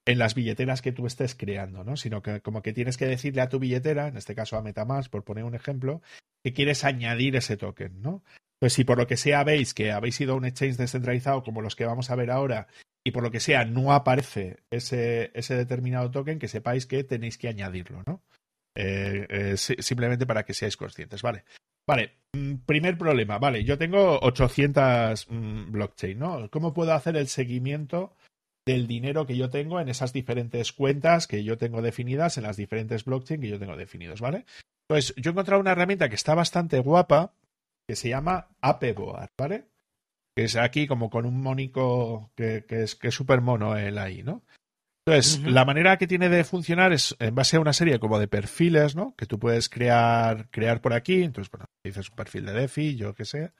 [0.05, 1.95] en las billeteras que tú estés creando, ¿no?
[1.95, 5.11] sino que como que tienes que decirle a tu billetera, en este caso a Metamask,
[5.11, 6.01] por poner un ejemplo,
[6.43, 8.01] que quieres añadir ese token.
[8.01, 8.23] ¿no?
[8.57, 11.61] Pues si por lo que sea veis que habéis ido a un exchange descentralizado como
[11.61, 12.67] los que vamos a ver ahora
[13.03, 17.37] y por lo que sea no aparece ese, ese determinado token, que sepáis que tenéis
[17.37, 18.21] que añadirlo, ¿no?
[18.75, 21.43] Eh, eh, si- simplemente para que seáis conscientes, ¿vale?
[21.87, 26.49] Vale, mm, primer problema, vale, yo tengo 800 mm, blockchain, ¿no?
[26.49, 28.15] ¿Cómo puedo hacer el seguimiento
[28.65, 32.57] del dinero que yo tengo en esas diferentes cuentas que yo tengo definidas, en las
[32.57, 34.45] diferentes blockchain que yo tengo definidos, ¿vale?
[34.87, 37.33] Pues yo he encontrado una herramienta que está bastante guapa,
[37.87, 39.65] que se llama AppBoard, ¿vale?
[40.35, 43.97] Que es aquí como con un mónico que, que es que es súper mono él
[43.97, 44.43] ahí, ¿no?
[45.05, 48.27] Entonces, la manera que tiene de funcionar es en base a una serie como de
[48.27, 49.15] perfiles, ¿no?
[49.15, 51.23] Que tú puedes crear, crear por aquí.
[51.23, 53.51] Entonces, bueno, dices un perfil de DeFi, yo qué sé.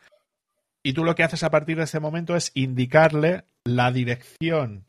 [0.83, 4.85] Y tú lo que haces a partir de este momento es indicarle la dirección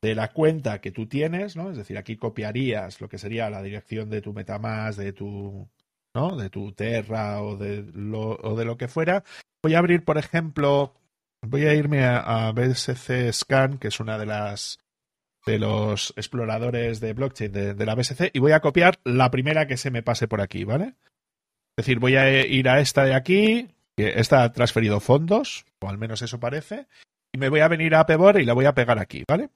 [0.00, 1.70] de la cuenta que tú tienes, ¿no?
[1.70, 5.68] Es decir, aquí copiarías lo que sería la dirección de tu Metamask, de tu,
[6.14, 6.36] ¿no?
[6.36, 9.24] De tu Terra o de lo, o de lo que fuera.
[9.64, 10.92] Voy a abrir, por ejemplo,
[11.40, 14.78] voy a irme a, BSC Scan, que es una de las
[15.46, 19.78] de los exploradores de blockchain de, la BSC, y voy a copiar la primera que
[19.78, 20.96] se me pase por aquí, ¿vale?
[21.78, 25.96] Es decir, voy a ir a esta de aquí, que está transferido fondos, o al
[25.96, 26.86] menos eso parece,
[27.32, 29.48] y me voy a venir a Pebor y la voy a pegar aquí, ¿vale?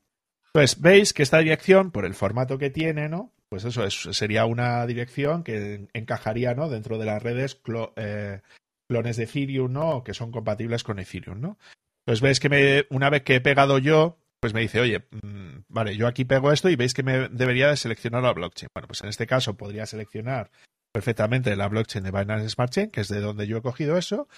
[0.47, 3.35] Entonces, veis que esta dirección, por el formato que tiene, ¿no?
[3.51, 6.71] Pues eso es, sería una dirección que encajaría, ¿no?
[6.71, 7.61] Dentro de las redes
[7.97, 8.41] eh,
[8.89, 10.03] clones de Ethereum, ¿no?
[10.03, 11.59] Que son compatibles con Ethereum, ¿no?
[12.07, 15.65] Entonces, veis que me, una vez que he pegado yo, pues me dice, oye, mm,
[15.69, 18.71] vale, yo aquí pego esto y veis que me debería de seleccionar la blockchain.
[18.75, 20.51] Bueno, pues en este caso podría seleccionar
[20.93, 24.29] perfectamente la blockchain de Binance Smart Chain, que es de donde yo he cogido eso,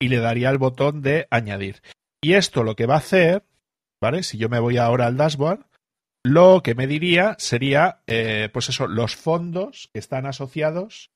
[0.00, 1.82] y le daría el botón de añadir.
[2.20, 3.44] Y esto lo que va a hacer,
[4.00, 4.22] ¿vale?
[4.22, 5.66] Si yo me voy ahora al dashboard,
[6.24, 11.10] lo que me diría sería, eh, pues eso, los fondos que están asociados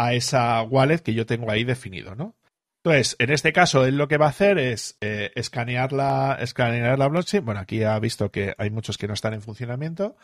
[0.00, 2.34] a esa wallet que yo tengo ahí definido, ¿no?
[2.82, 6.98] Entonces, en este caso, él lo que va a hacer es eh, escanear, la, escanear
[6.98, 7.44] la blockchain.
[7.44, 10.16] Bueno, aquí ha visto que hay muchos que no están en funcionamiento.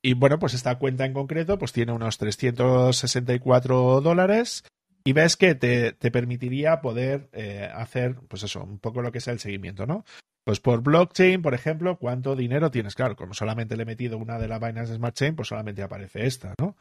[0.00, 4.62] Y bueno, pues esta cuenta en concreto pues tiene unos 364 dólares
[5.02, 9.26] y ves que te, permitiría poder eh, hacer, pues eso, un poco lo que es
[9.26, 10.04] el seguimiento, ¿no?
[10.44, 12.94] Pues por blockchain, por ejemplo, ¿cuánto dinero tienes?
[12.94, 16.24] Claro, como solamente le he metido una de la Binance Smart Chain, pues solamente aparece
[16.24, 16.76] esta, ¿no?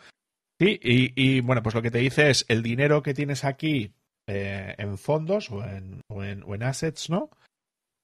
[0.60, 3.93] Sí, y, y bueno, pues lo que te dice es el dinero que tienes aquí
[4.30, 7.30] eh, en fondos o en, o en, assets, ¿no?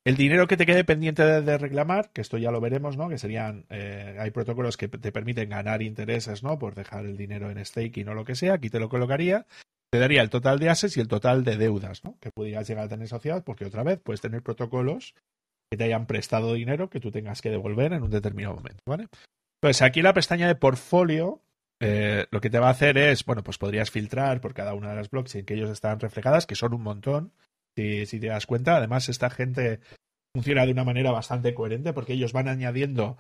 [0.06, 3.10] El dinero que te quede pendiente de, reclamar, que esto ya lo veremos, ¿no?
[3.10, 6.58] Que serían, eh, hay protocolos que te permiten ganar intereses, ¿no?
[6.60, 9.46] Por dejar el dinero en staking o lo que sea, aquí te lo colocaría.
[9.92, 12.18] Te daría el total de assets y el total de deudas, ¿no?
[12.20, 15.14] Que pudieras llegar a tener asociadas, porque otra vez puedes tener protocolos
[15.70, 19.08] que te hayan prestado dinero que tú tengas que devolver en un determinado momento, ¿vale?
[19.62, 21.42] Entonces, aquí la pestaña de portfolio
[21.86, 24.92] eh, lo que te va a hacer es, bueno, pues podrías filtrar por cada una
[24.92, 27.34] de las blockchain que ellos están reflejadas, que son un montón,
[27.76, 28.78] si, si te das cuenta.
[28.78, 29.82] Además, esta gente
[30.34, 33.18] funciona de una manera bastante coherente porque ellos van añadiendo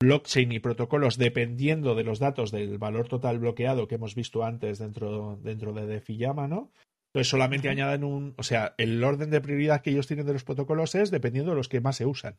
[0.00, 4.78] blockchain y protocolos dependiendo de los datos del valor total bloqueado que hemos visto antes
[4.78, 6.70] dentro, dentro de DeFi-Llama, ¿no?
[7.08, 10.44] Entonces solamente añaden un, o sea, el orden de prioridad que ellos tienen de los
[10.44, 12.36] protocolos es dependiendo de los que más se usan.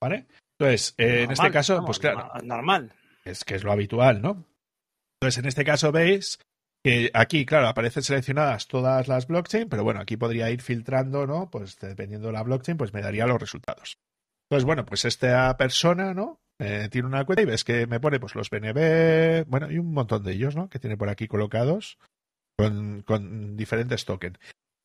[0.00, 0.26] ¿Vale?
[0.58, 2.30] Entonces, eh, en este caso, pues claro.
[2.42, 2.92] Normal.
[3.24, 4.44] Es que es lo habitual, ¿no?
[5.22, 6.40] Entonces, en este caso veis
[6.84, 11.48] que aquí, claro, aparecen seleccionadas todas las blockchain, pero bueno, aquí podría ir filtrando, ¿no?
[11.48, 13.98] Pues dependiendo de la blockchain, pues me daría los resultados.
[14.50, 16.40] Entonces, bueno, pues esta persona, ¿no?
[16.58, 19.92] Eh, tiene una cuenta y ves que me pone pues los BNB, bueno, y un
[19.92, 20.68] montón de ellos, ¿no?
[20.68, 21.98] Que tiene por aquí colocados
[22.56, 24.40] con, diferentes tokens.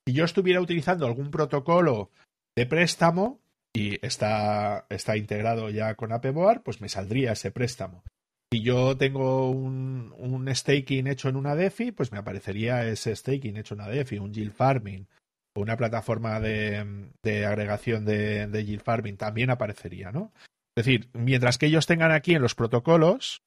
[0.05, 2.11] Si yo estuviera utilizando algún protocolo
[2.55, 3.41] de préstamo
[3.73, 8.03] y está, está integrado ya con AppBoard, pues me saldría ese préstamo.
[8.51, 13.57] Si yo tengo un, un, staking hecho en una DeFi, pues me aparecería ese staking
[13.57, 15.05] hecho en una DeFi, un yield farming
[15.53, 20.31] o una plataforma de, de agregación de, de, yield farming también aparecería, ¿no?
[20.77, 23.41] Es decir, mientras que ellos tengan aquí en los protocolos,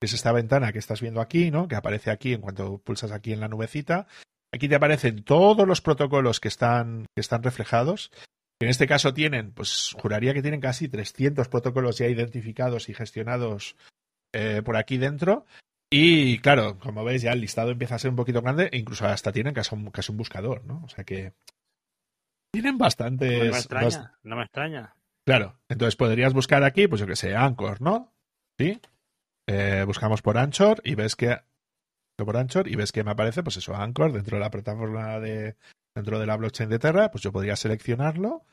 [0.00, 1.68] que es esta ventana que estás viendo aquí, ¿no?
[1.68, 4.06] Que aparece aquí en cuanto pulsas aquí en la nubecita,
[4.54, 8.10] aquí te aparecen todos los protocolos que están, que están reflejados.
[8.58, 13.76] En este caso tienen, pues juraría que tienen casi 300 protocolos ya identificados y gestionados
[14.36, 15.46] eh, por aquí dentro.
[15.90, 19.06] Y claro, como veis, ya el listado empieza a ser un poquito grande e incluso
[19.06, 20.82] hasta tienen casi un, casi un buscador, ¿no?
[20.84, 21.32] O sea que
[22.52, 23.38] tienen bastantes.
[23.38, 24.94] No me extraña, no me extraña.
[25.26, 28.12] Claro, entonces podrías buscar aquí, pues yo que sé, Anchor, ¿no?
[28.58, 28.80] Sí.
[29.48, 31.38] Eh, buscamos por Anchor y ves que
[32.16, 35.56] por Anchor y ves que me aparece, pues eso, Anchor dentro de la plataforma de
[35.94, 38.44] dentro de la blockchain de Terra, pues yo podría seleccionarlo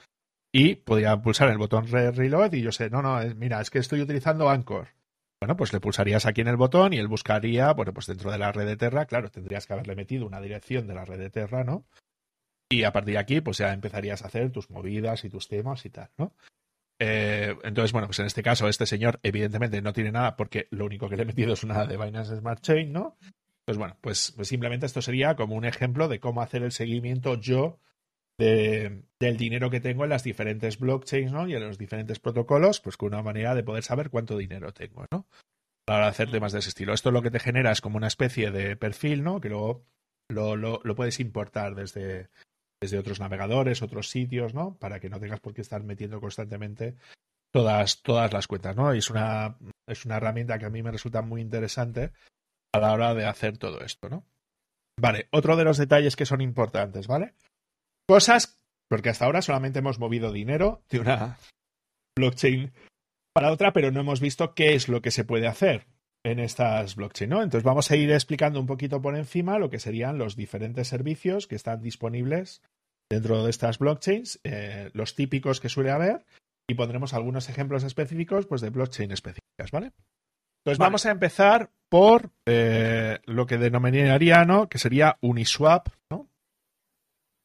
[0.53, 4.01] y podría pulsar el botón Reload y yo sé, no, no, mira, es que estoy
[4.01, 4.89] utilizando Anchor.
[5.43, 8.37] Bueno, pues le pulsarías aquí en el botón y él buscaría, bueno, pues dentro de
[8.37, 11.29] la red de Terra, claro, tendrías que haberle metido una dirección de la red de
[11.29, 11.83] Terra, ¿no?
[12.69, 15.85] Y a partir de aquí, pues ya empezarías a hacer tus movidas y tus temas
[15.85, 16.33] y tal, ¿no?
[16.97, 20.85] Eh, entonces, bueno, pues en este caso, este señor evidentemente no tiene nada porque lo
[20.85, 23.17] único que le he metido es una de Binance Smart Chain, ¿no?
[23.65, 27.35] Pues bueno, pues, pues simplemente esto sería como un ejemplo de cómo hacer el seguimiento
[27.35, 27.81] yo
[28.37, 31.47] de, del dinero que tengo en las diferentes blockchains ¿no?
[31.47, 35.05] y en los diferentes protocolos, pues con una manera de poder saber cuánto dinero tengo,
[35.11, 35.27] ¿no?
[35.85, 36.93] Para hacer temas de ese estilo.
[36.93, 39.41] Esto lo que te genera es como una especie de perfil, ¿no?
[39.41, 39.85] Que luego
[40.29, 42.29] lo, lo, lo puedes importar desde,
[42.81, 44.77] desde otros navegadores, otros sitios, ¿no?
[44.77, 46.95] Para que no tengas por qué estar metiendo constantemente
[47.53, 48.93] todas, todas las cuentas, ¿no?
[48.93, 49.57] Y es una,
[49.87, 52.11] es una herramienta que a mí me resulta muy interesante
[52.73, 54.25] a la hora de hacer todo esto, ¿no?
[54.99, 57.35] Vale, otro de los detalles que son importantes, ¿vale?
[58.07, 61.37] Cosas, porque hasta ahora solamente hemos movido dinero de una
[62.17, 62.71] blockchain
[63.33, 65.87] para otra, pero no hemos visto qué es lo que se puede hacer
[66.25, 67.43] en estas blockchain, ¿no?
[67.43, 71.47] Entonces vamos a ir explicando un poquito por encima lo que serían los diferentes servicios
[71.47, 72.61] que están disponibles
[73.09, 76.25] dentro de estas blockchains, eh, los típicos que suele haber,
[76.67, 79.91] y pondremos algunos ejemplos específicos pues, de blockchain específicas, ¿vale?
[80.61, 84.69] Entonces vamos a empezar por eh, lo que denominaría, ¿no?
[84.69, 86.29] Que sería Uniswap, ¿no?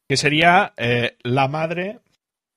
[0.09, 1.99] Que sería eh, la madre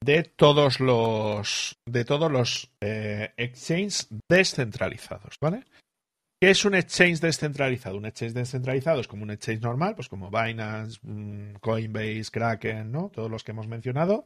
[0.03, 5.65] de todos los de todos los eh, exchanges descentralizados, ¿vale?
[6.41, 7.99] ¿Qué es un exchange descentralizado?
[7.99, 13.11] Un exchange descentralizado es como un exchange normal, pues como Binance, mm, Coinbase, Kraken, ¿no?
[13.11, 14.25] Todos los que hemos mencionado,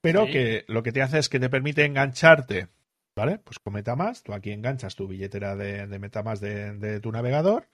[0.00, 2.68] pero que lo que te hace es que te permite engancharte,
[3.16, 3.38] ¿vale?
[3.38, 7.68] Pues con Metamask, tú aquí enganchas tu billetera de, de Metamask de, de tu navegador,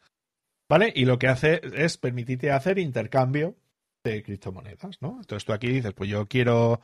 [0.69, 0.93] ¿vale?
[0.97, 3.55] Y lo que hace es permitirte hacer intercambio
[4.11, 5.19] de criptomonedas, ¿no?
[5.21, 6.81] Entonces tú aquí dices, pues yo quiero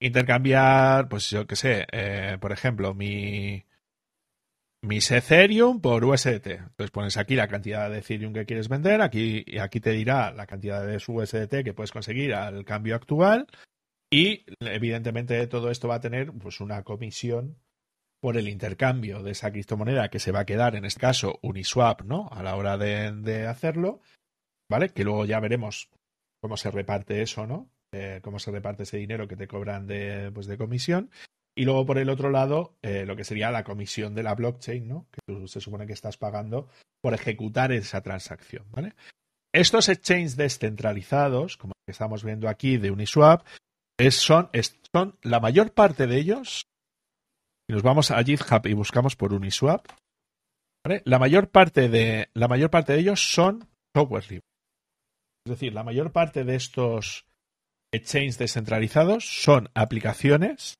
[0.00, 3.64] intercambiar, pues yo qué sé, eh, por ejemplo, mi
[4.82, 6.46] mis Ethereum por USDT.
[6.46, 10.46] Entonces pones aquí la cantidad de Ethereum que quieres vender, aquí, aquí te dirá la
[10.46, 13.46] cantidad de USDT que puedes conseguir al cambio actual
[14.10, 17.58] y evidentemente todo esto va a tener pues una comisión
[18.20, 22.02] por el intercambio de esa criptomoneda que se va a quedar, en este caso, Uniswap,
[22.02, 22.28] ¿no?
[22.32, 24.00] A la hora de, de hacerlo,
[24.68, 24.88] ¿vale?
[24.88, 25.88] Que luego ya veremos
[26.40, 27.70] cómo se reparte eso, ¿no?
[27.92, 31.10] Eh, cómo se reparte ese dinero que te cobran de, pues, de comisión.
[31.56, 34.86] Y luego, por el otro lado, eh, lo que sería la comisión de la blockchain,
[34.86, 35.06] ¿no?
[35.10, 36.68] Que tú se supone que estás pagando
[37.02, 38.94] por ejecutar esa transacción, ¿vale?
[39.52, 43.44] Estos exchanges descentralizados, como que estamos viendo aquí de Uniswap,
[43.98, 46.66] es, son, es, son la mayor parte de ellos.
[47.66, 49.86] Si nos vamos a GitHub y buscamos por Uniswap,
[50.86, 51.02] ¿vale?
[51.06, 54.47] la mayor parte de la mayor parte de ellos son software libre.
[55.48, 57.24] Es decir, la mayor parte de estos
[57.90, 60.78] exchanges descentralizados son aplicaciones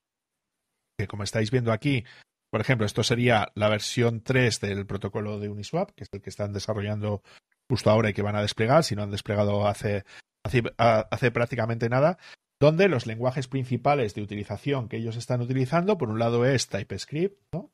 [0.99, 2.05] que, como estáis viendo aquí,
[2.51, 6.29] por ejemplo, esto sería la versión 3 del protocolo de Uniswap, que es el que
[6.29, 7.23] están desarrollando
[7.71, 10.05] justo ahora y que van a desplegar, si no han desplegado hace,
[10.45, 12.19] hace, hace prácticamente nada,
[12.61, 17.41] donde los lenguajes principales de utilización que ellos están utilizando, por un lado es TypeScript,
[17.55, 17.71] ¿no?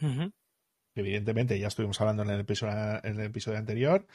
[0.00, 0.32] Uh -huh.
[0.94, 4.06] Evidentemente, ya estuvimos hablando en el episodio, en el episodio anterior,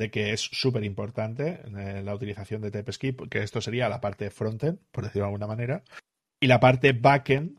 [0.00, 4.30] de que es súper importante eh, la utilización de TypeScript, que esto sería la parte
[4.30, 5.84] frontend, por decirlo de alguna manera,
[6.42, 7.58] y la parte backend,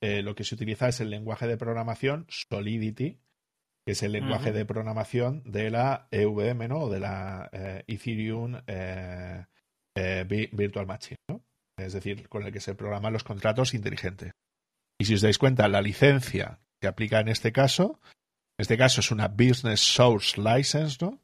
[0.00, 3.18] eh, lo que se utiliza es el lenguaje de programación Solidity,
[3.84, 4.58] que es el lenguaje uh -huh.
[4.58, 6.82] de programación de la EVM, ¿no?
[6.82, 9.44] O de la eh, Ethereum eh,
[10.52, 11.44] Virtual Machine, ¿no?
[11.76, 14.32] Es decir, con el que se programan los contratos inteligentes.
[14.98, 18.00] Y si os dais cuenta, la licencia que aplica en este caso,
[18.58, 21.20] en este caso es una Business Source License, ¿no?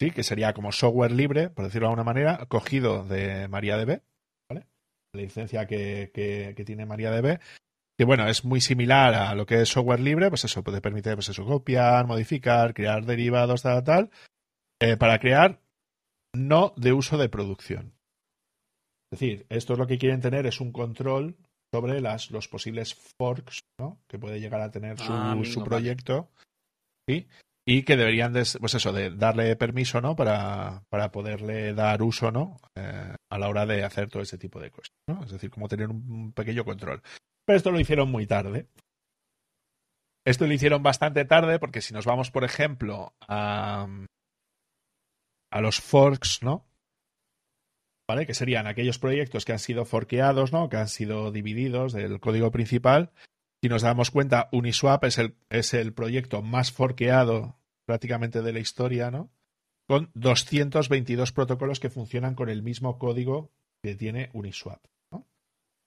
[0.00, 4.02] Sí, que sería como software libre, por decirlo de alguna manera, cogido de MariaDB,
[4.48, 4.66] ¿vale?
[5.12, 7.40] La licencia que, que, que tiene MariaDB,
[7.98, 11.14] que bueno, es muy similar a lo que es software libre, pues eso, puede permitir
[11.14, 14.10] pues eso, copiar, modificar, crear derivados, tal, tal,
[14.80, 15.60] eh, para crear
[16.32, 17.92] no de uso de producción.
[19.10, 21.36] Es decir, esto es lo que quieren tener es un control
[21.74, 23.98] sobre las, los posibles forks ¿no?
[24.06, 26.28] que puede llegar a tener su, ah, su proyecto.
[27.08, 27.26] ¿sí?
[27.70, 30.16] Y que deberían de, pues eso, de darle permiso, ¿no?
[30.16, 32.56] Para, para poderle dar uso, ¿no?
[32.74, 35.22] Eh, a la hora de hacer todo ese tipo de cosas, ¿no?
[35.22, 37.02] Es decir, como tener un pequeño control.
[37.46, 38.68] Pero esto lo hicieron muy tarde.
[40.26, 43.86] Esto lo hicieron bastante tarde porque si nos vamos, por ejemplo, a,
[45.52, 46.64] a los forks, ¿no?
[48.08, 48.24] ¿Vale?
[48.24, 50.70] Que serían aquellos proyectos que han sido forqueados, ¿no?
[50.70, 53.12] Que han sido divididos del código principal.
[53.62, 57.57] Si nos damos cuenta, Uniswap es el, es el proyecto más forqueado
[57.88, 59.30] prácticamente de la historia, ¿no?
[59.88, 63.50] Con 222 protocolos que funcionan con el mismo código
[63.82, 64.84] que tiene Uniswap.
[65.10, 65.26] ¿no?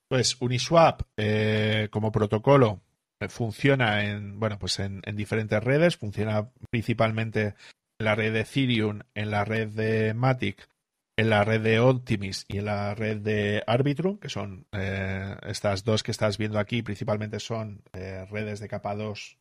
[0.09, 2.81] Pues Uniswap, eh, como protocolo,
[3.29, 7.53] funciona en, bueno, pues en, en, diferentes redes, funciona principalmente
[7.99, 10.67] en la red de Ethereum, en la red de Matic,
[11.15, 15.83] en la red de Optimis y en la red de Arbitrum, que son eh, estas
[15.83, 19.37] dos que estás viendo aquí, principalmente son eh, redes de capa 2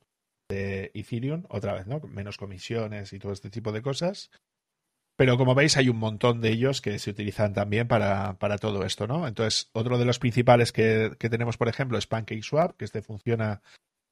[0.51, 2.01] de Ethereum, otra vez, ¿no?
[2.01, 4.31] Menos comisiones y todo este tipo de cosas.
[5.17, 8.85] Pero como veis, hay un montón de ellos que se utilizan también para, para todo
[8.85, 9.29] esto, ¿no?
[9.29, 13.63] Entonces, otro de los principales que, que, tenemos, por ejemplo, es PancakeSwap, que este funciona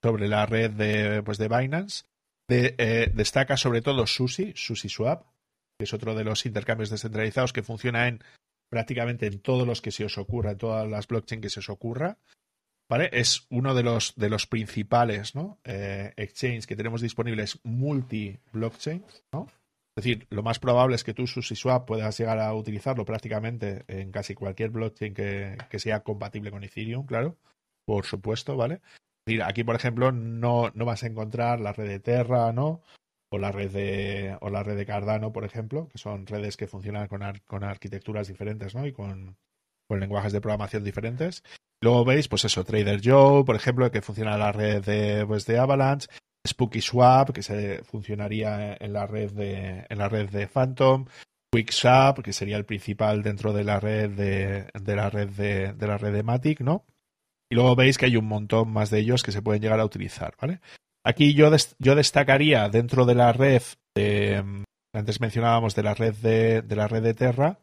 [0.03, 2.05] sobre la red de, pues, de Binance.
[2.51, 5.25] Eh, destaca sobre todo Sushi, SushiSwap,
[5.79, 8.23] que es otro de los intercambios descentralizados que funciona en
[8.71, 11.71] prácticamente en todos los que se os ocurra, en todas las blockchain que se os
[11.71, 12.19] ocurra.
[12.89, 13.11] ¿Vale?
[13.13, 15.59] Es uno de los, de los principales ¿no?
[15.65, 19.05] eh, exchanges que tenemos disponibles multi-blockchain.
[19.33, 19.47] ¿no?
[19.99, 24.11] Es decir, lo más probable es que tú SushiSwap puedas llegar a utilizarlo prácticamente en
[24.13, 27.37] casi cualquier blockchain que, que sea compatible con Ethereum, claro.
[27.85, 28.81] Por supuesto, ¿vale?
[29.27, 32.81] Es aquí, por ejemplo, no, no vas a encontrar la red de Terra, ¿no?
[33.31, 36.69] O la red de, o la red de Cardano, por ejemplo, que son redes que
[36.69, 38.87] funcionan con, ar con arquitecturas diferentes, ¿no?
[38.87, 39.37] Y con,
[39.89, 41.43] con lenguajes de programación diferentes.
[41.81, 45.47] Luego veis, pues eso, Trader Joe, por ejemplo, que funciona en la red de, pues,
[45.47, 46.09] de Avalanche,
[46.47, 51.07] Spooky Swap, que se funcionaría en la red de, en la red de Phantom,
[51.53, 55.87] QuickSwap, que sería el principal dentro de la red de, de la red de, de,
[55.87, 56.85] la red de Matic, ¿no?
[57.51, 59.85] Y luego veis que hay un montón más de ellos que se pueden llegar a
[59.85, 60.61] utilizar, ¿vale?
[61.05, 63.63] Aquí yo, yo destacaría dentro de la red
[63.95, 67.61] de, antes mencionábamos de la red de, de la red de Terra,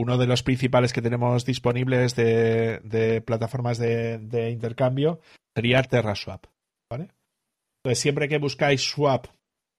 [0.00, 5.20] uno de los principales que tenemos disponibles de, plataformas de, intercambio
[5.54, 6.46] sería TerraSwap,
[6.90, 7.08] ¿vale?
[7.78, 9.26] Entonces siempre que buscáis swap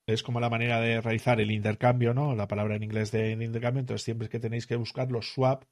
[0.08, 2.36] es como la manera de realizar el intercambio, ¿no?
[2.36, 5.64] La palabra en inglés de intercambio, entonces siempre que tenéis que buscar los swap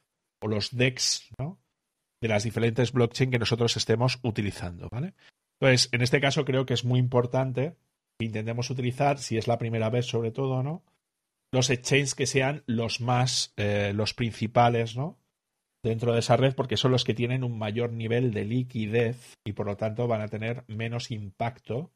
[0.42, 1.30] o los DEX.
[2.22, 4.90] De las diferentes blockchain que nosotros estemos utilizando.
[4.92, 7.78] Entonces, en este caso creo que es muy importante
[8.20, 10.84] que intentemos utilizar, si es la primera vez sobre todo, ¿no?
[11.52, 15.18] Los exchanges que sean los más, eh, los principales, ¿no?
[15.84, 19.54] Dentro de esa red, porque son los que tienen un mayor nivel de liquidez y
[19.54, 21.92] por lo tanto van a tener menos impacto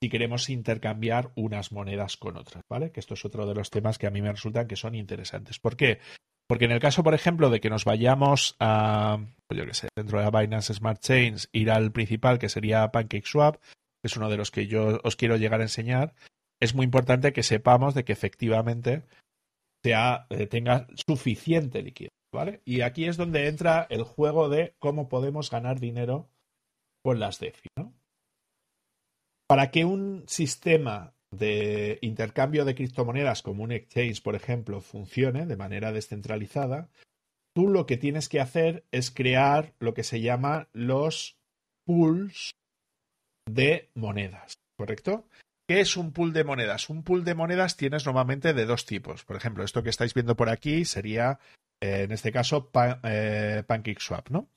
[0.00, 2.90] si queremos intercambiar unas monedas con otras, ¿vale?
[2.90, 5.58] Que esto es otro de los temas que a mí me resultan que son interesantes.
[5.60, 6.00] ¿Por qué?
[6.48, 9.88] Porque en el caso, por ejemplo, de que nos vayamos a, pues yo qué sé,
[9.96, 14.28] dentro de la Binance Smart Chains, ir al principal, que sería PancakeSwap, que es uno
[14.28, 16.14] de los que yo os quiero llegar a enseñar,
[16.62, 19.02] es muy importante que sepamos de que efectivamente
[19.84, 22.62] eh, tenga suficiente liquidez, ¿vale?
[22.64, 26.30] Y aquí es donde entra el juego de cómo podemos ganar dinero
[27.02, 27.92] con las DeFi, ¿no?
[29.48, 35.56] Para que un sistema de intercambio de criptomonedas como un exchange, por ejemplo, funcione de
[35.56, 36.90] manera descentralizada,
[37.56, 41.36] tú lo que tienes que hacer es crear lo que se llama los
[41.84, 42.52] pools
[43.50, 45.26] de monedas, ¿correcto?
[45.72, 46.90] ¿Qué es un pool de monedas?
[46.90, 49.24] Un pool de monedas tienes normalmente de dos tipos.
[49.24, 51.38] Por ejemplo, esto que estáis viendo por aquí sería,
[51.80, 52.70] eh, en este caso,
[53.04, 54.50] eh, PancakeSwap, ¿no?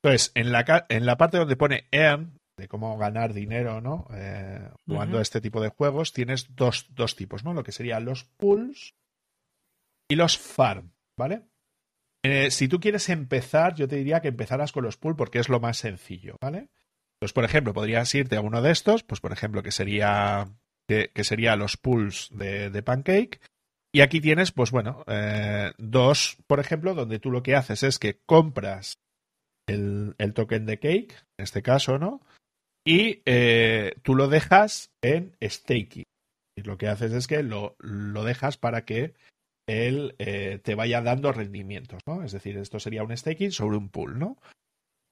[0.00, 4.06] Entonces, en la, en la parte donde pone Earn, de cómo ganar dinero, ¿no?
[4.14, 7.52] Eh, jugando a este tipo de juegos, tienes dos, dos, tipos, ¿no?
[7.52, 8.94] Lo que serían los pools
[10.08, 11.42] y los farm, ¿vale?
[12.22, 15.48] Eh, si tú quieres empezar, yo te diría que empezaras con los pools porque es
[15.48, 16.68] lo más sencillo, ¿vale?
[17.20, 20.48] Pues, por ejemplo, podrías irte a uno de estos, pues, por ejemplo, que sería,
[20.88, 23.40] que, sería los pools de, de, Pancake.
[23.92, 27.98] Y aquí tienes, pues bueno, eh, dos, por ejemplo, donde tú lo que haces es
[27.98, 28.98] que compras
[29.68, 32.20] el, el token de Cake, en este caso, ¿no?
[32.84, 36.04] y eh, tú lo dejas en staking.
[36.56, 39.14] Y lo que haces es que lo, lo dejas para que
[39.68, 42.22] él eh, te vaya dando rendimientos, ¿no?
[42.24, 44.36] Es decir, esto sería un staking sobre un pool, ¿no?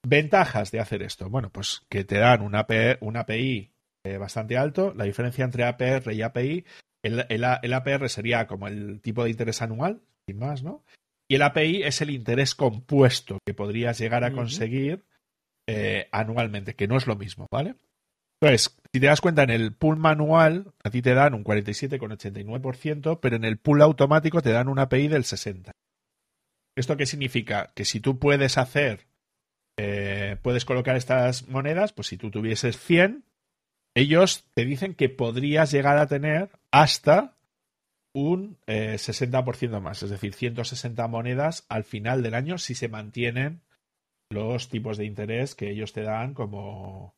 [0.07, 1.29] Ventajas de hacer esto.
[1.29, 3.73] Bueno, pues que te dan un, API, un API
[4.05, 4.95] eh, bastante alto.
[4.95, 6.65] La diferencia entre APR y API,
[7.03, 10.85] el, el, el, APR sería como el tipo de interés anual, sin más, ¿no?
[11.31, 15.05] Y el API es el interés compuesto que podrías llegar a conseguir
[15.69, 17.75] eh, anualmente, que no es lo mismo, ¿vale?
[18.41, 23.19] Entonces, si te das cuenta, en el pool manual a ti te dan un 47,89%,
[23.21, 25.73] pero en el pool automático te dan un API del 60%.
[26.77, 27.73] ¿Esto qué significa?
[27.75, 29.08] Que si tú puedes hacer,
[29.79, 33.25] eh, puedes colocar estas monedas, pues si tú tuvieses 100,
[33.95, 37.37] ellos te dicen que podrías llegar a tener hasta
[38.13, 43.63] un eh, 60% más, es decir, 160 monedas al final del año si se mantienen
[44.31, 47.15] los tipos de interés que ellos te dan como,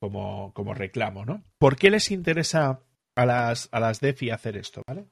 [0.00, 1.42] como, como reclamo, ¿no?
[1.58, 2.82] ¿Por qué les interesa
[3.16, 5.06] a las, a las DeFi hacer esto, ¿vale?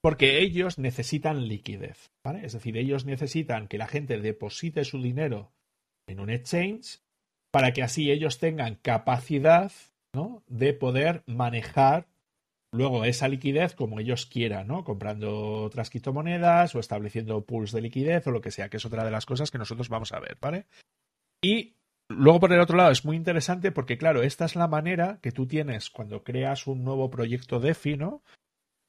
[0.00, 2.44] Porque ellos necesitan liquidez, ¿vale?
[2.44, 5.52] Es decir, ellos necesitan que la gente deposite su dinero
[6.06, 7.00] en un exchange
[7.52, 9.72] para que así ellos tengan capacidad,
[10.14, 10.42] ¿no?
[10.48, 12.06] De poder manejar
[12.72, 14.84] luego esa liquidez como ellos quieran, ¿no?
[14.84, 19.04] Comprando otras criptomonedas o estableciendo pools de liquidez o lo que sea, que es otra
[19.04, 20.66] de las cosas que nosotros vamos a ver, ¿vale?
[21.44, 21.74] Y
[22.08, 25.32] luego por el otro lado es muy interesante porque, claro, esta es la manera que
[25.32, 28.22] tú tienes cuando creas un nuevo proyecto DeFi, ¿no?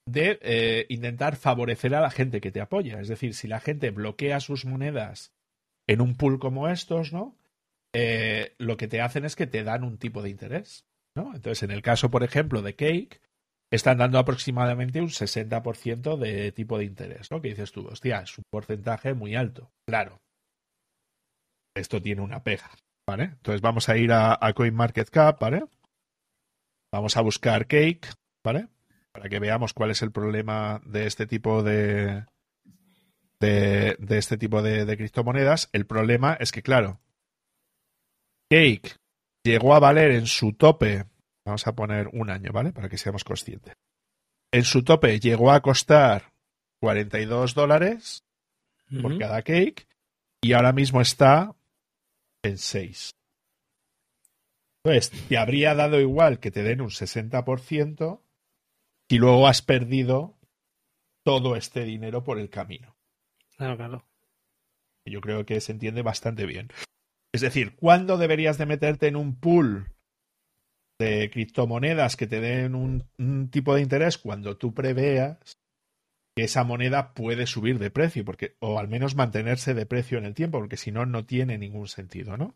[0.07, 3.01] De eh, intentar favorecer a la gente que te apoya.
[3.01, 5.33] Es decir, si la gente bloquea sus monedas
[5.87, 7.37] en un pool como estos, ¿no?
[7.93, 11.35] Eh, lo que te hacen es que te dan un tipo de interés, ¿no?
[11.35, 13.21] Entonces, en el caso, por ejemplo, de Cake,
[13.71, 17.41] están dando aproximadamente un 60% de tipo de interés, ¿no?
[17.41, 19.71] Que dices tú, hostia, es un porcentaje muy alto.
[19.87, 20.19] Claro,
[21.75, 22.69] esto tiene una pega,
[23.07, 23.23] ¿vale?
[23.23, 25.65] Entonces vamos a ir a, CoinMarketCap, ¿vale?
[26.91, 28.09] Vamos a buscar Cake,
[28.43, 28.67] ¿vale?
[29.11, 32.25] Para que veamos cuál es el problema de este tipo de,
[33.43, 35.69] de, de este tipo de, de criptomonedas.
[35.73, 37.01] El problema es que, claro,
[38.49, 38.97] Cake
[39.43, 41.05] llegó a valer en su tope,
[41.45, 42.71] vamos a poner un año, ¿vale?
[42.71, 43.75] Para que seamos conscientes.
[44.51, 46.31] En su tope llegó a costar
[46.79, 48.23] 42 dólares
[49.01, 49.87] por cada cake
[50.41, 51.55] y ahora mismo está
[52.43, 53.11] en 6.
[54.83, 58.21] Entonces, te habría dado igual que te den un 60%
[59.09, 60.37] si luego has perdido
[61.25, 62.92] todo este dinero por el camino.
[63.57, 64.05] Claro, claro.
[65.05, 66.69] Yo creo que se entiende bastante bien.
[67.33, 69.91] Es decir, ¿cuándo deberías de meterte en un pool
[70.99, 74.17] de criptomonedas que te den un, tipo de interés?
[74.17, 75.57] Cuando tú preveas
[76.35, 80.25] que esa moneda puede subir de precio, porque, o al menos mantenerse de precio en
[80.25, 82.55] el tiempo, porque si no, no tiene ningún sentido, ¿no?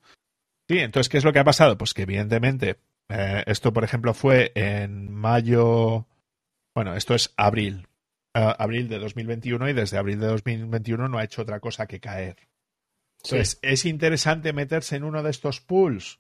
[0.70, 1.78] Sí, entonces, ¿qué es lo que ha pasado?
[1.78, 2.80] Pues que evidentemente,
[3.10, 6.08] eh, esto, por ejemplo, fue en mayo,
[6.76, 7.87] bueno, esto es abril,
[8.38, 12.00] uh, abril de 2021 y desde abril de 2021 no ha hecho otra cosa que
[12.00, 12.38] caer.
[13.24, 13.60] Entonces, sí.
[13.62, 16.20] ¿es interesante meterse en uno de estos pools?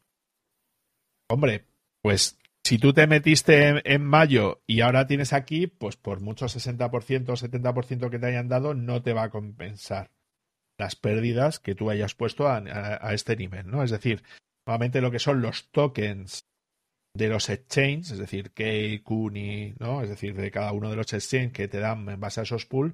[1.29, 1.65] Hombre,
[2.01, 6.47] pues si tú te metiste en, en, mayo y ahora tienes aquí, pues por mucho
[6.47, 10.11] 60% o 70% que te hayan dado, no te va a compensar
[10.77, 13.83] las pérdidas que tú hayas puesto a, a, a, este nivel, ¿no?
[13.83, 14.23] Es decir,
[14.65, 16.46] nuevamente lo que son los tokens
[17.17, 20.01] de los exchanges, es decir, Key, Kuni, ¿no?
[20.01, 22.65] Es decir, de cada uno de los exchanges que te dan en base a esos
[22.65, 22.93] pools,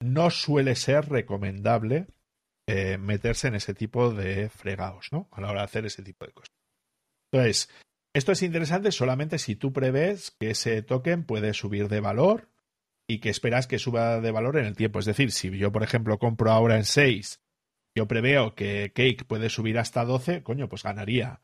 [0.00, 2.06] no suele ser recomendable
[2.68, 5.28] eh, meterse en ese tipo de fregados, ¿no?
[5.32, 6.54] A la hora de hacer ese tipo de cosas.
[7.32, 7.70] Entonces,
[8.14, 12.50] esto es interesante solamente si tú prevés que ese token puede subir de valor
[13.08, 14.98] y que esperas que suba de valor en el tiempo.
[14.98, 17.40] Es decir, si yo, por ejemplo, compro ahora en 6,
[17.96, 21.40] yo preveo que Cake puede subir hasta 12, coño, pues ganaría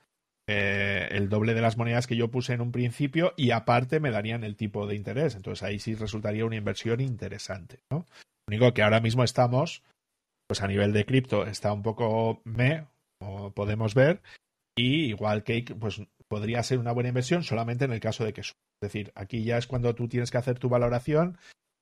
[0.51, 4.11] eh, el doble de las monedas que yo puse en un principio y aparte me
[4.11, 5.35] darían el tipo de interés.
[5.35, 8.07] Entonces ahí sí resultaría una inversión interesante, ¿no?
[8.47, 9.83] Lo único que ahora mismo estamos,
[10.47, 12.87] pues a nivel de cripto está un poco me,
[13.21, 14.23] como podemos ver,
[14.75, 18.43] y igual Cake, pues podría ser una buena inversión solamente en el caso de que
[18.43, 18.57] suba.
[18.81, 21.37] Es decir, aquí ya es cuando tú tienes que hacer tu valoración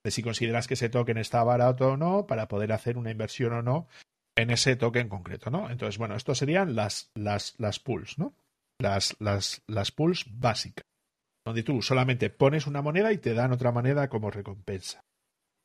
[0.05, 3.53] de si consideras que ese token está barato o no para poder hacer una inversión
[3.53, 3.87] o no
[4.37, 5.71] en ese token concreto, ¿no?
[5.71, 8.35] Entonces, bueno, esto serían las, las, las pools, ¿no?
[8.79, 10.85] Las, las, las pools básicas,
[11.45, 15.01] donde tú solamente pones una moneda y te dan otra moneda como recompensa.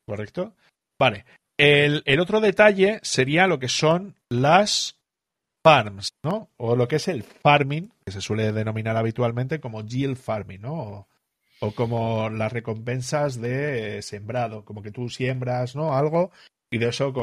[0.07, 0.55] ¿Correcto?
[0.99, 1.25] Vale.
[1.57, 4.97] El, el otro detalle sería lo que son las
[5.63, 6.49] farms, ¿no?
[6.57, 10.73] O lo que es el farming, que se suele denominar habitualmente como yield farming, ¿no?
[10.73, 11.07] O,
[11.59, 15.95] o, como las recompensas de sembrado, como que tú siembras, ¿no?
[15.95, 16.31] Algo
[16.71, 17.13] y de eso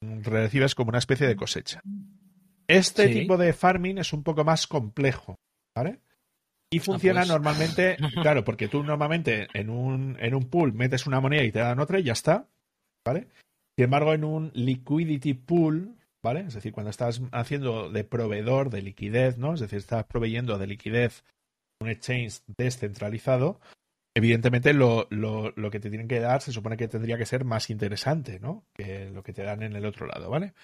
[0.00, 1.80] recibes como una especie de cosecha.
[2.68, 3.14] Este sí.
[3.20, 5.36] tipo de farming es un poco más complejo,
[5.74, 6.00] ¿vale?
[6.70, 7.28] Y funciona ah, pues.
[7.30, 11.60] normalmente, claro, porque tú normalmente en un, en un pool metes una moneda y te
[11.60, 12.46] dan otra y ya está,
[13.04, 13.28] ¿vale?
[13.76, 16.40] Sin embargo, en un liquidity pool, ¿vale?
[16.40, 19.54] Es decir, cuando estás haciendo de proveedor de liquidez, ¿no?
[19.54, 21.24] Es decir, estás proveyendo de liquidez
[21.80, 23.60] un exchange descentralizado,
[24.14, 27.44] evidentemente lo, lo, lo, que te tienen que dar se supone que tendría que ser
[27.44, 28.64] más interesante, ¿no?
[28.74, 30.54] Que lo que te dan en el otro lado, ¿vale?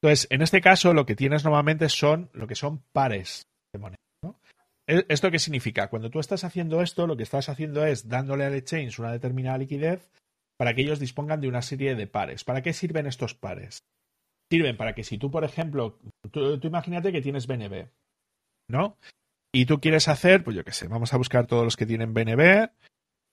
[0.00, 3.98] Entonces, en este caso, lo que tienes normalmente son lo que son pares de moneda,
[4.22, 4.38] ¿no?
[4.86, 5.88] E, ¿Esto qué significa?
[5.88, 9.58] Cuando tú estás haciendo esto, lo que estás haciendo es dándole al exchange una determinada
[9.58, 10.08] liquidez
[10.56, 12.44] para que ellos dispongan de una serie de pares.
[12.44, 13.82] ¿Para qué sirven estos pares?
[14.50, 15.98] sirven para que si tú, por ejemplo,
[16.30, 17.88] tú, tú, imagínate que tienes BNB,
[18.68, 18.96] ¿no?
[19.52, 22.14] Y tú quieres hacer, pues yo qué sé, vamos a buscar todos los que tienen
[22.14, 22.70] BNB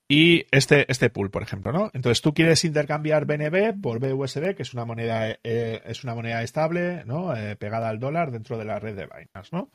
[0.08, 1.90] y este, este pool, por ejemplo, ¿no?
[1.94, 6.44] Entonces tú quieres intercambiar BNB por BUSD, que es una moneda, eh, es una moneda
[6.44, 7.36] estable, ¿no?
[7.36, 9.72] Eh, pegada al dólar dentro de la red de Binance, ¿no?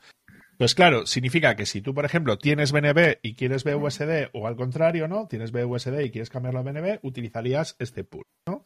[0.57, 4.55] Pues claro, significa que si tú, por ejemplo, tienes BNB y quieres BUSD, o al
[4.55, 5.27] contrario, ¿no?
[5.27, 8.63] Tienes BUSD y quieres cambiarlo a BNB, utilizarías este pool, ¿no?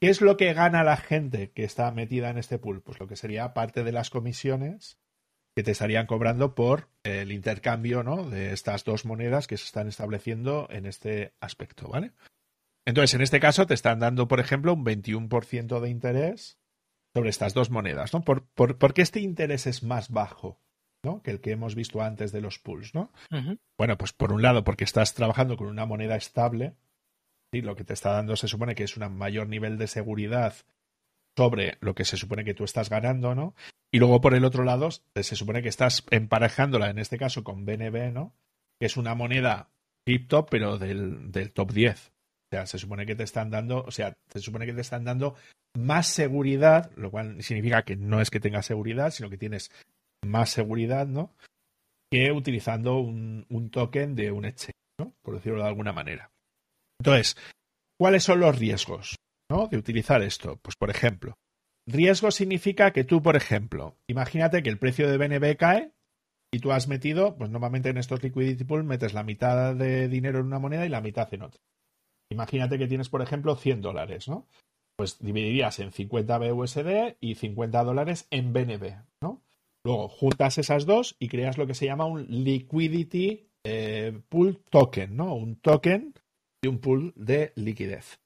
[0.00, 2.82] ¿Qué es lo que gana la gente que está metida en este pool?
[2.82, 4.98] Pues lo que sería parte de las comisiones
[5.56, 8.28] que te estarían cobrando por el intercambio ¿no?
[8.28, 12.12] de estas dos monedas que se están estableciendo en este aspecto, ¿vale?
[12.86, 16.58] Entonces, en este caso te están dando, por ejemplo, un 21% de interés
[17.14, 18.22] sobre estas dos monedas, ¿no?
[18.22, 20.60] ¿Por, por, por qué este interés es más bajo
[21.02, 21.22] ¿no?
[21.22, 23.12] que el que hemos visto antes de los pools, ¿no?
[23.30, 23.58] Uh -huh.
[23.78, 26.74] Bueno, pues por un lado, porque estás trabajando con una moneda estable,
[27.52, 27.62] ¿sí?
[27.62, 30.54] lo que te está dando se supone que es un mayor nivel de seguridad
[31.40, 33.54] sobre lo que se supone que tú estás ganando, ¿no?
[33.90, 37.64] Y luego por el otro lado, se supone que estás emparejándola, en este caso, con
[37.64, 38.34] BNB, ¿no?
[38.78, 39.70] Que es una moneda
[40.04, 42.08] cripto, pero del, del top 10.
[42.08, 42.12] O
[42.50, 45.34] sea, se supone que te están dando, o sea, se supone que te están dando
[45.78, 49.70] más seguridad, lo cual significa que no es que tengas seguridad, sino que tienes
[50.22, 51.32] más seguridad, ¿no?
[52.10, 55.14] Que utilizando un, un token de un exchange, ¿no?
[55.22, 56.30] Por decirlo de alguna manera.
[56.98, 57.34] Entonces,
[57.98, 59.16] ¿cuáles son los riesgos
[59.70, 60.58] de utilizar esto?
[60.62, 61.38] Pues, por ejemplo,
[61.86, 65.92] riesgo significa que tú, por ejemplo, imagínate que el precio de BNB cae
[66.52, 70.38] y tú has metido, pues normalmente en estos liquidity pools metes la mitad de dinero
[70.38, 71.60] en una moneda y la mitad en otra.
[72.30, 74.46] Imagínate que tienes, por ejemplo, 100 dólares, ¿no?
[74.96, 79.42] Pues dividirías en 50 BUSD y 50 dólares en BNB, ¿no?
[79.84, 85.16] Luego juntas esas dos y creas lo que se llama un liquidity eh, pool token,
[85.16, 85.34] ¿no?
[85.34, 86.14] Un token
[86.62, 88.20] de un pool de liquidez.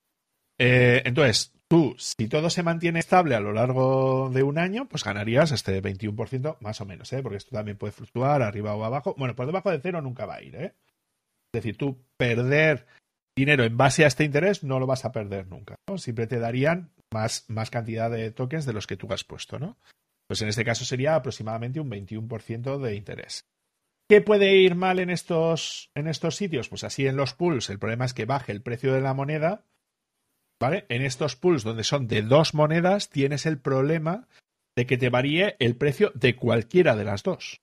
[0.59, 5.05] Eh, entonces, tú, si todo se mantiene estable a lo largo de un año, pues
[5.05, 7.23] ganarías este 21% más o menos, ¿eh?
[7.23, 9.15] porque esto también puede fluctuar arriba o abajo.
[9.19, 10.55] Bueno, por debajo de cero nunca va a ir.
[10.57, 10.75] ¿eh?
[11.53, 12.87] Es decir, tú perder
[13.37, 15.77] dinero en base a este interés no lo vas a perder nunca.
[15.89, 15.99] ¿no?
[15.99, 19.59] Siempre te darían más, más cantidad de tokens de los que tú has puesto.
[19.59, 19.77] ¿no?
[20.29, 23.47] Pues en este caso sería aproximadamente un 21% de interés.
[24.09, 26.69] ¿Qué puede ir mal en estos, en estos sitios?
[26.69, 29.65] Pues así en los pools el problema es que baje el precio de la moneda
[30.65, 30.87] ¿vale?
[30.89, 34.29] En estos pools donde son de dos monedas, tienes el problema
[34.75, 37.61] de que te varíe el precio de cualquiera de las dos.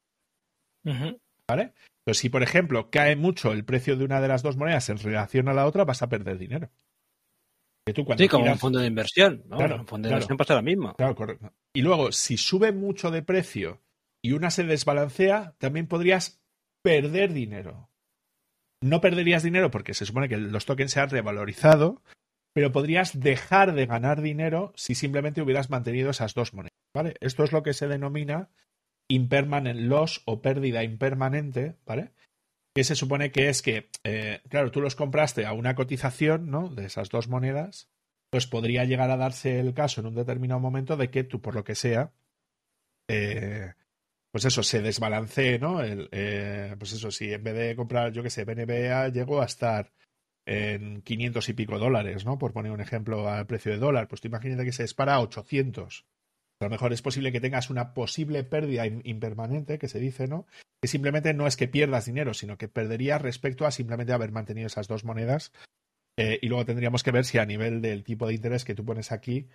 [0.84, 1.74] ¿Vale?
[1.98, 5.00] Entonces, si por ejemplo cae mucho el precio de una de las dos monedas en
[5.00, 6.70] relación a la otra, vas a perder dinero.
[7.88, 9.58] sí, como un fondo de inversión, ¿no?
[9.58, 10.94] un fondo de inversión pasa lo mismo.
[10.94, 11.52] Claro, correcto.
[11.74, 13.82] Y luego, si sube mucho de precio
[14.22, 16.40] y una se desbalancea, también podrías
[16.84, 17.90] perder dinero.
[18.84, 22.04] No perderías dinero porque se supone que los tokens se han revalorizado,
[22.54, 26.72] pero podrías dejar de ganar dinero si simplemente hubieras mantenido esas dos monedas.
[26.94, 27.16] ¿vale?
[27.22, 28.50] Esto es lo que se denomina
[29.10, 32.12] impermanent loss o pérdida impermanente, ¿vale?
[32.74, 36.70] Que se supone que es que, eh, claro, tú los compraste a una cotización, ¿no?
[36.70, 37.90] De esas dos monedas,
[38.30, 41.56] pues podría llegar a darse el caso en un determinado momento de que tú, por
[41.56, 42.14] lo que sea,
[43.10, 43.74] eh,
[44.32, 45.82] pues eso, se desbalancee, ¿no?
[45.82, 49.46] El, eh, pues eso, si en vez de comprar, yo qué sé, BNBA llegó a
[49.46, 49.92] estar
[50.52, 52.38] en 500 y pico dólares, ¿no?
[52.38, 55.22] Por poner un ejemplo al precio de dólar, pues tú imagínate que se dispara a
[55.22, 56.06] 800.
[56.60, 60.46] A lo mejor es posible que tengas una posible pérdida impermanente, que se dice, ¿no?
[60.82, 64.68] Que simplemente no es que pierdas dinero, sino que perderías respecto a simplemente haber mantenido
[64.68, 65.54] esas dos monedas.
[66.20, 68.84] Eh, y luego tendríamos que ver si a nivel del tipo de interés que tú
[68.84, 69.48] pones aquí,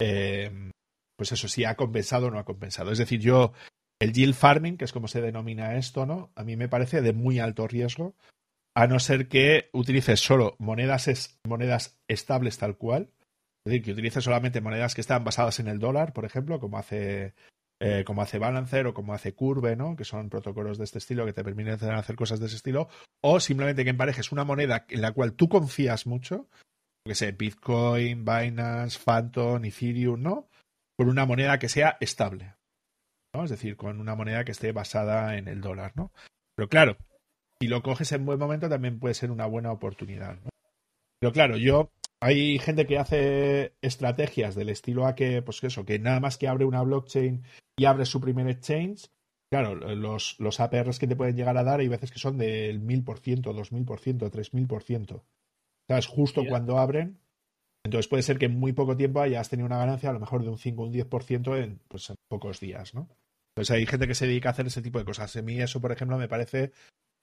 [0.00, 0.70] eh,
[1.16, 2.92] pues eso, si ha compensado o no ha compensado.
[2.92, 3.52] Es decir, yo,
[4.00, 6.30] el yield farming, que es como se denomina esto, ¿no?
[6.36, 8.14] A mí me parece de muy alto riesgo,
[8.76, 13.10] a no ser que utilices solo monedas, monedas estables tal cual.
[13.64, 16.76] Es decir, que utilices solamente monedas que están basadas en el dólar, por ejemplo, como
[16.76, 17.34] hace,
[17.80, 19.96] eh, como hace Balancer o como hace Curve, ¿no?
[19.96, 22.88] que son protocolos de este estilo que te permiten hacer cosas de ese estilo.
[23.22, 26.46] O simplemente que emparejes una moneda en la cual tú confías mucho,
[27.06, 30.50] que sé, Bitcoin, Binance, Phantom, Ethereum, ¿no?
[30.98, 32.56] Con una moneda que sea estable.
[33.34, 33.44] ¿no?
[33.44, 36.12] Es decir, con una moneda que esté basada en el dólar, ¿no?
[36.54, 36.98] Pero claro,
[37.60, 40.38] si lo coges en buen momento también puede ser una buena oportunidad.
[41.20, 45.98] Pero claro, yo hay gente que hace estrategias del estilo a que, pues eso, que
[45.98, 47.44] nada más que abre una blockchain
[47.78, 49.10] y abre su primer exchange,
[49.50, 52.80] claro, los, los APRs que te pueden llegar a dar hay veces que son del
[52.82, 53.04] 1000%,
[53.42, 55.22] 2000%, 3000%.
[55.88, 56.06] ¿Sabes?
[56.06, 57.20] Justo cuando abren.
[57.84, 60.42] Entonces puede ser que en muy poco tiempo hayas tenido una ganancia a lo mejor
[60.42, 63.08] de un 5 o un 10% en, pues, en pocos días, ¿no?
[63.54, 65.36] Entonces hay gente que se dedica a hacer ese tipo de cosas.
[65.36, 66.72] A mí eso, por ejemplo, me parece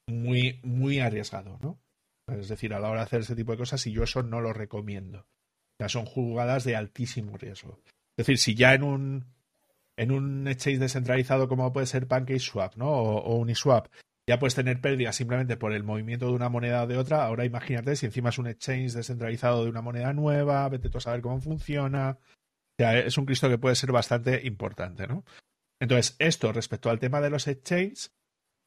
[0.07, 1.79] muy, muy arriesgado, ¿no?
[2.27, 4.41] Es decir, a la hora de hacer ese tipo de cosas, y yo eso no
[4.41, 5.19] lo recomiendo.
[5.19, 7.81] O sea, son jugadas de altísimo riesgo.
[8.15, 9.25] Es decir, si ya en un,
[9.97, 12.89] en un exchange descentralizado como puede ser PancakeSwap, ¿no?
[12.91, 13.87] O, Uniswap,
[14.27, 17.25] ya puedes tener pérdidas simplemente por el movimiento de una moneda o de otra.
[17.25, 21.01] Ahora imagínate si encima es un exchange descentralizado de una moneda nueva, vete tú a
[21.01, 22.17] saber cómo funciona.
[22.21, 25.25] O sea, es un Cristo que puede ser bastante importante, ¿no?
[25.79, 28.13] Entonces, esto respecto al tema de los exchanges,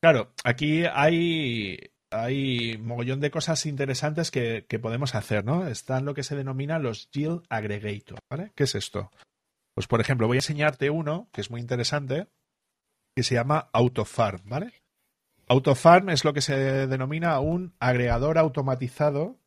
[0.01, 1.79] Claro, aquí hay,
[2.11, 5.67] hay mogollón de cosas interesantes que, podemos hacer, ¿no?
[5.67, 8.53] Están lo que se denomina los yield aggregator, ¿vale?
[8.55, 9.11] ¿Qué es esto?
[9.75, 12.29] Pues, por ejemplo, voy a enseñarte uno que es muy interesante,
[13.15, 14.73] que se llama AutoFarm, ¿vale?
[15.49, 19.39] AutoFarm es lo que se denomina un agregador automatizado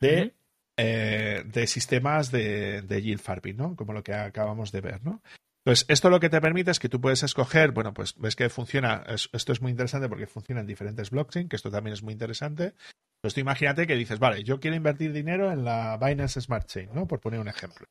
[0.00, 0.34] de,
[0.76, 3.76] eh, de sistemas de, de, yield farming, ¿no?
[3.76, 5.22] Como lo que acabamos de ver, ¿no?
[5.66, 8.48] Entonces, esto lo que te permite es que tú puedes escoger, bueno, pues ves que
[8.48, 12.12] funciona, esto es muy interesante porque funciona en diferentes blockchains, que esto también es muy
[12.12, 12.74] interesante.
[13.16, 16.90] Entonces, tú imagínate que dices, vale, yo quiero invertir dinero en la Binance Smart Chain,
[16.94, 17.08] ¿no?
[17.08, 17.84] Por poner un ejemplo.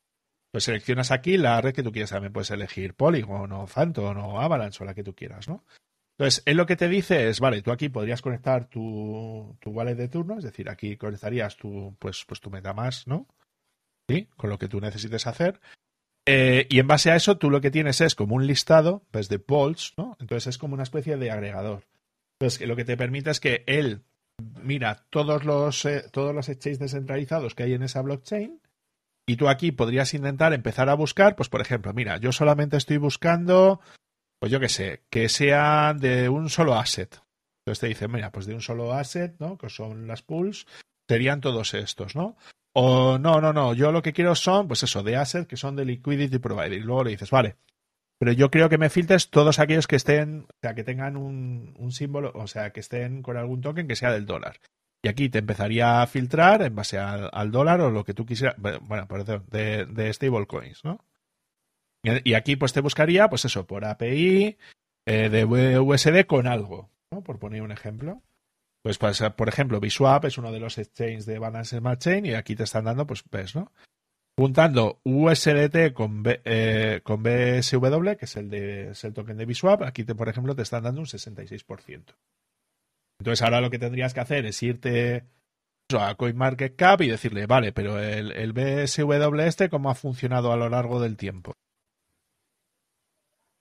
[0.53, 4.39] Pues seleccionas aquí la red que tú quieras, también puedes elegir Polygon o Phantom o
[4.39, 5.65] Avalanche o la que tú quieras, ¿no?
[6.17, 9.95] Entonces, él lo que te dice es, vale, tú aquí podrías conectar tu, tu wallet
[9.95, 13.27] de turno, es decir, aquí conectarías tu, pues, pues tu MetaMask, ¿no?
[14.07, 14.29] ¿Sí?
[14.37, 15.59] Con lo que tú necesites hacer.
[16.25, 19.29] Eh, y en base a eso, tú lo que tienes es como un listado pues,
[19.29, 20.17] de polls, ¿no?
[20.19, 21.83] Entonces es como una especie de agregador.
[22.39, 24.01] Entonces, lo que te permite es que él
[24.61, 28.59] mira todos los, eh, todos los exchanges descentralizados que hay en esa blockchain
[29.27, 32.97] y tú aquí podrías intentar empezar a buscar, pues por ejemplo, mira, yo solamente estoy
[32.97, 33.79] buscando,
[34.39, 37.21] pues yo qué sé, que sean de un solo asset.
[37.61, 39.57] Entonces te dice, mira, pues de un solo asset, ¿no?
[39.57, 40.67] Que son las pools,
[41.07, 42.37] serían todos estos, ¿no?
[42.77, 45.77] O no, no, no, yo lo que quiero son, pues eso, de asset que son
[45.77, 46.73] de liquidity provider.
[46.73, 47.55] Y luego le dices, vale,
[48.19, 51.91] pero yo creo que me filtres todos aquellos que estén, o sea, que tengan un,
[51.91, 54.59] símbolo, o sea, que estén con algún token que sea del dólar.
[55.01, 58.57] Y aquí te empezaría a filtrar en base al, dólar o lo que tú quisieras,
[58.57, 60.99] bueno, perdón, de, de stablecoins, ¿no?
[62.23, 64.57] Y aquí pues te buscaría, pues eso, por API,
[65.05, 67.23] eh, de USD con algo, ¿no?
[67.23, 68.21] Por poner un ejemplo.
[68.85, 72.55] Pues, por ejemplo, Biswap es uno de los exchanges de Balance Smart Chain y aquí
[72.55, 73.71] te están dando, pues ves, ¿no?
[74.37, 80.03] Juntando USDT con, eh, BSW, que es el, de, es el token de Biswap, aquí,
[80.03, 82.15] te, por ejemplo, te están dando un 66%.
[83.19, 85.25] Entonces ahora lo que tendrías que hacer es irte
[85.97, 90.69] a CoinMarketCap y decirle, vale, pero el, el BSW este, ¿cómo ha funcionado a lo
[90.69, 91.53] largo del tiempo?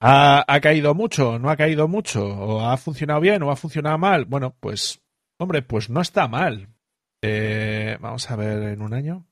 [0.01, 1.39] ¿Ha, ¿Ha, caído mucho?
[1.39, 2.23] ¿No ha caído mucho?
[2.23, 3.41] ¿O ha funcionado bien?
[3.41, 4.25] ¿O ha funcionado mal?
[4.25, 5.01] Bueno, pues,
[5.39, 6.69] hombre, pues no está mal.
[7.23, 9.25] Eh, vamos a ver en un año.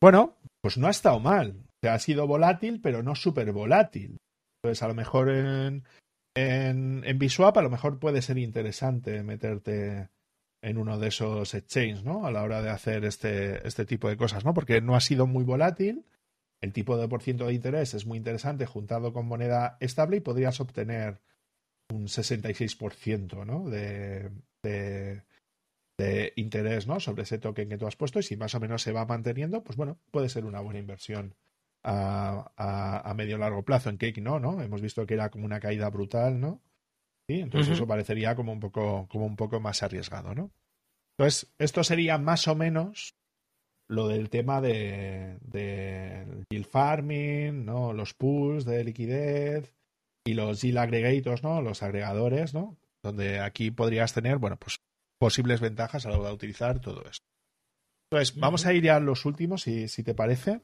[0.00, 1.64] Bueno, pues no ha estado mal.
[1.66, 4.18] O sea, ha sido volátil, pero no súper volátil.
[4.62, 5.84] Entonces, a lo mejor en,
[6.34, 10.08] en, en Biswap, a lo mejor puede ser interesante meterte
[10.62, 12.26] en uno de esos exchanges, ¿no?
[12.26, 14.54] A la hora de hacer este, este tipo de cosas, ¿no?
[14.54, 16.06] Porque no ha sido muy volátil,
[16.62, 20.20] el tipo de por ciento de interés es muy interesante juntado con moneda estable y
[20.20, 21.20] podrías obtener
[21.90, 23.68] un 66% ¿no?
[23.68, 24.30] de,
[24.62, 25.22] de,
[25.98, 27.00] de interés ¿no?
[27.00, 29.62] sobre ese token que tú has puesto y si más o menos se va manteniendo,
[29.62, 31.34] pues bueno, puede ser una buena inversión
[31.84, 33.90] a, a, a medio largo plazo.
[33.90, 34.60] En Cake no, ¿no?
[34.62, 36.62] Hemos visto que era como una caída brutal, ¿no?
[37.28, 37.40] ¿Sí?
[37.40, 37.74] Entonces uh -huh.
[37.74, 40.50] eso parecería como un poco, como un poco más arriesgado, ¿no?
[41.16, 43.14] Entonces, esto sería más o menos
[43.88, 47.92] lo del tema de, de yield farming, ¿no?
[47.92, 49.74] Los pools de liquidez
[50.24, 51.60] y los yield aggregators, ¿no?
[51.60, 52.76] Los agregadores, ¿no?
[53.02, 54.80] Donde aquí podrías tener, bueno, pues
[55.18, 57.24] posibles ventajas a la hora de utilizar todo esto.
[58.10, 60.60] Entonces, vamos a ir ya a los últimos, si, si te parece,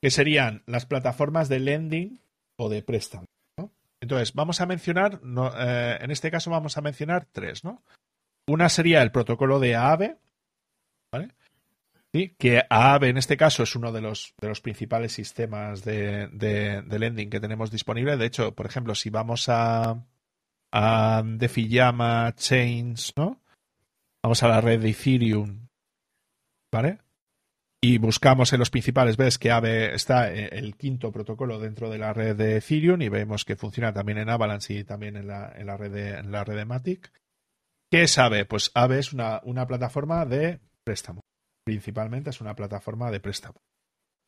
[0.00, 2.20] que serían las plataformas de lending
[2.56, 3.26] o de préstamo.
[3.58, 3.70] ¿no?
[4.00, 7.82] Entonces, vamos a mencionar, no, eh, en este caso vamos a mencionar tres, ¿no?
[8.46, 10.16] Una sería el protocolo de AAVE.
[12.14, 12.34] ¿Sí?
[12.38, 16.98] que AAVE en este caso es uno de los, de los principales sistemas de, de,
[16.98, 18.18] lending que tenemos disponible.
[18.18, 20.04] De hecho, por ejemplo, si vamos a,
[20.72, 23.40] a Defiyama Chains, ¿no?
[24.22, 25.68] Vamos a la red de Ethereum,
[26.70, 26.98] ¿vale?
[27.80, 32.12] Y buscamos en los principales, ves que AVE está el quinto protocolo dentro de la
[32.12, 35.66] red de Ethereum y vemos que funciona también en Avalanche y también en la, en
[35.66, 37.10] la, red, de, en la red de Matic.
[37.90, 38.44] ¿Qué es AVE?
[38.44, 41.22] Pues AVE es una, una plataforma de préstamo.
[41.64, 43.62] Principalmente es una plataforma de préstamo.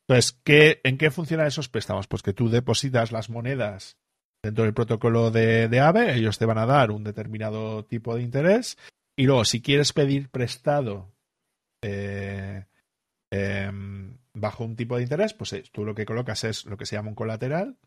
[0.06, 2.06] Entonces, ¿qué, ¿en qué funcionan esos préstamos?
[2.06, 3.97] Pues que tú depositas las monedas
[4.43, 8.23] dentro del protocolo de, de AVE, ellos te van a dar un determinado tipo de
[8.23, 8.77] interés
[9.16, 11.12] y luego, si quieres pedir prestado
[11.82, 12.66] eh,
[13.31, 13.70] eh,
[14.35, 16.97] bajo un tipo de interés, pues eh, tú lo que colocas es lo que se
[16.97, 17.78] llama un colateral,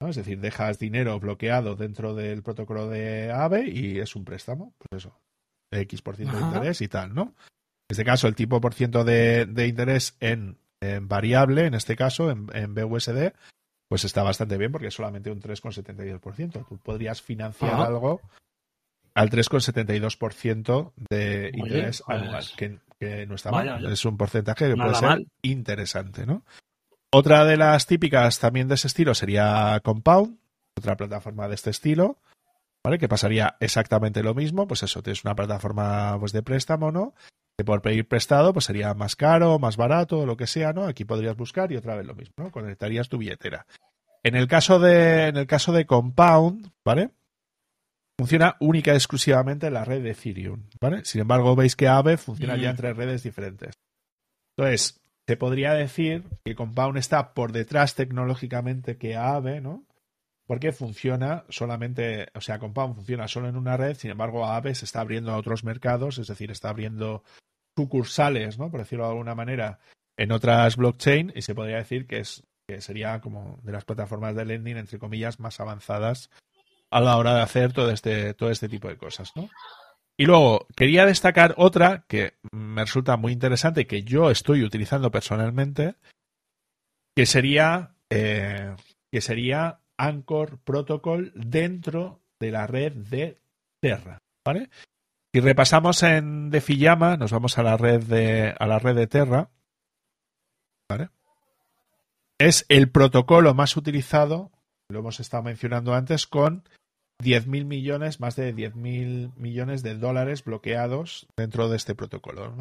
[0.00, 0.08] ¿no?
[0.08, 5.04] es decir, dejas dinero bloqueado dentro del protocolo de AVE y es un préstamo, pues
[5.04, 5.20] eso,
[5.70, 7.34] X por ciento de interés y tal, ¿no?
[7.88, 11.94] En este caso, el tipo por ciento de, de interés en, en, variable, en este
[11.94, 13.32] caso, en, en, BUSD,
[13.88, 16.66] pues está bastante bien porque es solamente un 3,72%.
[16.68, 18.20] Tú podrías financiar algo
[19.14, 22.18] al 3,72% de Oye, interés pues...
[22.20, 23.86] anual, que, que, no está mal.
[23.86, 25.26] Es un porcentaje que puede ser mal.
[25.42, 26.42] interesante, ¿no?
[27.12, 30.38] Otra de las típicas también de ese estilo sería Compound,
[30.76, 32.18] otra plataforma de este estilo,
[32.84, 32.98] ¿vale?
[32.98, 37.14] Que pasaría exactamente lo mismo, pues eso, tienes una plataforma pues, de préstamo, ¿no?
[37.64, 40.84] Por pedir prestado pues sería más caro, más barato, lo que sea, ¿no?
[40.84, 42.50] Aquí podrías buscar y otra vez lo mismo, ¿no?
[42.50, 43.66] Conectarías tu billetera.
[44.22, 47.10] En el caso de, en el caso de Compound, ¿vale?
[48.18, 50.64] funciona única y exclusivamente en la red de Ethereum.
[50.80, 51.04] ¿vale?
[51.04, 52.60] Sin embargo, veis que Aave funciona mm.
[52.60, 53.74] ya en tres redes diferentes.
[54.56, 59.84] Entonces, se podría decir que Compound está por detrás tecnológicamente que Aave, ¿no?
[60.46, 64.84] Porque funciona solamente, o sea, Compound funciona solo en una red, sin embargo, Aave se
[64.84, 67.24] está abriendo a otros mercados, es decir, está abriendo
[67.76, 68.70] sucursales, ¿no?
[68.70, 69.78] Por decirlo de alguna manera,
[70.16, 74.34] en otras blockchain y se podría decir que es que sería como de las plataformas
[74.34, 76.30] de lending, entre comillas, más avanzadas
[76.90, 79.48] a la hora de hacer todo este, todo este tipo de cosas, ¿no?
[80.18, 85.96] Y luego, quería destacar otra que me resulta muy interesante que yo estoy utilizando personalmente,
[87.14, 88.74] que sería, eh,
[89.12, 93.38] que sería Anchor Protocol dentro de la red de
[93.80, 94.70] Terra, ¿vale?
[95.36, 99.50] Si repasamos en Defiyama, nos vamos a la red de, a la red de Terra.
[102.38, 104.50] Es el protocolo más utilizado
[104.88, 106.66] lo hemos estado mencionando antes, con
[107.22, 112.56] 10.000 millones, más de 10.000 millones de dólares bloqueados dentro de este protocolo.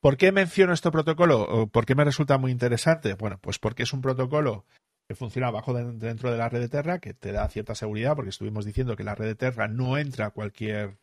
[0.00, 1.68] ¿Por qué menciono este protocolo?
[1.68, 3.14] ¿Por qué me resulta muy interesante?
[3.14, 4.64] Bueno, pues porque es un protocolo
[5.08, 8.16] que funciona bajo de, dentro de la red de Terra, que te da cierta seguridad,
[8.16, 10.96] porque estuvimos diciendo que la red de Terra no entra cualquier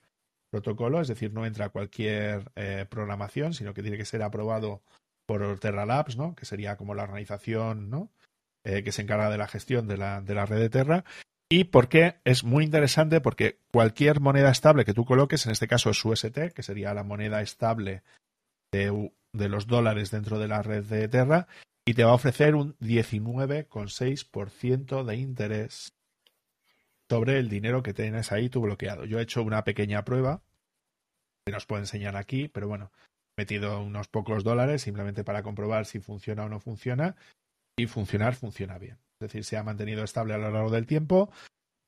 [0.49, 4.81] protocolo, es decir, no entra cualquier eh, programación, sino que tiene que ser aprobado
[5.25, 6.35] por Terra Labs, ¿no?
[6.35, 8.11] que sería como la organización ¿no?
[8.63, 11.05] Eh, que se encarga de la gestión de la, de la red de Terra.
[11.49, 15.89] Y porque es muy interesante porque cualquier moneda estable que tú coloques, en este caso
[15.89, 18.03] es UST, que sería la moneda estable
[18.73, 21.47] de, de los dólares dentro de la red de Terra,
[21.85, 25.93] y te va a ofrecer un 19,6% de interés
[27.09, 29.05] sobre el dinero que tienes ahí tú bloqueado.
[29.05, 30.41] Yo he hecho una pequeña prueba,
[31.45, 32.91] que nos puedo enseñar aquí, pero bueno,
[33.37, 37.15] he metido unos pocos dólares simplemente para comprobar si funciona o no funciona,
[37.77, 38.97] y funcionar funciona bien.
[39.19, 41.31] Es decir, se ha mantenido estable a lo largo del tiempo.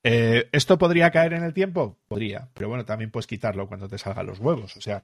[0.04, 1.98] Eh, ¿Esto podría caer en el tiempo?
[2.08, 4.78] Podría, pero bueno, también puedes quitarlo cuando te salgan los huevos.
[4.78, 5.04] O sea,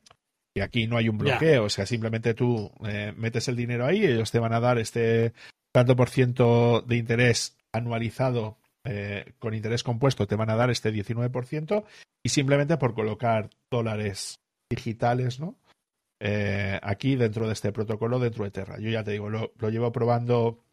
[0.53, 3.99] y aquí no hay un bloqueo, o sea, simplemente tú eh, metes el dinero ahí
[3.99, 5.33] y ellos te van a dar este
[5.73, 10.93] tanto por ciento de interés anualizado eh, con interés compuesto, te van a dar este
[10.93, 11.83] 19%
[12.23, 14.39] y simplemente por colocar dólares
[14.69, 15.57] digitales, ¿no?
[16.21, 18.79] Eh, aquí dentro de este protocolo, dentro de Terra.
[18.79, 20.63] Yo ya te digo, lo, llevo probando,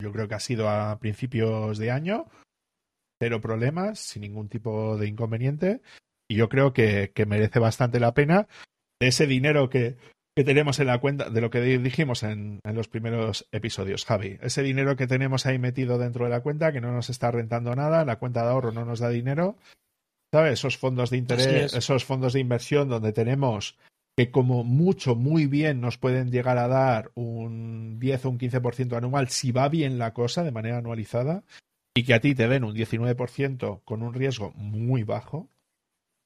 [0.00, 2.26] yo creo que ha sido a principios de año,
[3.20, 5.82] cero problemas, sin ningún tipo de inconveniente.
[6.28, 8.46] Y yo creo que merece bastante la pena
[9.00, 9.96] ese dinero que,
[10.42, 14.38] tenemos en la cuenta, de lo que dijimos en, los primeros episodios, Javi.
[14.42, 17.76] Ese dinero que tenemos ahí metido dentro de la cuenta, que no nos está rentando
[17.76, 19.56] nada, la cuenta de ahorro no nos da dinero.
[20.32, 20.54] ¿Sabes?
[20.54, 23.76] Esos fondos de interés, esos fondos de inversión donde tenemos
[24.16, 28.96] que como mucho, muy bien nos pueden llegar a dar un 10 o un 15%
[28.96, 31.44] anual si va bien la cosa de manera anualizada
[31.94, 35.48] y que a ti te den un 19% con un riesgo muy bajo,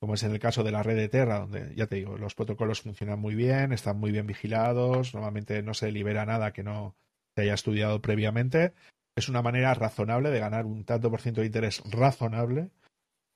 [0.01, 2.35] como es en el caso de la red de Terra, donde ya te digo, los
[2.35, 6.97] protocolos funcionan muy bien, están muy bien vigilados, normalmente no se libera nada que no
[7.35, 8.75] se haya estudiado previamente.
[9.17, 12.71] Es una manera razonable de ganar un tanto por ciento de interés razonable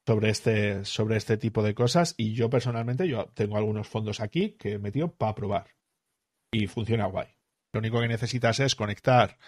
[0.07, 2.15] sobre este, sobre este tipo de cosas.
[2.17, 5.75] Y yo personalmente, yo tengo algunos fondos aquí que he metido para probar.
[6.53, 7.29] Y funciona guay.
[7.73, 9.39] Lo único que necesitas es conectar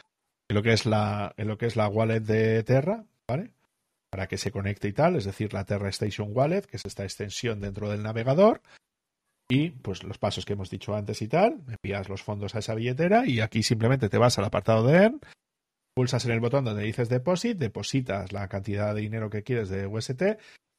[0.48, 3.52] en lo que es la, en lo que es la wallet de Terra, ¿vale?
[4.14, 7.02] Para que se conecte y tal, es decir, la Terra Station Wallet, que es esta
[7.02, 8.62] extensión dentro del navegador,
[9.50, 12.76] y pues los pasos que hemos dicho antes y tal, envías los fondos a esa
[12.76, 15.20] billetera y aquí simplemente te vas al apartado de Earn,
[15.96, 19.88] pulsas en el botón donde dices Deposit, depositas la cantidad de dinero que quieres de
[19.88, 20.22] UST,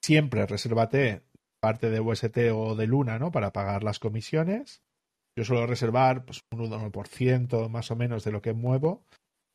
[0.02, 1.24] siempre resérvate
[1.62, 3.34] parte de UST o de Luna, ¿no?
[3.34, 4.82] Para pagar las comisiones.
[5.38, 9.03] Yo suelo reservar pues, un 1% más o menos de lo que muevo,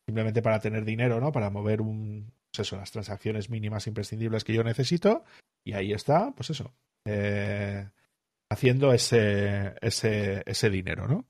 [0.07, 1.33] simplemente para tener dinero, ¿no?
[1.33, 5.25] Para mover un, pues eso, las transacciones mínimas imprescindibles que yo necesito.
[5.65, 6.73] Y ahí está, pues eso,
[7.07, 7.89] eh,
[8.51, 11.27] haciendo ese, ese, ese dinero, ¿no?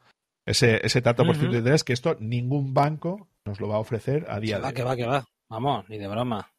[0.47, 3.81] Ese, ese tanto por ciento de interés que esto ningún banco nos lo va a
[3.81, 4.75] ofrecer a día de hoy.
[4.75, 5.25] que va, que va.
[5.49, 6.51] Vamos, ni de broma.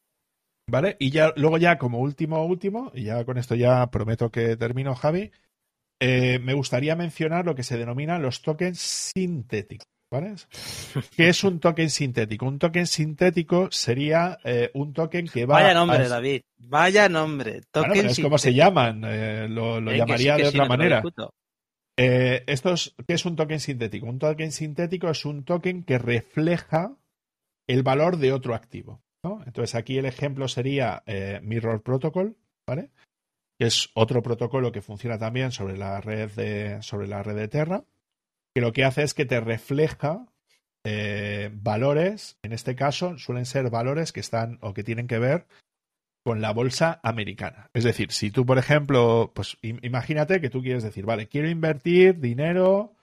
[0.70, 0.96] ¿Vale?
[1.00, 4.94] Y ya, luego ya como último, último, y ya con esto ya prometo que termino,
[4.94, 5.32] Javi,
[6.00, 8.78] eh, me gustaría mencionar lo que se denomina los tokens
[9.14, 9.86] sintéticos.
[10.12, 10.34] ¿Vale?
[11.16, 12.44] ¿Qué es un token sintético?
[12.44, 15.54] Un token sintético sería eh, un token que va.
[15.54, 16.42] Vaya nombre, David.
[16.58, 17.62] Vaya nombre.
[17.70, 19.02] Token es como se llaman.
[19.06, 21.02] Eh, lo, llamaría de otra manera.
[21.96, 24.04] Eh, estos, ¿Qué es un token sintético?
[24.04, 26.94] Un token sintético es un token que refleja
[27.66, 29.00] el valor de otro activo.
[29.46, 31.02] Entonces aquí el ejemplo sería
[31.40, 32.36] Mirror Protocol,
[32.66, 32.90] ¿vale?
[33.58, 37.48] Que es otro protocolo que funciona también sobre la red de, sobre la red de
[37.48, 37.84] Terra
[38.54, 40.26] que lo que hace es que te refleja
[40.84, 45.46] eh, valores, en este caso suelen ser valores que están o que tienen que ver
[46.24, 47.70] con la bolsa americana.
[47.74, 52.20] Es decir, si tú, por ejemplo, pues imagínate que tú quieres decir, vale, quiero invertir
[52.20, 52.94] dinero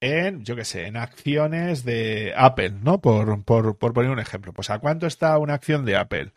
[0.00, 3.00] en, yo qué sé, en acciones de Apple, ¿no?
[3.00, 4.52] Por, por, por poner un ejemplo.
[4.52, 6.32] Pues ¿a cuánto está una acción de Apple?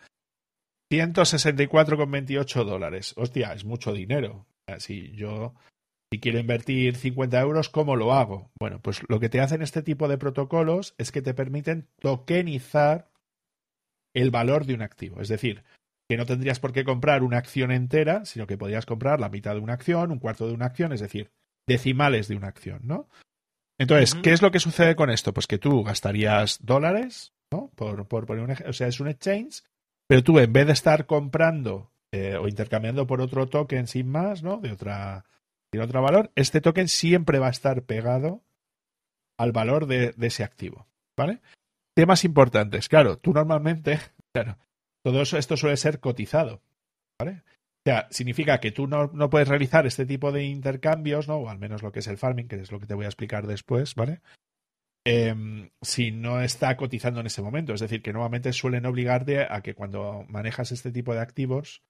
[0.92, 3.14] 164,28 dólares.
[3.16, 4.46] Hostia, es mucho dinero.
[4.78, 5.54] Si yo
[6.12, 8.52] si quiero invertir 50 euros, ¿cómo lo hago?
[8.60, 13.12] Bueno, pues lo que te hacen este tipo de protocolos es que te permiten tokenizar
[14.16, 15.22] el valor de un activo.
[15.22, 15.64] Es decir,
[16.10, 19.54] que no tendrías por qué comprar una acción entera, sino que podrías comprar la mitad
[19.54, 21.32] de una acción, un cuarto de una acción, es decir,
[21.68, 23.08] decimales de una acción, ¿no?
[23.78, 25.34] Entonces, ¿qué es lo que sucede con esto?
[25.34, 27.72] Pues que tú gastarías dólares, ¿no?
[27.76, 29.64] Por, por poner un ejemplo, o sea, es un exchange,
[30.08, 34.42] pero tú en vez de estar comprando eh, o intercambiando por otro token sin más,
[34.42, 34.58] ¿no?
[34.58, 35.24] De otra
[35.72, 38.42] tiene otro valor, este token siempre va a estar pegado
[39.38, 40.88] al valor de, ese activo.
[41.18, 41.42] ¿Vale?
[41.96, 42.90] Temas importantes.
[42.90, 44.00] Claro, tú normalmente,
[44.34, 44.58] claro,
[45.04, 46.62] todo eso, esto suele ser cotizado.
[47.20, 47.44] ¿Vale?
[47.80, 51.38] O sea, significa que tú no, puedes realizar este tipo de intercambios, ¿no?
[51.38, 53.10] O al menos lo que es el farming, que es lo que te voy a
[53.10, 54.22] explicar después, ¿vale?
[55.06, 57.74] Em, si no está cotizando en ese momento.
[57.74, 61.82] Es decir, que normalmente suelen obligarte a que cuando manejas este tipo de activos,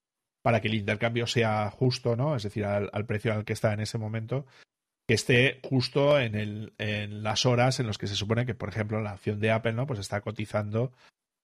[0.41, 2.35] para que el intercambio sea justo, ¿no?
[2.35, 4.45] Es decir, al, precio al que está en ese momento,
[5.07, 8.69] que esté justo en, el, en las horas en las que se supone que, por
[8.69, 9.87] ejemplo, la acción de Apple, ¿no?
[9.87, 10.91] Pues está cotizando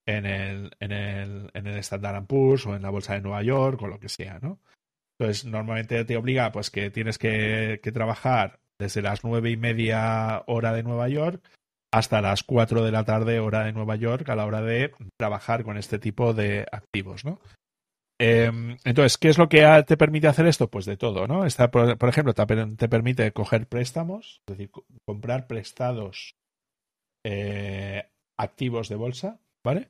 [0.08, 3.82] en el, en el, en el Standard Poor's o en la bolsa de Nueva York
[3.82, 4.60] o lo que sea, ¿no?
[5.18, 10.44] Entonces, normalmente te obliga, pues, que tienes que, que trabajar desde las nueve y media
[10.48, 11.42] hora de Nueva York
[11.94, 15.64] hasta las cuatro de la tarde hora de Nueva York a la hora de trabajar
[15.64, 17.40] con este tipo de activos, ¿no?
[18.18, 20.70] Em, entonces, ¿qué es lo que te permite hacer esto?
[20.70, 21.46] Pues de todo, ¿no?
[21.46, 24.72] Está, por, ejemplo, te, permite coger préstamos, es decir,
[25.06, 26.36] comprar prestados
[27.26, 29.90] eh, activos de bolsa, ¿vale?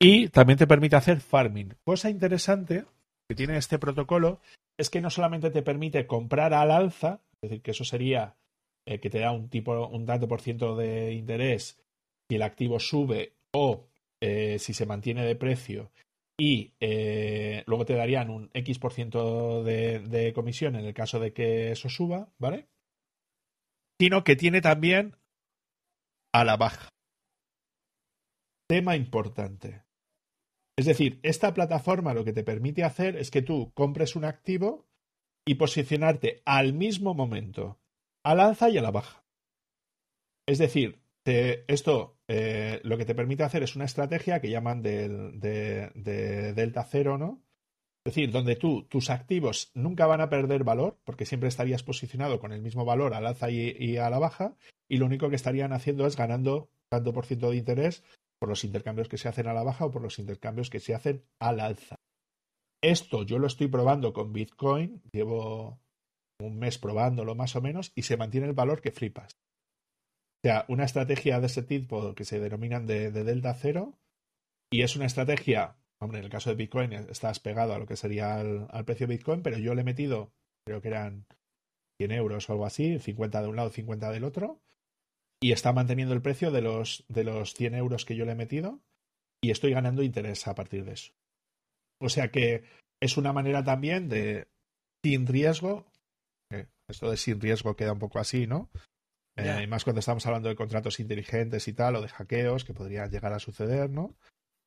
[0.00, 1.74] Y también te permite hacer farming.
[1.84, 2.84] Cosa interesante
[3.28, 4.40] que tiene este protocolo
[4.78, 8.36] es que no solamente te permite comprar al alza, es decir, que eso sería
[8.86, 11.80] eh, que te da un tipo, un tanto por ciento de interés
[12.28, 13.86] si el activo sube o
[14.20, 15.90] eh, si se mantiene de precio
[16.38, 21.20] y eh, luego te darían un X por ciento de, de, comisión en el caso
[21.20, 22.68] de que eso suba, ¿vale?
[24.00, 25.16] Sino que tiene también
[26.32, 26.88] a la baja.
[28.68, 29.84] Tema importante.
[30.76, 34.88] Es decir, esta plataforma lo que te permite hacer es que tú compres un activo
[35.46, 37.78] y posicionarte al mismo momento
[38.24, 39.22] al alza y a la baja.
[40.46, 45.08] Es decir, esto eh, lo que te permite hacer es una estrategia que llaman de,
[46.54, 47.42] delta cero, ¿no?
[48.06, 52.38] Es decir, donde tú, tus activos nunca van a perder valor, porque siempre estarías posicionado
[52.38, 54.56] con el mismo valor al alza y, a la baja,
[54.88, 58.04] y lo único que estarían haciendo es ganando tanto por ciento de interés
[58.38, 60.94] por los intercambios que se hacen a la baja o por los intercambios que se
[60.94, 61.96] hacen al alza.
[62.82, 65.80] Esto yo lo estoy probando con Bitcoin, llevo
[66.40, 69.38] un mes probándolo más o menos, y se mantiene el valor que flipas.
[70.44, 73.94] O sea, una estrategia de ese tipo que se denominan de, delta cero
[74.70, 77.96] y es una estrategia, hombre, en el caso de Bitcoin estás pegado a lo que
[77.96, 80.34] sería al precio de Bitcoin, pero yo le he metido,
[80.66, 81.24] creo que eran
[81.98, 84.60] 100 euros o algo así, 50 de un lado, 50 del otro,
[85.42, 88.36] y está manteniendo el precio de los, de los 100 euros que yo le he
[88.36, 88.82] metido
[89.42, 91.14] y estoy ganando interés a partir de eso.
[92.02, 92.64] O sea que
[93.00, 94.46] es una manera también de,
[95.02, 95.86] sin riesgo,
[96.86, 98.68] esto de sin riesgo queda un poco así, ¿no?
[99.36, 103.10] Eh, más cuando estamos hablando de contratos inteligentes y tal, o de hackeos que podrían
[103.10, 104.14] llegar a suceder, ¿no?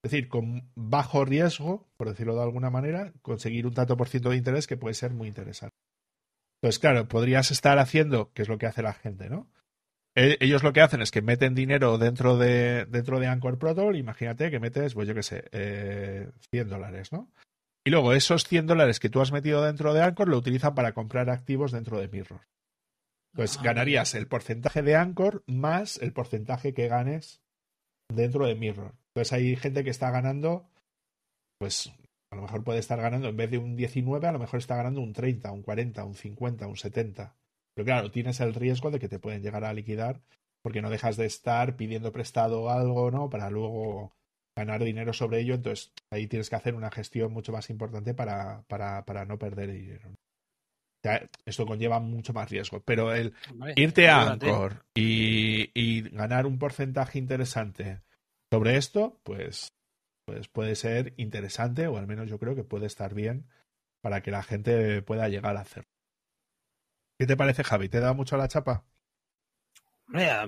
[0.03, 4.29] Es decir, con bajo riesgo, por decirlo de alguna manera, conseguir un tanto por ciento
[4.29, 5.75] de interés que puede ser muy interesante.
[6.61, 9.49] Entonces, claro, podrías estar haciendo, que es lo que hace la gente, ¿no?
[10.15, 13.95] E, ellos lo que hacen es que meten dinero dentro de, dentro de Anchor Protocol,
[13.95, 17.31] imagínate que metes, pues yo qué sé, eh, 100 dólares, ¿no?
[17.85, 20.93] Y luego esos 100 dólares que tú has metido dentro de Anchor lo utilizan para
[20.93, 22.41] comprar activos dentro de Mirror.
[23.37, 27.39] Pues ganarías el porcentaje de Anchor más el porcentaje que ganes
[28.11, 28.95] dentro de Mirror.
[29.09, 30.67] Entonces hay gente que está ganando,
[31.59, 31.93] pues
[32.31, 34.75] a lo mejor puede estar ganando, en vez de un 19, a lo mejor está
[34.75, 37.35] ganando un 30, un 40, un 50, un 70.
[37.75, 40.19] Pero claro, tienes el riesgo de que te pueden llegar a liquidar
[40.63, 43.29] porque no dejas de estar pidiendo prestado algo, ¿no?
[43.29, 44.13] Para luego
[44.55, 45.53] ganar dinero sobre ello.
[45.53, 49.71] Entonces ahí tienes que hacer una gestión mucho más importante para, para, para no perder
[49.73, 50.09] dinero
[51.45, 53.33] esto conlleva mucho más riesgo, pero el
[53.75, 58.01] irte a Anchor y, ganar un porcentaje interesante
[58.51, 59.69] sobre esto, pues,
[60.25, 63.45] pues puede ser interesante, o al menos yo creo que puede estar bien
[64.01, 65.89] para que la gente pueda llegar a hacerlo.
[67.19, 67.89] ¿Qué te parece, Javi?
[67.89, 68.85] ¿Te da mucho la chapa?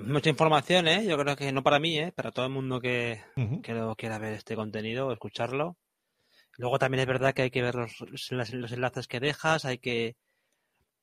[0.02, 1.04] mucha información, ¿eh?
[1.06, 2.12] Yo creo que no para mí, ¿eh?
[2.12, 3.20] Para todo el mundo que,
[3.62, 5.76] quiera ver este contenido o escucharlo.
[6.56, 10.16] Luego también es verdad que hay que ver los, los enlaces que dejas, hay que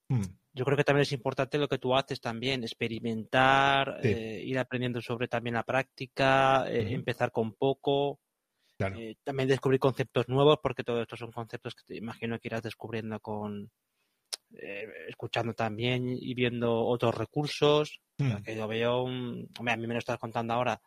[0.10, 0.24] Hmm.
[0.54, 5.02] Yo creo que también es importante lo que tú haces también, experimentar, eh, ir aprendiendo
[5.02, 8.20] sobre también la práctica, eh, empezar con poco,
[8.80, 12.64] eh, también descubrir conceptos nuevos, porque todos estos son conceptos que te imagino que irás
[12.64, 13.70] descubriendo con
[15.10, 18.02] escuchando también y viendo otros recursos.
[18.18, 18.42] Hmm.
[18.44, 20.82] que yo veo, un, a mí me lo estás contando ahora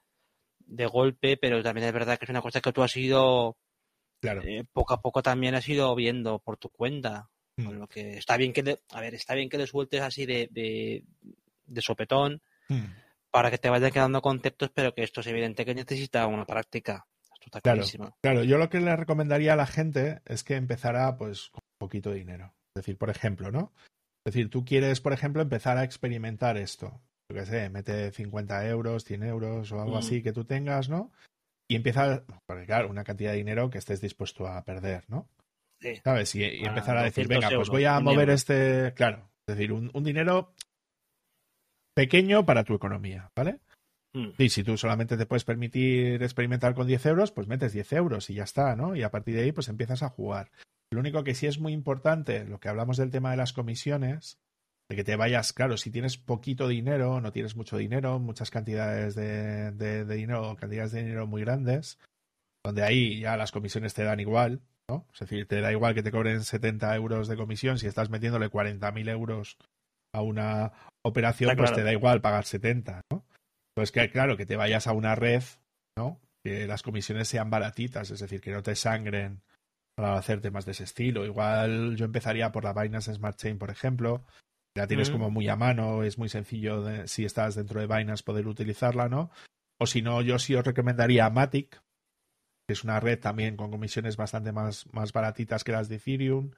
[0.58, 3.56] de golpe, pero también es verdad que es una cosa que tú has ido
[4.72, 7.30] poco a poco también has ido viendo por tu cuenta.
[7.60, 7.78] Mm.
[7.78, 10.48] lo que está bien que le, a ver, está bien que le sueltes así de,
[10.50, 12.84] de, sopetón mm.
[13.30, 17.06] para que te vayan quedando conceptos, pero que esto es evidente que necesita una práctica.
[17.32, 21.16] Esto está claro, claro, yo lo que le recomendaría a la gente es que empezara
[21.16, 22.52] pues con poquito dinero.
[22.74, 23.72] Es decir, por ejemplo, ¿no?
[24.24, 27.00] Es decir, tú quieres, por ejemplo, empezar a experimentar esto.
[27.30, 29.98] Yo qué sé, mete 50 euros, 100 euros o algo mm.
[29.98, 31.10] así que tú tengas, ¿no?
[31.68, 35.28] Y empieza, porque claro, una cantidad de dinero que estés dispuesto a perder, ¿no?
[36.04, 36.34] ¿Sabes?
[36.34, 38.92] Y, empezar a decir, venga, pues voy a mover este.
[38.94, 40.52] Claro, es decir, un, dinero
[41.94, 43.60] pequeño para tu economía, ¿vale?
[44.12, 44.30] Hmm.
[44.38, 48.30] Y si tú solamente te puedes permitir experimentar con 10 euros, pues metes 10 euros
[48.30, 48.94] y ya está, ¿no?
[48.96, 50.50] Y a partir de ahí, pues empiezas a jugar.
[50.92, 54.38] Lo único que sí es muy importante, lo que hablamos del tema de las comisiones,
[54.88, 59.14] de que te vayas, claro, si tienes poquito dinero, no tienes mucho dinero, muchas cantidades
[59.14, 62.00] de, de, de dinero, cantidades de dinero muy grandes,
[62.64, 65.06] donde ahí ya las comisiones te dan igual, ¿no?
[65.12, 68.50] Es decir, te da igual que te cobren 70 euros de comisión si estás metiéndole
[68.50, 69.56] 40.000 euros
[70.12, 70.72] a una
[71.04, 73.24] operación, pues te da igual pagar 70, ¿no?
[73.74, 75.44] Pues que, claro, que te vayas a una red,
[75.96, 76.20] ¿no?
[76.44, 79.42] Que las comisiones sean baratitas, es decir, que no te sangren
[79.96, 81.24] para hacer temas de ese estilo.
[81.24, 84.24] Igual yo empezaría por la Binance Smart Chain, por ejemplo,
[84.74, 88.24] la tienes como muy a mano, es muy sencillo de, si estás dentro de Binance
[88.24, 89.30] poder utilizarla, ¿no?
[89.78, 91.80] O si no, yo sí os recomendaría Matic,
[92.70, 96.52] que es una red también con comisiones bastante más, más baratitas que las de Ethereum,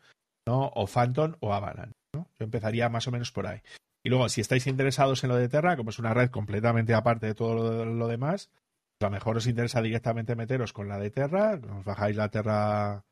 [0.46, 0.66] ¿no?
[0.74, 2.28] O Phantom o Avalanche, ¿no?
[2.38, 3.62] Yo empezaría más o menos por ahí.
[4.04, 7.28] Y luego, si estáis interesados en lo de Terra, como es una red completamente aparte
[7.28, 8.50] de todo lo, demás,
[8.98, 12.28] pues a lo mejor os interesa directamente meteros con la de Terra, os bajáis la
[12.28, 13.06] Terra,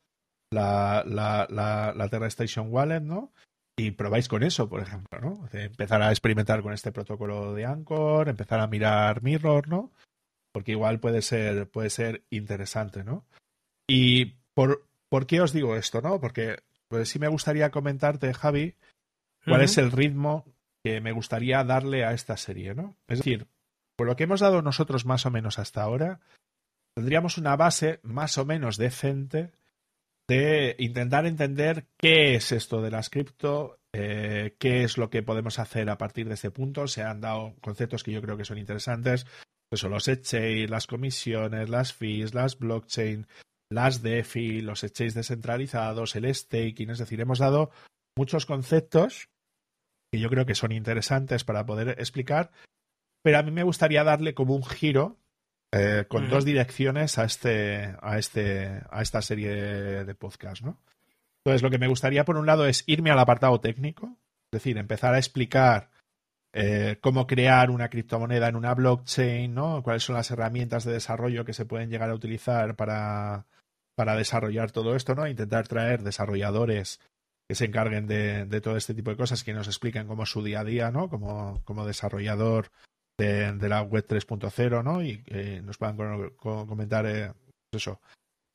[0.53, 3.33] la, la, la, la Terra Station Wallet, ¿no?
[3.79, 5.49] y probáis con eso, por ejemplo, ¿no?
[5.55, 9.91] Empezar a experimentar con este protocolo de Anchor, empezar a mirar Mirror, ¿no?
[10.53, 13.25] Porque igual puede ser, puede ser interesante, ¿no?
[13.89, 16.21] Y por, ¿por qué os digo esto, no?
[16.21, 18.75] Porque pues sí me gustaría comentarte, Javi,
[19.45, 20.45] cuál es el ritmo
[20.85, 22.97] que me gustaría darle a esta serie, ¿no?
[23.07, 23.47] Es decir,
[23.97, 26.21] por lo que hemos dado nosotros más o menos hasta ahora,
[26.95, 29.53] tendríamos una base más o menos decente
[30.29, 35.59] de intentar entender qué es esto de las cripto, eh, qué es lo que podemos
[35.59, 36.87] hacer a partir de este punto.
[36.87, 39.27] Se han dado conceptos que yo creo que son interesantes.
[39.71, 43.27] Pues son los exchange, las comisiones, las fees, las blockchain,
[43.71, 46.91] las DeFi, los exchanges descentralizados, el staking.
[46.91, 47.71] Es decir, hemos dado
[48.17, 49.29] muchos conceptos
[50.13, 52.51] que yo creo que son interesantes para poder explicar,
[53.23, 55.19] pero a mí me gustaría darle como un giro
[55.73, 59.55] eh, con dos direcciones a este, a este, a esta serie
[60.05, 60.83] de podcast, ¿no?
[61.45, 64.19] Entonces, lo que me gustaría, por un lado, es irme al apartado técnico,
[64.53, 65.91] es decir, empezar a explicar
[66.53, 69.83] eh, cómo crear una criptomoneda en una blockchain, ¿no?
[69.85, 73.47] Cuáles son las herramientas de desarrollo que se pueden llegar a utilizar para,
[74.17, 75.29] desarrollar todo esto, ¿no?
[75.29, 77.01] Intentar traer desarrolladores
[77.49, 80.43] que se encarguen de, todo este tipo de cosas, que nos expliquen cómo es su
[80.43, 81.09] día a día, ¿no?
[81.09, 82.73] Como, desarrollador
[83.17, 85.03] de, la web 3.0, ¿no?
[85.03, 85.97] Y que nos puedan
[86.37, 87.33] comentar eh,
[87.71, 88.01] pues eso,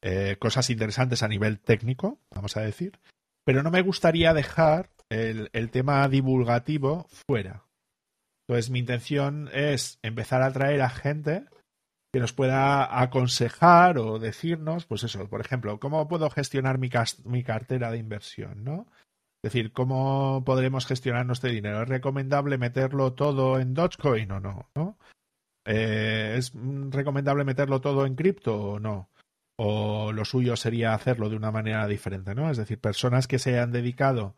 [0.02, 3.00] eh, cosas interesantes a nivel técnico, vamos a decir.
[3.46, 7.65] Pero no me gustaría dejar el tema divulgativo fuera.
[8.48, 11.46] Entonces, mi intención es empezar a traer a gente
[12.14, 16.90] que nos pueda aconsejar o decirnos, pues eso, por ejemplo, cómo puedo gestionar mi,
[17.26, 18.88] mi cartera de inversión, ¿no?
[19.44, 21.84] Es decir, ¿cómo podremos gestionar nuestro dinero?
[21.84, 24.70] ¿Es recomendable meterlo todo en Dogecoin o no?
[24.76, 24.98] ¿no?
[25.66, 26.54] Eh, ¿Es
[26.90, 29.10] recomendable meterlo todo en cripto o no?
[29.58, 32.50] O lo suyo sería hacerlo de una manera diferente, ¿no?
[32.50, 34.36] Es decir, personas que se hayan dedicado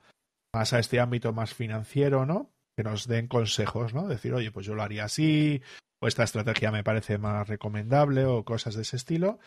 [0.54, 2.50] más a este ámbito más financiero, ¿no?
[2.78, 4.08] Que nos den consejos, ¿no?
[4.08, 5.62] Decir, oye, pues yo lo haría así,
[6.00, 9.40] o esta estrategia me parece más recomendable, o cosas de ese estilo.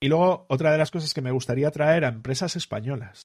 [0.00, 3.22] Y luego, otra de las cosas que me gustaría traer a empresas españolas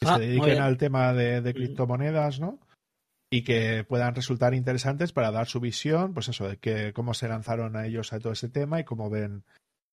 [0.00, 2.58] que se ah, dediquen al tema de, de, criptomonedas, ¿no?
[3.30, 7.28] Y que puedan resultar interesantes para dar su visión, pues eso, de que cómo se
[7.28, 9.44] lanzaron a ellos a todo ese tema y cómo ven,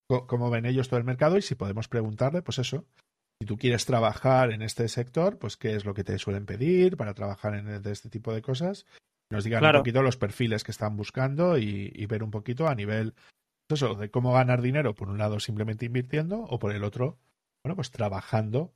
[0.08, 2.86] cómo ven ellos todo el mercado y si podemos preguntarle, pues eso,
[3.40, 6.98] si tú quieres trabajar en este sector, pues qué es lo que te suelen pedir
[6.98, 8.86] para trabajar en este tipo de cosas.
[9.30, 12.76] Nos digan un poquito los perfiles que están buscando y, y ver un poquito a
[12.76, 13.14] nivel,
[13.68, 17.18] pues eso, de cómo ganar dinero, por un lado simplemente invirtiendo o por el otro,
[17.64, 18.74] bueno, pues trabajando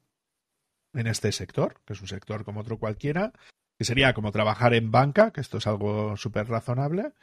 [0.93, 3.31] en este sector, que es un sector como otro cualquiera,
[3.77, 7.13] que sería como trabajar en banca, que esto es algo súper razonable.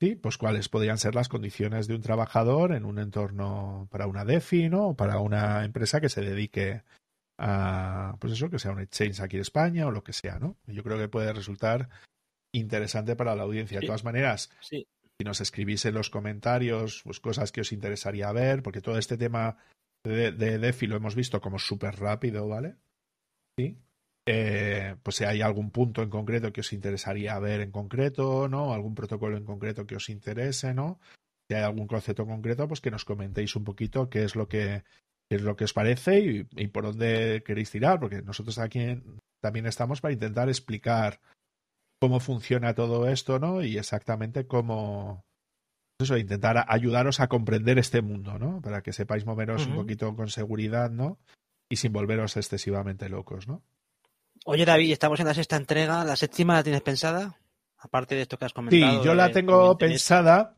[0.00, 4.24] Sí, pues cuáles podrían ser las condiciones de un trabajador en un entorno para una
[4.24, 4.88] DeFi, ¿no?
[4.88, 6.82] O para una empresa que se dedique
[7.38, 10.56] a, pues eso, que sea un exchange aquí en España o lo que sea, ¿no?
[10.66, 11.90] Yo creo que puede resultar
[12.54, 13.78] interesante para la audiencia.
[13.78, 14.50] De todas maneras,
[15.18, 19.18] si nos escribís en los comentarios, pues cosas que os interesaría ver, porque todo este
[19.18, 19.58] tema
[20.02, 22.76] de, de DeFi lo hemos visto como súper rápido, ¿vale?
[24.26, 28.72] Eh, pues si hay algún punto en concreto que os interesaría ver en concreto, ¿no?
[28.72, 31.00] Algún protocolo en concreto que os interese, ¿no?
[31.48, 34.84] Si hay algún concepto concreto, pues que nos comentéis un poquito qué es lo que,
[35.30, 39.02] es lo que os parece y, por dónde queréis tirar, porque nosotros aquí
[39.40, 41.20] también estamos para intentar explicar
[42.00, 43.62] cómo funciona todo esto, ¿no?
[43.62, 45.24] Y exactamente cómo,
[45.98, 48.60] eso, intentar ayudaros a comprender este mundo, ¿no?
[48.60, 51.18] Para que sepáis moveros un poquito con seguridad, ¿no?
[51.70, 53.62] y sin volveros excesivamente locos, ¿no?
[54.50, 56.04] Oye, David, estamos en la sexta entrega.
[56.04, 57.38] ¿La séptima la tienes pensada?
[57.78, 59.00] Aparte de esto que has comentado.
[59.00, 60.56] Sí, yo la tengo pensada.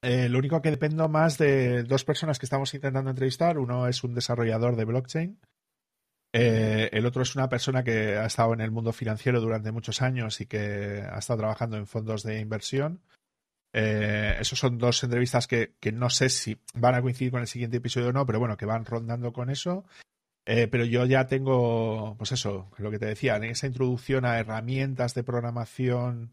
[0.00, 3.58] Eh, lo único que dependo más de dos personas que estamos intentando entrevistar.
[3.58, 5.38] Uno es un desarrollador de blockchain
[6.32, 10.00] Eh, el otro es una persona que ha estado en el mundo financiero durante muchos
[10.00, 13.02] años y que ha estado trabajando en fondos de inversión.
[13.74, 17.46] Eh, esos son dos entrevistas que, que, no sé si van a coincidir con el
[17.46, 19.84] siguiente episodio o no, pero bueno, que van rondando con eso.
[20.50, 24.38] Eh, pero yo ya tengo, pues eso, lo que te decía, en esa introducción a
[24.38, 26.32] herramientas de programación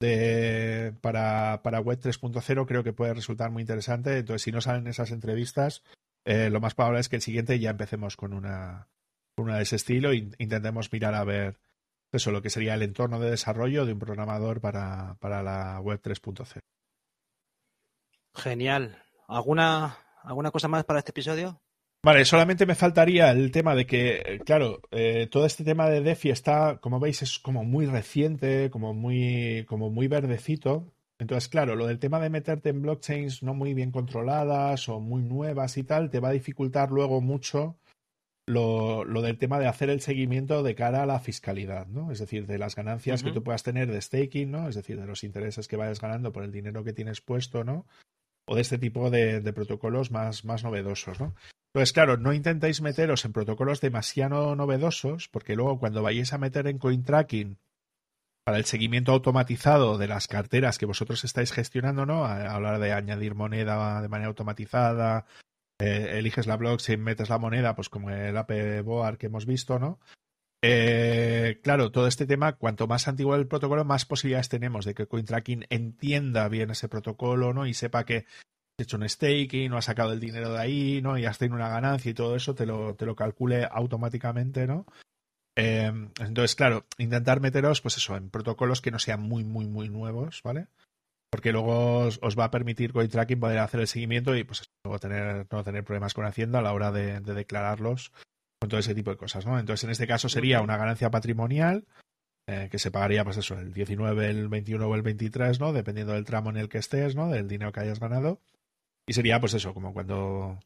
[0.00, 4.16] de, para, para Web 3.0 creo que puede resultar muy interesante.
[4.16, 5.82] Entonces, si no salen esas entrevistas,
[6.24, 8.88] eh, lo más probable es que el siguiente ya empecemos con una,
[9.36, 11.60] una de ese estilo e intentemos mirar a ver
[12.12, 16.00] eso, lo que sería el entorno de desarrollo de un programador para, para la Web
[16.02, 16.60] 3.0.
[18.34, 19.02] Genial.
[19.28, 21.60] ¿Alguna, ¿Alguna cosa más para este episodio?
[22.06, 26.02] Vale, solamente me faltaría el tema de que, eh, claro, eh, todo este tema de
[26.02, 30.94] DeFi está, como veis, es como muy reciente, como muy, como muy verdecito.
[31.18, 35.24] Entonces, claro, lo del tema de meterte en blockchains no muy bien controladas o muy
[35.24, 37.76] nuevas y tal, te va a dificultar luego mucho
[38.46, 42.12] lo, lo del tema de hacer el seguimiento de cara a la fiscalidad, ¿no?
[42.12, 44.68] Es decir, de las ganancias que tú puedas tener de staking, ¿no?
[44.68, 47.84] Es decir, de los intereses que vayas ganando por el dinero que tienes puesto, ¿no?
[48.46, 51.34] O de este tipo de, de protocolos más, más novedosos, ¿no?
[51.76, 56.68] Entonces, claro, no intentéis meteros en protocolos demasiado novedosos, porque luego cuando vayáis a meter
[56.68, 57.58] en CoinTracking
[58.44, 62.24] para el seguimiento automatizado de las carteras que vosotros estáis gestionando, ¿no?
[62.24, 65.26] A, hablar de añadir moneda de manera automatizada,
[65.78, 69.78] eh, eliges la blockchain, metes la moneda, pues como el AP Boar que hemos visto,
[69.78, 70.00] ¿no?
[70.62, 75.08] Eh, claro, todo este tema, cuanto más antiguo el protocolo, más posibilidades tenemos de que
[75.08, 77.66] CoinTracking entienda bien ese protocolo, ¿no?
[77.66, 78.24] Y sepa que
[78.78, 81.16] hecho un staking, no has sacado el dinero de ahí, ¿no?
[81.16, 84.86] Y has tenido una ganancia y todo eso te lo, te lo calcule automáticamente, ¿no?
[85.56, 85.90] Eh,
[86.20, 90.42] entonces, claro, intentar meteros, pues eso, en protocolos que no sean muy, muy, muy nuevos,
[90.42, 90.68] ¿vale?
[91.30, 95.46] Porque luego os, va a permitir tracking poder hacer el seguimiento y pues luego tener,
[95.50, 98.12] no tener problemas con Hacienda a la hora de, de declararlos
[98.60, 99.58] con todo ese tipo de cosas, ¿no?
[99.58, 101.86] Entonces, en este caso sería una ganancia patrimonial
[102.48, 105.72] eh, que se pagaría, pues eso, el 19, el 21 o el 23, ¿no?
[105.72, 107.28] Dependiendo del tramo en el que estés, ¿no?
[107.28, 108.40] Del dinero que hayas ganado.
[109.06, 110.58] Y sería pues eso, como cuando,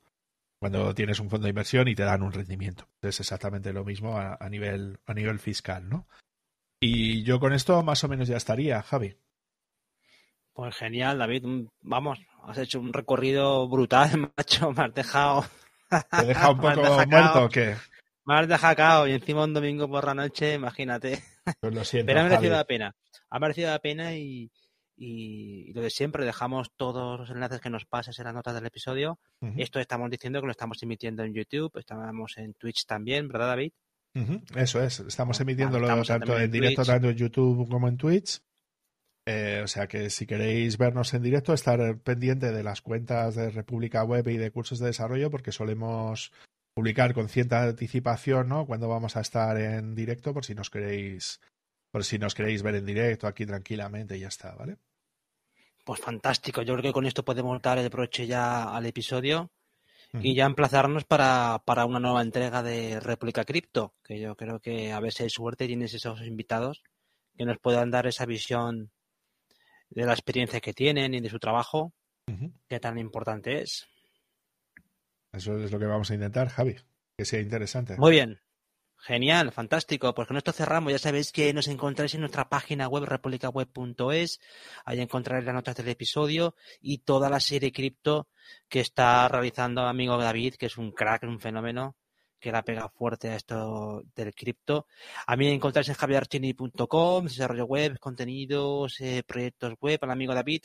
[0.58, 2.88] cuando tienes un fondo de inversión y te dan un rendimiento.
[3.02, 6.06] Es exactamente lo mismo a, nivel, a nivel fiscal, ¿no?
[6.80, 9.14] Y yo con esto más o menos ya estaría, Javi.
[10.54, 11.44] Pues genial, David.
[11.82, 14.72] Vamos, has hecho un recorrido brutal, macho.
[14.72, 15.44] Me has dejado.
[15.88, 17.76] ¿Te he dejado un poco muerto o qué?
[18.24, 21.22] Me has dejado y encima un domingo por la noche, imagínate.
[21.60, 22.06] Pues lo siento.
[22.06, 22.94] Pero ha merecido la pena.
[23.28, 24.50] Ha merecido la pena y,
[25.02, 28.66] y, lo de siempre, dejamos todos los enlaces que nos pases en las notas del
[28.66, 29.18] episodio.
[29.56, 33.72] Esto estamos diciendo que lo estamos emitiendo en YouTube, estamos en Twitch también, ¿verdad, David?
[34.54, 38.42] Eso es, estamos emitiéndolo tanto en, directo, tanto en YouTube como en Twitch.
[39.26, 43.50] Eh, o sea que si queréis vernos en directo, estar pendiente de las cuentas de
[43.50, 46.30] República Web y de cursos de desarrollo, porque solemos
[46.74, 48.66] publicar con cierta anticipación, ¿no?
[48.66, 51.40] Cuando vamos a estar en directo, por si nos queréis,
[51.90, 54.76] por si nos queréis ver en directo aquí tranquilamente y ya está, ¿vale?
[55.84, 56.62] Pues fantástico.
[56.62, 59.50] Yo creo que con esto podemos dar el broche ya al episodio
[60.12, 64.92] y ya emplazarnos para, para, una nueva entrega de Réplica Cripto, que yo creo que
[64.92, 66.82] a si hay suerte tienes esos invitados
[67.36, 68.90] que nos puedan dar esa visión
[69.88, 71.92] de la experiencia que tienen y de su trabajo,
[72.68, 73.88] que tan importante es.
[75.32, 76.76] Eso es lo que vamos a intentar, Javi,
[77.16, 77.96] que sea interesante.
[77.96, 78.40] Muy bien.
[79.02, 80.14] Genial, fantástico.
[80.14, 80.92] Pues con esto cerramos.
[80.92, 84.40] Ya sabéis que nos encontráis en nuestra página web republicaweb.es.
[84.84, 88.28] Ahí encontraréis las notas del episodio y toda la serie cripto
[88.68, 91.96] que está realizando amigo David, que es un crack, un fenómeno
[92.38, 94.86] que la pega fuerte a esto del cripto.
[95.26, 100.62] A mí encontráis en javierchini.com, desarrollo web, contenidos, eh, proyectos web, al amigo David.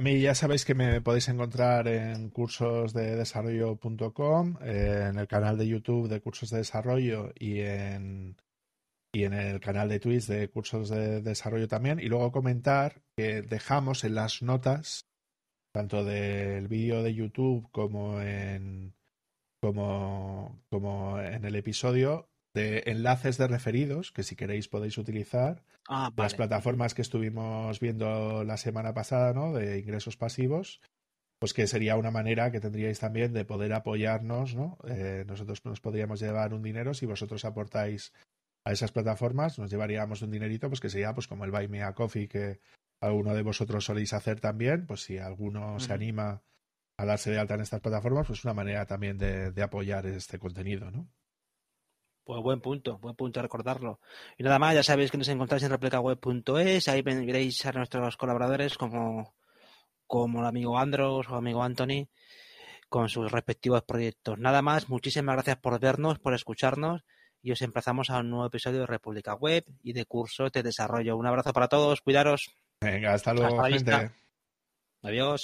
[0.00, 6.08] A mí ya sabéis que me podéis encontrar en cursosdedesarrollo.com, en el canal de YouTube
[6.08, 8.38] de Cursos de Desarrollo y en,
[9.12, 12.00] y en el canal de Twitch de Cursos de Desarrollo también.
[12.00, 15.06] Y luego comentar que dejamos en las notas,
[15.70, 18.94] tanto del vídeo de YouTube como en,
[19.60, 25.62] como, como en el episodio, de enlaces de referidos que si queréis podéis utilizar.
[25.92, 29.52] Ah, Las plataformas que estuvimos viendo la semana pasada, ¿no?
[29.52, 30.80] De ingresos pasivos,
[31.40, 34.78] pues que sería una manera que tendríais también de poder apoyarnos, ¿no?
[34.86, 38.12] Eh, nosotros nos podríamos llevar un dinero si vosotros aportáis
[38.64, 41.82] a esas plataformas, nos llevaríamos un dinerito, pues que sería pues como el Buy Me
[41.82, 42.60] a Coffee que
[43.02, 46.42] alguno de vosotros soléis hacer también, pues si alguno se anima
[46.98, 50.38] a darse de alta en estas plataformas, pues una manera también de, de apoyar este
[50.38, 51.08] contenido, ¿no?
[52.30, 53.98] Pues buen punto, buen punto recordarlo.
[54.38, 58.78] Y nada más, ya sabéis que nos encontráis en replicaweb.es, ahí veréis a nuestros colaboradores
[58.78, 59.34] como,
[60.06, 62.06] como el amigo Andros o el amigo Anthony,
[62.88, 64.38] con sus respectivos proyectos.
[64.38, 67.02] Nada más, muchísimas gracias por vernos, por escucharnos
[67.42, 71.16] y os emplazamos a un nuevo episodio de República Web y de cursos de desarrollo.
[71.16, 72.54] Un abrazo para todos, cuidaros.
[72.80, 74.12] Venga, hasta luego, gente.
[75.02, 75.42] Adiós.